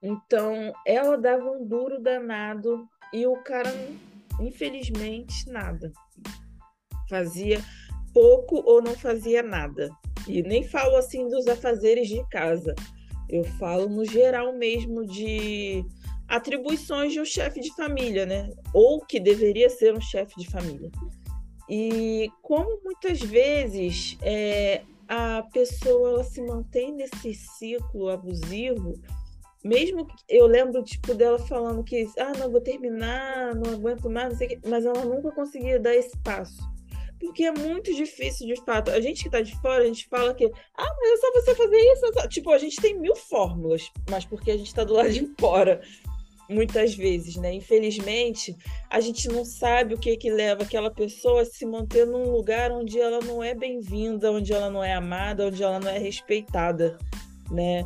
Então 0.05 0.71
ela 0.85 1.17
dava 1.17 1.49
um 1.49 1.65
duro 1.65 1.99
danado 1.99 2.87
e 3.11 3.25
o 3.25 3.37
cara, 3.37 3.73
infelizmente, 4.39 5.49
nada. 5.49 5.91
Fazia 7.09 7.59
pouco 8.13 8.61
ou 8.63 8.83
não 8.83 8.93
fazia 8.93 9.41
nada. 9.41 9.89
E 10.27 10.43
nem 10.43 10.63
falo 10.63 10.95
assim 10.95 11.27
dos 11.27 11.47
afazeres 11.47 12.07
de 12.07 12.23
casa. 12.29 12.75
Eu 13.27 13.43
falo 13.57 13.89
no 13.89 14.05
geral 14.05 14.53
mesmo 14.53 15.07
de 15.07 15.83
atribuições 16.27 17.11
de 17.11 17.19
um 17.19 17.25
chefe 17.25 17.59
de 17.59 17.73
família, 17.73 18.27
né? 18.27 18.51
Ou 18.75 19.03
que 19.03 19.19
deveria 19.19 19.71
ser 19.71 19.91
um 19.95 20.01
chefe 20.01 20.39
de 20.39 20.47
família. 20.47 20.91
E 21.67 22.29
como 22.43 22.79
muitas 22.83 23.21
vezes 23.21 24.19
é, 24.21 24.83
a 25.07 25.43
pessoa 25.51 26.09
ela 26.09 26.23
se 26.23 26.43
mantém 26.43 26.93
nesse 26.93 27.33
ciclo 27.33 28.09
abusivo, 28.09 28.93
mesmo 29.65 30.07
eu 30.29 30.45
lembro 30.45 30.83
tipo 30.83 31.15
dela 31.15 31.39
falando 31.39 31.83
que 31.83 32.07
ah 32.19 32.33
não 32.37 32.51
vou 32.51 32.61
terminar, 32.61 33.55
não 33.55 33.73
aguento 33.73 34.07
mais, 34.09 34.29
não 34.29 34.37
sei 34.37 34.59
mas 34.67 34.85
ela 34.85 35.03
nunca 35.03 35.31
conseguia 35.31 35.79
dar 35.79 35.95
esse 35.95 36.15
passo. 36.19 36.61
Porque 37.19 37.45
é 37.45 37.51
muito 37.51 37.93
difícil 37.95 38.45
de 38.45 38.61
fato. 38.63 38.91
A 38.91 39.01
gente 39.01 39.21
que 39.21 39.29
está 39.29 39.41
de 39.41 39.59
fora, 39.59 39.83
a 39.83 39.87
gente 39.87 40.07
fala 40.07 40.33
que, 40.33 40.45
ah, 40.45 40.95
mas 40.99 41.11
é 41.11 41.17
só 41.17 41.31
você 41.31 41.55
fazer 41.55 41.77
isso. 41.77 42.27
Tipo, 42.29 42.51
a 42.51 42.57
gente 42.57 42.75
tem 42.75 42.99
mil 42.99 43.15
fórmulas, 43.15 43.89
mas 44.09 44.25
porque 44.25 44.51
a 44.51 44.57
gente 44.57 44.67
está 44.67 44.83
do 44.83 44.93
lado 44.93 45.11
de 45.11 45.25
fora 45.39 45.81
muitas 46.47 46.93
vezes, 46.93 47.37
né? 47.37 47.53
Infelizmente, 47.53 48.55
a 48.89 48.99
gente 48.99 49.27
não 49.29 49.43
sabe 49.43 49.95
o 49.95 49.97
que 49.97 50.15
que 50.17 50.29
leva 50.29 50.63
aquela 50.63 50.91
pessoa 50.91 51.41
a 51.41 51.45
se 51.45 51.65
manter 51.65 52.05
num 52.05 52.29
lugar 52.29 52.71
onde 52.71 52.99
ela 52.99 53.19
não 53.21 53.41
é 53.41 53.55
bem-vinda, 53.55 54.31
onde 54.31 54.53
ela 54.53 54.69
não 54.69 54.83
é 54.83 54.93
amada, 54.93 55.47
onde 55.47 55.63
ela 55.63 55.79
não 55.79 55.89
é 55.89 55.97
respeitada, 55.97 56.99
né? 57.49 57.83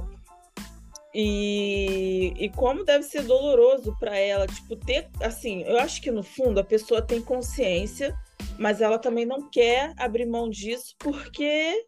E, 1.13 2.33
e 2.37 2.49
como 2.49 2.83
deve 2.83 3.03
ser 3.03 3.23
doloroso 3.23 3.95
para 3.99 4.15
ela, 4.17 4.45
tipo, 4.45 4.75
ter, 4.75 5.09
assim, 5.21 5.63
eu 5.63 5.79
acho 5.79 6.01
que 6.01 6.11
no 6.11 6.21
fundo 6.21 6.59
a 6.59 6.63
pessoa 6.63 7.01
tem 7.01 7.21
consciência, 7.21 8.15
mas 8.59 8.79
ela 8.79 8.99
também 8.99 9.25
não 9.25 9.49
quer 9.49 9.93
abrir 9.97 10.25
mão 10.25 10.49
disso 10.49 10.95
porque 10.99 11.85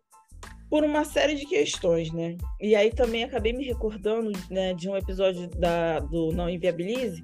por 0.70 0.84
uma 0.86 1.04
série 1.04 1.36
de 1.36 1.46
questões, 1.46 2.12
né? 2.14 2.38
E 2.60 2.76
aí 2.76 2.90
também 2.92 3.26
acabei 3.26 3.52
me 3.52 3.66
recordando 3.66 4.32
né, 4.50 4.74
de 4.74 4.90
um 4.90 4.96
episódio 4.96 5.48
da, 5.50 6.00
do 6.00 6.32
Não 6.32 6.50
Inviabilize, 6.50 7.22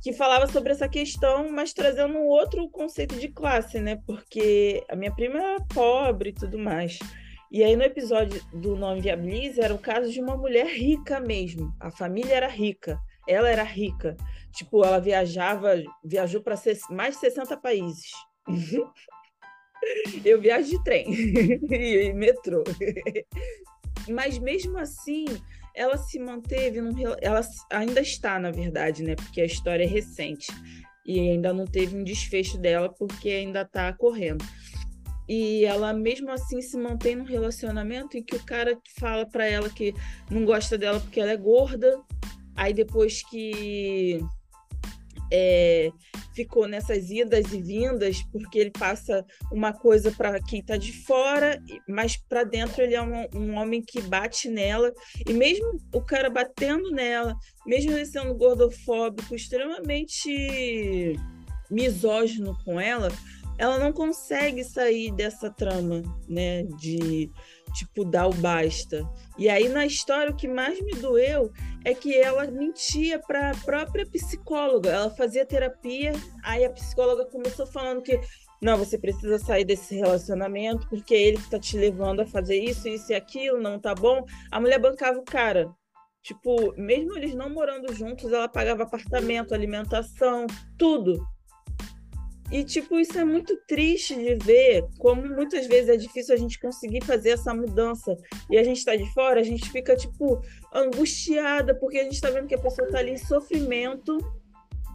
que 0.00 0.12
falava 0.12 0.46
sobre 0.46 0.70
essa 0.70 0.88
questão, 0.88 1.50
mas 1.50 1.72
trazendo 1.72 2.14
um 2.14 2.26
outro 2.26 2.68
conceito 2.70 3.16
de 3.16 3.28
classe, 3.28 3.80
né? 3.80 4.00
Porque 4.06 4.84
a 4.88 4.94
minha 4.94 5.12
prima 5.12 5.38
era 5.38 5.60
pobre 5.74 6.30
e 6.30 6.34
tudo 6.34 6.56
mais. 6.56 6.98
E 7.54 7.62
aí 7.62 7.76
no 7.76 7.84
episódio 7.84 8.44
do 8.52 8.74
Não 8.74 8.96
Inviabilize 8.96 9.60
era 9.60 9.72
o 9.72 9.78
caso 9.78 10.10
de 10.10 10.20
uma 10.20 10.36
mulher 10.36 10.66
rica 10.66 11.20
mesmo. 11.20 11.72
A 11.78 11.88
família 11.88 12.34
era 12.34 12.48
rica, 12.48 12.98
ela 13.28 13.48
era 13.48 13.62
rica. 13.62 14.16
Tipo, 14.50 14.84
ela 14.84 14.98
viajava, 14.98 15.80
viajou 16.04 16.42
para 16.42 16.56
mais 16.90 17.14
de 17.14 17.20
60 17.20 17.56
países. 17.58 18.10
Eu 20.24 20.40
viajo 20.40 20.68
de 20.68 20.82
trem 20.82 21.06
e 21.70 22.12
metrô. 22.12 22.64
Mas 24.08 24.36
mesmo 24.36 24.76
assim, 24.76 25.24
ela 25.76 25.96
se 25.96 26.18
manteve 26.18 26.80
num. 26.80 26.92
Ela 27.22 27.40
ainda 27.70 28.00
está, 28.00 28.36
na 28.36 28.50
verdade, 28.50 29.04
né? 29.04 29.14
Porque 29.14 29.40
a 29.40 29.46
história 29.46 29.84
é 29.84 29.86
recente. 29.86 30.48
E 31.06 31.20
ainda 31.20 31.52
não 31.52 31.66
teve 31.66 31.96
um 31.96 32.02
desfecho 32.02 32.58
dela, 32.58 32.88
porque 32.88 33.28
ainda 33.28 33.62
está 33.62 33.92
correndo. 33.92 34.44
E 35.28 35.64
ela 35.64 35.92
mesmo 35.92 36.30
assim 36.30 36.60
se 36.60 36.76
mantém 36.76 37.16
num 37.16 37.24
relacionamento 37.24 38.16
em 38.16 38.22
que 38.22 38.36
o 38.36 38.44
cara 38.44 38.78
fala 38.98 39.26
para 39.26 39.46
ela 39.46 39.70
que 39.70 39.94
não 40.30 40.44
gosta 40.44 40.76
dela 40.76 41.00
porque 41.00 41.20
ela 41.20 41.32
é 41.32 41.36
gorda. 41.36 42.00
Aí 42.56 42.72
depois 42.72 43.22
que 43.22 44.20
é, 45.32 45.90
ficou 46.34 46.68
nessas 46.68 47.10
idas 47.10 47.52
e 47.52 47.60
vindas, 47.60 48.22
porque 48.30 48.58
ele 48.58 48.70
passa 48.70 49.24
uma 49.50 49.72
coisa 49.72 50.12
para 50.12 50.40
quem 50.40 50.60
está 50.60 50.76
de 50.76 50.92
fora, 50.92 51.60
mas 51.88 52.16
para 52.16 52.44
dentro 52.44 52.82
ele 52.82 52.94
é 52.94 53.02
um, 53.02 53.26
um, 53.34 53.54
homem 53.56 53.82
que 53.82 54.00
bate 54.02 54.48
nela. 54.48 54.92
E 55.28 55.32
mesmo 55.32 55.78
o 55.92 56.00
cara 56.00 56.28
batendo 56.28 56.90
nela, 56.90 57.34
mesmo 57.66 57.92
ele 57.92 58.06
sendo 58.06 58.34
gordofóbico, 58.34 59.34
extremamente 59.34 61.16
misógino 61.70 62.56
com 62.64 62.80
ela, 62.80 63.08
ela 63.58 63.78
não 63.78 63.92
consegue 63.92 64.64
sair 64.64 65.12
dessa 65.12 65.50
trama, 65.50 66.02
né, 66.28 66.64
de 66.78 67.30
tipo 67.74 68.04
dar 68.04 68.28
o 68.28 68.34
basta. 68.34 69.08
E 69.36 69.48
aí 69.48 69.68
na 69.68 69.84
história 69.84 70.32
o 70.32 70.36
que 70.36 70.48
mais 70.48 70.80
me 70.80 70.92
doeu 70.94 71.50
é 71.84 71.94
que 71.94 72.14
ela 72.16 72.46
mentia 72.46 73.18
para 73.18 73.50
a 73.50 73.56
própria 73.56 74.06
psicóloga. 74.06 74.90
Ela 74.90 75.10
fazia 75.10 75.44
terapia, 75.44 76.12
aí 76.42 76.64
a 76.64 76.70
psicóloga 76.70 77.26
começou 77.26 77.66
falando 77.66 78.02
que 78.02 78.20
não, 78.62 78.78
você 78.78 78.96
precisa 78.96 79.38
sair 79.38 79.64
desse 79.64 79.94
relacionamento 79.94 80.88
porque 80.88 81.14
é 81.14 81.22
ele 81.22 81.36
que 81.36 81.44
está 81.44 81.58
te 81.58 81.76
levando 81.76 82.20
a 82.20 82.26
fazer 82.26 82.56
isso, 82.56 82.88
isso 82.88 83.12
e 83.12 83.14
aquilo, 83.14 83.60
não 83.60 83.78
tá 83.78 83.94
bom. 83.94 84.24
A 84.50 84.58
mulher 84.58 84.78
bancava 84.78 85.18
o 85.18 85.24
cara. 85.24 85.70
Tipo, 86.22 86.72
mesmo 86.80 87.14
eles 87.14 87.34
não 87.34 87.50
morando 87.50 87.92
juntos, 87.92 88.32
ela 88.32 88.48
pagava 88.48 88.84
apartamento, 88.84 89.52
alimentação, 89.52 90.46
tudo. 90.78 91.22
E, 92.54 92.62
tipo, 92.62 93.00
isso 93.00 93.18
é 93.18 93.24
muito 93.24 93.56
triste 93.66 94.14
de 94.14 94.36
ver 94.36 94.86
como 95.00 95.26
muitas 95.26 95.66
vezes 95.66 95.88
é 95.88 95.96
difícil 95.96 96.32
a 96.32 96.38
gente 96.38 96.60
conseguir 96.60 97.02
fazer 97.02 97.30
essa 97.30 97.52
mudança. 97.52 98.16
E 98.48 98.56
a 98.56 98.62
gente 98.62 98.76
está 98.76 98.94
de 98.94 99.12
fora, 99.12 99.40
a 99.40 99.42
gente 99.42 99.68
fica, 99.72 99.96
tipo, 99.96 100.40
angustiada, 100.72 101.74
porque 101.74 101.98
a 101.98 102.04
gente 102.04 102.12
está 102.12 102.30
vendo 102.30 102.46
que 102.46 102.54
a 102.54 102.60
pessoa 102.60 102.86
está 102.86 103.00
ali 103.00 103.10
em 103.10 103.16
sofrimento, 103.16 104.18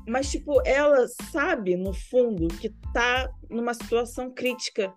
mas, 0.08 0.32
tipo, 0.32 0.66
ela 0.66 1.06
sabe, 1.34 1.76
no 1.76 1.94
fundo, 1.94 2.48
que 2.48 2.68
está 2.68 3.30
numa 3.50 3.74
situação 3.74 4.34
crítica. 4.34 4.94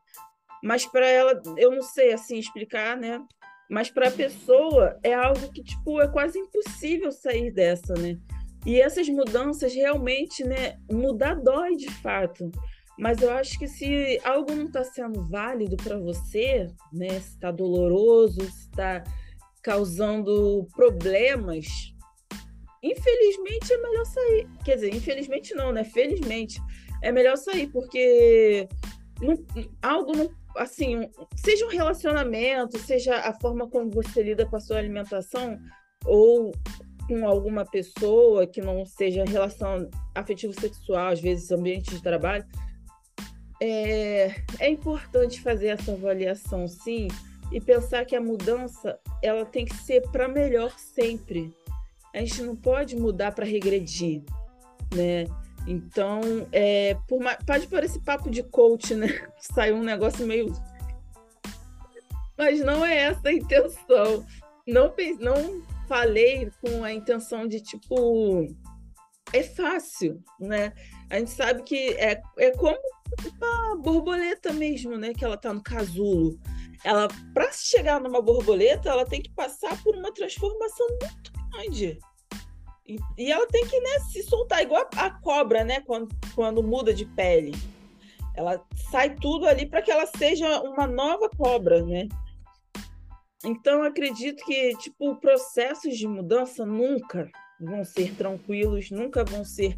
Mas 0.63 0.87
para 0.87 1.09
ela, 1.09 1.43
eu 1.57 1.73
não 1.73 1.83
sei, 1.83 2.13
assim, 2.13 2.39
explicar, 2.39 2.97
né? 2.97 3.21
Mas 3.69 3.91
para 3.91 4.07
a 4.07 4.13
pessoa 4.13 5.01
é 5.03 5.13
algo 5.13 5.51
que, 5.53 5.65
tipo, 5.65 6.01
é 6.01 6.07
quase 6.07 6.39
impossível 6.39 7.11
sair 7.11 7.51
dessa, 7.51 7.95
né? 7.95 8.17
E 8.65 8.81
essas 8.81 9.09
mudanças 9.09 9.75
realmente, 9.75 10.45
né, 10.45 10.79
mudar 10.91 11.35
dói 11.35 11.77
de 11.77 11.91
fato. 11.91 12.51
Mas 12.99 13.21
eu 13.21 13.33
acho 13.33 13.59
que 13.59 13.67
se 13.67 14.21
algo 14.23 14.55
não 14.55 14.67
está 14.67 14.85
sendo 14.85 15.27
válido 15.27 15.77
para 15.77 15.99
você, 15.99 16.69
né, 16.93 17.09
se 17.21 17.31
está 17.31 17.51
doloroso, 17.51 18.41
se 18.43 18.69
está 18.69 19.03
causando 19.63 20.67
problemas, 20.75 21.67
infelizmente 22.83 23.73
é 23.73 23.79
melhor 23.79 24.05
sair. 24.05 24.49
Quer 24.65 24.75
dizer, 24.77 24.95
infelizmente 24.95 25.55
não, 25.55 25.73
né? 25.73 25.85
Felizmente 25.85 26.61
é 27.03 27.11
melhor 27.13 27.37
sair, 27.37 27.69
porque 27.69 28.69
não, 29.21 29.35
algo 29.81 30.17
não, 30.17 30.31
assim, 30.57 31.09
seja 31.37 31.65
um 31.65 31.71
relacionamento, 31.71 32.79
seja 32.79 33.17
a 33.17 33.33
forma 33.41 33.69
como 33.69 33.91
você 33.91 34.23
lida 34.23 34.45
com 34.47 34.57
a 34.57 34.61
sua 34.61 34.79
alimentação, 34.79 35.59
ou 36.05 36.53
com 37.07 37.27
alguma 37.27 37.65
pessoa 37.65 38.47
que 38.47 38.61
não 38.61 38.85
seja 38.85 39.25
relação 39.25 39.89
afetivo-sexual, 40.15 41.09
às 41.09 41.21
vezes 41.21 41.51
ambiente 41.51 41.91
de 41.91 42.03
trabalho, 42.03 42.45
é, 43.61 44.35
é 44.59 44.69
importante 44.69 45.41
fazer 45.41 45.69
essa 45.69 45.93
avaliação, 45.93 46.67
sim, 46.67 47.09
e 47.53 47.61
pensar 47.61 48.05
que 48.05 48.17
a 48.17 48.21
mudança 48.21 48.99
ela 49.23 49.45
tem 49.45 49.65
que 49.65 49.77
ser 49.77 50.03
para 50.11 50.27
melhor 50.27 50.73
sempre. 50.79 51.55
A 52.15 52.19
gente 52.19 52.43
não 52.43 52.57
pode 52.57 52.97
mudar 52.97 53.33
para 53.33 53.45
regredir, 53.45 54.23
né? 54.95 55.27
Então, 55.67 56.21
é, 56.51 56.97
por, 57.07 57.21
pode 57.47 57.67
parecer 57.69 58.01
papo 58.01 58.31
de 58.31 58.43
coach, 58.43 58.95
né? 58.95 59.07
Saiu 59.39 59.77
um 59.77 59.83
negócio 59.83 60.27
meio. 60.27 60.53
Mas 62.37 62.61
não 62.61 62.85
é 62.85 62.97
essa 62.97 63.29
a 63.29 63.33
intenção. 63.33 64.27
Não, 64.67 64.93
não 65.21 65.63
falei 65.89 66.51
com 66.61 66.85
a 66.85 66.93
intenção 66.93 67.47
de, 67.47 67.61
tipo, 67.61 68.47
é 69.33 69.43
fácil, 69.43 70.23
né? 70.39 70.73
A 71.11 71.19
gente 71.19 71.31
sabe 71.31 71.63
que 71.63 71.91
é, 71.95 72.21
é 72.39 72.51
como 72.53 72.79
uma 73.41 73.77
borboleta 73.77 74.53
mesmo, 74.53 74.97
né? 74.97 75.13
Que 75.13 75.25
ela 75.25 75.37
tá 75.37 75.53
no 75.53 75.63
casulo. 75.63 76.39
Ela, 76.85 77.09
para 77.33 77.51
chegar 77.53 78.01
numa 78.01 78.21
borboleta, 78.21 78.91
ela 78.91 79.05
tem 79.05 79.23
que 79.23 79.31
passar 79.31 79.81
por 79.83 79.97
uma 79.97 80.13
transformação 80.13 80.87
muito 80.89 81.33
grande. 81.51 81.99
E, 82.87 82.99
e 83.17 83.31
ela 83.31 83.47
tem 83.47 83.67
que 83.67 83.79
né, 83.79 83.99
se 84.11 84.23
soltar, 84.25 84.63
igual 84.63 84.89
a, 84.97 85.07
a 85.07 85.11
cobra, 85.21 85.65
né? 85.65 85.81
Quando, 85.81 86.09
quando 86.35 86.63
muda 86.63 86.93
de 86.93 87.07
pele. 87.07 87.53
Ela 88.35 88.65
sai 88.91 89.15
tudo 89.17 89.47
ali 89.47 89.67
para 89.67 89.83
que 89.83 89.91
ela 89.91 90.07
seja 90.07 90.61
uma 90.63 90.87
nova 90.87 91.29
cobra, 91.29 91.83
né? 91.85 92.09
Então, 93.45 93.83
acredito 93.83 94.45
que, 94.45 94.77
tipo, 94.77 95.17
processos 95.17 95.97
de 95.97 96.07
mudança 96.07 96.65
nunca 96.65 97.29
vão 97.61 97.85
ser 97.85 98.15
tranquilos, 98.15 98.91
nunca 98.91 99.25
vão 99.25 99.45
ser 99.45 99.77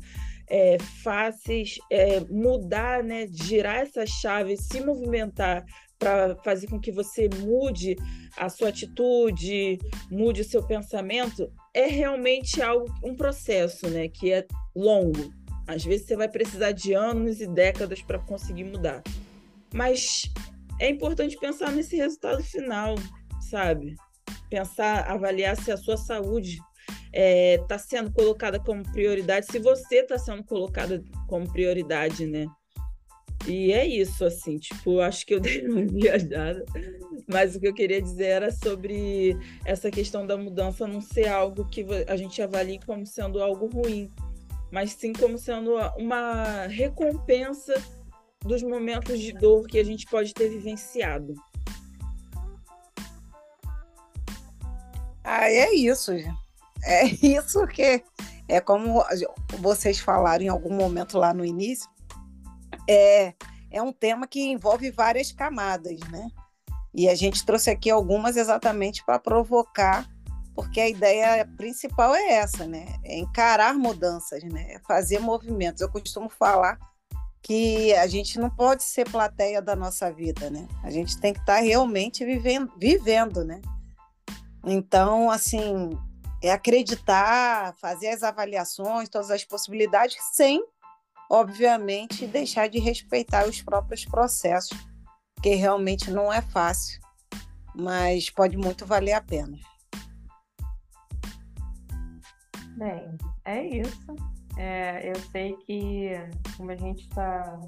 é, 0.49 0.79
fáceis. 1.03 1.79
É, 1.91 2.21
mudar, 2.21 3.03
né, 3.03 3.27
girar 3.31 3.77
essa 3.77 4.07
chave, 4.07 4.57
se 4.57 4.81
movimentar 4.81 5.65
para 5.99 6.37
fazer 6.43 6.67
com 6.67 6.79
que 6.79 6.93
você 6.93 7.29
mude 7.41 7.97
a 8.37 8.49
sua 8.49 8.69
atitude, 8.69 9.79
mude 10.11 10.43
o 10.43 10.45
seu 10.45 10.62
pensamento, 10.62 11.51
é 11.73 11.87
realmente 11.87 12.61
algo, 12.61 12.93
um 13.03 13.15
processo, 13.15 13.89
né, 13.89 14.09
que 14.09 14.33
é 14.33 14.47
longo. 14.75 15.33
Às 15.67 15.85
vezes 15.85 16.07
você 16.07 16.17
vai 16.17 16.29
precisar 16.29 16.73
de 16.73 16.93
anos 16.93 17.41
e 17.41 17.47
décadas 17.47 18.03
para 18.03 18.19
conseguir 18.19 18.65
mudar. 18.65 19.03
Mas 19.73 20.31
é 20.79 20.91
importante 20.91 21.39
pensar 21.39 21.73
nesse 21.73 21.97
resultado 21.97 22.43
final, 22.43 22.97
sabe? 23.55 23.94
Pensar, 24.50 25.09
avaliar 25.09 25.57
se 25.57 25.70
a 25.70 25.76
sua 25.76 25.96
saúde 25.96 26.55
está 26.57 26.66
é, 27.12 27.59
tá 27.68 27.78
sendo 27.78 28.11
colocada 28.11 28.59
como 28.59 28.82
prioridade, 28.82 29.46
se 29.46 29.61
você 29.61 29.98
está 30.00 30.18
sendo 30.18 30.42
colocada 30.42 31.00
como 31.28 31.48
prioridade, 31.52 32.26
né? 32.26 32.48
E 33.46 33.72
é 33.72 33.86
isso, 33.86 34.24
assim, 34.24 34.59
tipo, 34.59 34.98
acho 34.98 35.24
que 35.24 35.34
eu 35.34 35.38
dei 35.40 35.64
uma 35.68 35.86
viajada, 35.86 36.64
mas 37.28 37.55
o 37.55 37.61
que 37.61 37.68
eu 37.68 37.74
queria 37.74 38.02
dizer 38.02 38.24
era 38.24 38.50
sobre 38.50 39.36
essa 39.64 39.88
questão 39.88 40.26
da 40.26 40.36
mudança 40.36 40.84
não 40.88 41.00
ser 41.00 41.28
algo 41.28 41.64
que 41.68 41.86
a 42.09 42.16
gente 42.16 42.42
avalie 42.42 42.80
como 42.84 43.07
sendo 43.07 43.40
algo 43.40 43.66
ruim, 43.66 44.11
mas 44.72 44.94
sim 44.94 45.12
como 45.12 45.38
sendo 45.38 45.76
uma 45.96 46.66
recompensa 46.66 47.74
dos 48.44 48.64
momentos 48.64 49.20
de 49.20 49.32
dor 49.32 49.68
que 49.68 49.78
a 49.78 49.84
gente 49.84 50.07
pode 50.07 50.34
ter 50.34 50.48
vivenciado. 50.48 51.34
Ah, 55.25 55.51
é 55.51 55.72
isso. 55.75 56.12
É 56.85 57.05
isso 57.27 57.66
que 57.66 58.05
é 58.47 58.61
como 58.61 59.03
vocês 59.59 59.99
falaram 59.99 60.45
em 60.45 60.49
algum 60.49 60.75
momento 60.75 61.18
lá 61.18 61.33
no 61.33 61.45
início. 61.45 61.89
É, 62.89 63.33
é 63.70 63.83
um 63.83 63.93
tema 63.93 64.27
que 64.27 64.41
envolve 64.41 64.91
várias 64.91 65.33
camadas, 65.33 65.99
né? 66.11 66.29
E 66.93 67.09
a 67.09 67.14
gente 67.14 67.45
trouxe 67.45 67.70
aqui 67.70 67.91
algumas 67.91 68.37
exatamente 68.37 69.05
para 69.05 69.18
provocar, 69.18 70.07
porque 70.55 70.81
a 70.81 70.89
ideia 70.89 71.45
principal 71.57 72.14
é 72.14 72.35
essa, 72.35 72.66
né? 72.66 72.87
É 73.03 73.18
encarar 73.18 73.75
mudanças, 73.75 74.45
né? 74.45 74.75
É 74.75 74.79
fazer 74.87 75.18
movimentos. 75.18 75.81
Eu 75.81 75.91
costumo 75.91 76.29
falar 76.29 76.79
que 77.43 77.93
a 77.95 78.07
gente 78.07 78.39
não 78.39 78.49
pode 78.49 78.85
ser 78.85 79.09
plateia 79.11 79.61
da 79.61 79.75
nossa 79.75 80.12
vida, 80.12 80.49
né? 80.51 80.68
A 80.83 80.91
gente 80.91 81.18
tem 81.18 81.33
que 81.33 81.41
estar 81.41 81.57
tá 81.57 81.61
realmente 81.61 82.25
vivendo, 82.25 82.70
vivendo, 82.79 83.45
né? 83.45 83.61
Então, 84.67 85.31
assim, 85.31 85.91
é 86.43 86.51
acreditar, 86.51 87.75
fazer 87.77 88.09
as 88.09 88.23
avaliações, 88.23 89.09
todas 89.09 89.31
as 89.31 89.45
possibilidades, 89.45 90.17
sem, 90.33 90.65
obviamente, 91.31 92.27
deixar 92.27 92.69
de 92.69 92.79
respeitar 92.79 93.47
os 93.47 93.61
próprios 93.62 94.05
processos, 94.05 94.79
que 95.43 95.55
realmente 95.55 96.11
não 96.11 96.33
é 96.33 96.41
fácil, 96.41 97.01
mas 97.75 98.31
pode 98.31 98.57
muito 98.57 98.87
valer 98.87 99.12
a 99.12 99.21
pena. 99.21 99.59
Bem, 102.77 103.17
é 103.45 103.67
isso. 103.67 104.17
É, 104.57 105.11
eu 105.11 105.17
sei 105.31 105.57
que, 105.67 106.11
como 106.57 106.71
a 106.71 106.77
gente 106.77 107.03
está 107.03 107.61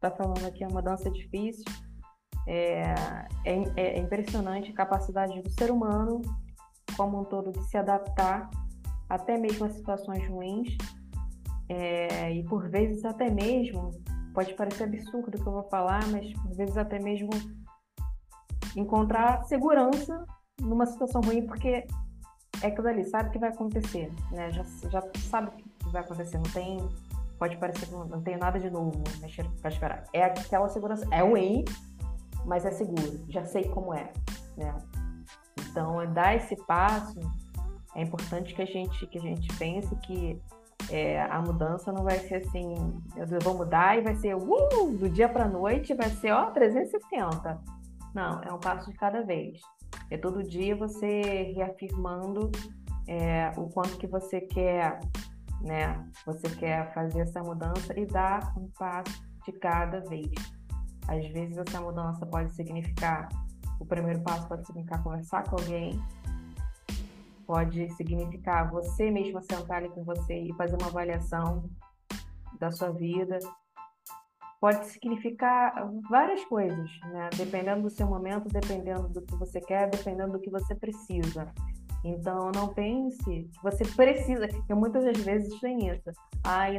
tá 0.00 0.10
falando 0.10 0.44
aqui, 0.46 0.64
é 0.64 0.66
uma 0.66 0.80
mudança 0.80 1.10
difícil, 1.10 1.64
é, 2.46 2.94
é, 3.44 3.62
é 3.76 3.98
impressionante 3.98 4.70
a 4.70 4.74
capacidade 4.74 5.40
do 5.40 5.50
ser 5.50 5.70
humano, 5.70 6.22
como 6.96 7.20
um 7.20 7.24
todo, 7.24 7.52
de 7.52 7.62
se 7.64 7.76
adaptar 7.76 8.50
até 9.08 9.38
mesmo 9.38 9.66
a 9.66 9.70
situações 9.70 10.26
ruins. 10.28 10.76
É, 11.68 12.32
e 12.32 12.44
por 12.44 12.68
vezes 12.68 13.04
até 13.04 13.30
mesmo, 13.30 13.90
pode 14.34 14.52
parecer 14.54 14.84
absurdo 14.84 15.38
o 15.38 15.42
que 15.42 15.48
eu 15.48 15.52
vou 15.52 15.68
falar, 15.70 16.06
mas 16.08 16.32
por 16.34 16.54
vezes 16.54 16.76
até 16.76 16.98
mesmo 16.98 17.30
encontrar 18.76 19.44
segurança 19.44 20.24
numa 20.60 20.84
situação 20.84 21.20
ruim, 21.20 21.46
porque 21.46 21.86
é 22.62 22.66
aquilo 22.66 22.88
ali, 22.88 23.04
sabe 23.04 23.28
o 23.28 23.32
que 23.32 23.38
vai 23.38 23.50
acontecer, 23.50 24.12
né? 24.30 24.50
Já, 24.50 24.64
já 24.90 25.02
sabe 25.18 25.48
o 25.48 25.50
que 25.52 25.88
vai 25.90 26.02
acontecer, 26.02 26.36
não 26.36 26.50
tem. 26.52 26.78
Pode 27.38 27.56
parecer 27.56 27.86
que 27.86 27.92
não 27.92 28.22
tem 28.22 28.36
nada 28.36 28.58
de 28.58 28.70
novo 28.70 28.92
para 29.60 29.70
esperar. 29.70 30.04
É 30.12 30.24
aquela 30.24 30.68
segurança. 30.68 31.06
É 31.10 31.20
ruim, 31.20 31.64
mas 32.44 32.64
é 32.64 32.70
seguro, 32.70 33.24
já 33.28 33.44
sei 33.44 33.64
como 33.64 33.94
é, 33.94 34.12
né? 34.56 34.76
Então, 35.70 36.00
é 36.00 36.06
dar 36.06 36.36
esse 36.36 36.56
passo, 36.66 37.18
é 37.94 38.02
importante 38.02 38.54
que 38.54 38.62
a 38.62 38.66
gente 38.66 39.06
que 39.06 39.18
a 39.18 39.22
gente 39.22 39.48
pense 39.56 39.94
que 39.96 40.40
é, 40.90 41.22
a 41.22 41.40
mudança 41.40 41.92
não 41.92 42.04
vai 42.04 42.18
ser 42.18 42.36
assim, 42.36 42.74
eu 43.16 43.26
vou 43.40 43.56
mudar 43.56 43.98
e 43.98 44.02
vai 44.02 44.14
ser 44.16 44.34
uh, 44.34 44.96
do 44.98 45.08
dia 45.08 45.28
para 45.28 45.48
noite, 45.48 45.94
vai 45.94 46.10
ser 46.10 46.32
ó 46.32 46.50
360. 46.50 47.60
Não, 48.14 48.40
é 48.42 48.52
um 48.52 48.58
passo 48.58 48.90
de 48.90 48.96
cada 48.96 49.22
vez. 49.22 49.60
É 50.10 50.18
todo 50.18 50.42
dia 50.42 50.76
você 50.76 51.52
reafirmando 51.56 52.50
é, 53.08 53.50
o 53.56 53.68
quanto 53.70 53.96
que 53.96 54.06
você 54.06 54.40
quer, 54.40 55.00
né? 55.62 56.04
Você 56.26 56.48
quer 56.56 56.92
fazer 56.92 57.22
essa 57.22 57.42
mudança 57.42 57.98
e 57.98 58.06
dar 58.06 58.52
um 58.56 58.68
passo 58.78 59.24
de 59.44 59.52
cada 59.52 60.00
vez. 60.00 60.30
Às 61.08 61.26
vezes 61.28 61.56
essa 61.56 61.80
mudança 61.80 62.24
pode 62.26 62.52
significar, 62.54 63.28
o 63.78 63.84
primeiro 63.84 64.20
passo 64.22 64.48
pode 64.48 64.66
significar 64.66 65.02
conversar 65.02 65.44
com 65.44 65.56
alguém, 65.56 66.00
pode 67.46 67.90
significar 67.94 68.70
você 68.70 69.10
mesma 69.10 69.42
sentar 69.42 69.78
ali 69.78 69.90
com 69.90 70.02
você 70.04 70.40
e 70.40 70.52
fazer 70.54 70.76
uma 70.80 70.88
avaliação 70.88 71.68
da 72.58 72.70
sua 72.70 72.90
vida. 72.90 73.38
Pode 74.60 74.86
significar 74.86 75.74
várias 76.08 76.42
coisas, 76.46 76.90
né? 77.12 77.28
Dependendo 77.36 77.82
do 77.82 77.90
seu 77.90 78.06
momento, 78.06 78.48
dependendo 78.48 79.08
do 79.08 79.20
que 79.20 79.36
você 79.36 79.60
quer, 79.60 79.90
dependendo 79.90 80.32
do 80.32 80.40
que 80.40 80.48
você 80.48 80.74
precisa. 80.74 81.52
Então, 82.02 82.50
não 82.54 82.68
pense 82.68 83.18
que 83.24 83.50
você 83.62 83.84
precisa, 83.84 84.48
porque 84.48 84.74
muitas 84.74 85.04
das 85.04 85.18
vezes 85.18 85.58
tem 85.60 85.90
isso. 85.90 86.10
Ai, 86.44 86.78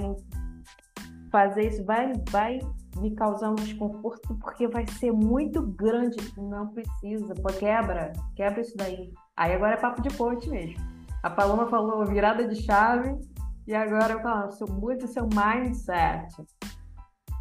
fazer 1.35 1.67
isso 1.67 1.83
vai, 1.83 2.13
vai 2.29 2.59
me 2.95 3.13
causar 3.13 3.49
um 3.51 3.55
desconforto 3.55 4.37
porque 4.39 4.69
vai 4.69 4.87
ser 4.87 5.11
muito 5.11 5.61
grande. 5.61 6.15
Não 6.37 6.69
precisa, 6.69 7.33
pô, 7.35 7.51
quebra, 7.51 8.13
quebra 8.37 8.61
isso 8.61 8.77
daí. 8.77 9.11
Aí 9.35 9.53
agora 9.53 9.73
é 9.73 9.77
papo 9.77 10.01
de 10.01 10.15
coach 10.15 10.49
mesmo. 10.49 10.77
A 11.21 11.29
Paloma 11.29 11.67
falou 11.67 12.05
virada 12.05 12.47
de 12.47 12.55
chave 12.63 13.19
e 13.67 13.75
agora 13.75 14.13
eu 14.13 14.21
falo, 14.21 14.49
mude 14.79 15.03
o 15.03 15.07
seu 15.09 15.27
mindset. 15.27 16.33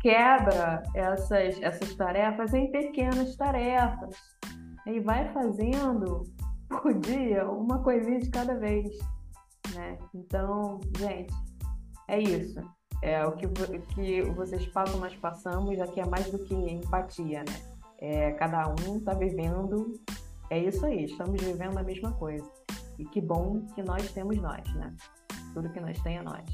Quebra 0.00 0.82
essas, 0.92 1.62
essas 1.62 1.94
tarefas 1.94 2.52
em 2.52 2.72
pequenas 2.72 3.36
tarefas. 3.36 4.16
E 4.86 4.98
vai 4.98 5.32
fazendo 5.32 6.24
por 6.68 6.92
dia 6.98 7.48
uma 7.48 7.78
coisinha 7.78 8.18
de 8.18 8.28
cada 8.28 8.56
vez. 8.58 8.88
Né? 9.72 9.98
Então, 10.12 10.80
gente, 10.98 11.32
é 12.08 12.18
isso 12.18 12.60
é, 13.04 13.26
o 13.26 13.32
que, 13.32 13.46
que 13.94 14.22
vocês 14.22 14.66
passam, 14.68 14.98
nós 14.98 15.14
passamos, 15.16 15.78
aqui 15.78 16.00
é 16.00 16.06
mais 16.06 16.30
do 16.30 16.38
que 16.38 16.54
empatia, 16.54 17.44
né? 17.44 17.74
É, 17.98 18.32
cada 18.32 18.66
um 18.68 18.96
está 18.96 19.12
vivendo, 19.12 20.00
é 20.48 20.58
isso 20.58 20.84
aí, 20.86 21.04
estamos 21.04 21.40
vivendo 21.42 21.76
a 21.76 21.82
mesma 21.82 22.12
coisa. 22.12 22.50
E 22.98 23.04
que 23.04 23.20
bom 23.20 23.60
que 23.74 23.82
nós 23.82 24.10
temos 24.12 24.38
nós, 24.38 24.66
né? 24.74 24.96
Tudo 25.52 25.68
que 25.68 25.80
nós 25.80 26.00
tem 26.00 26.16
é 26.16 26.22
nós. 26.22 26.48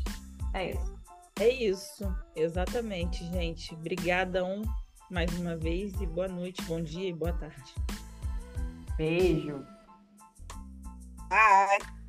É 0.52 0.72
isso. 0.72 1.00
É 1.38 1.48
isso, 1.48 2.16
exatamente, 2.34 3.24
gente. 3.26 3.72
Obrigadão 3.72 4.62
mais 5.08 5.32
uma 5.38 5.56
vez 5.56 6.00
e 6.00 6.06
boa 6.06 6.26
noite, 6.26 6.62
bom 6.62 6.82
dia 6.82 7.10
e 7.10 7.12
boa 7.12 7.32
tarde. 7.32 7.74
Beijo. 8.96 9.64
Bye. 11.28 11.99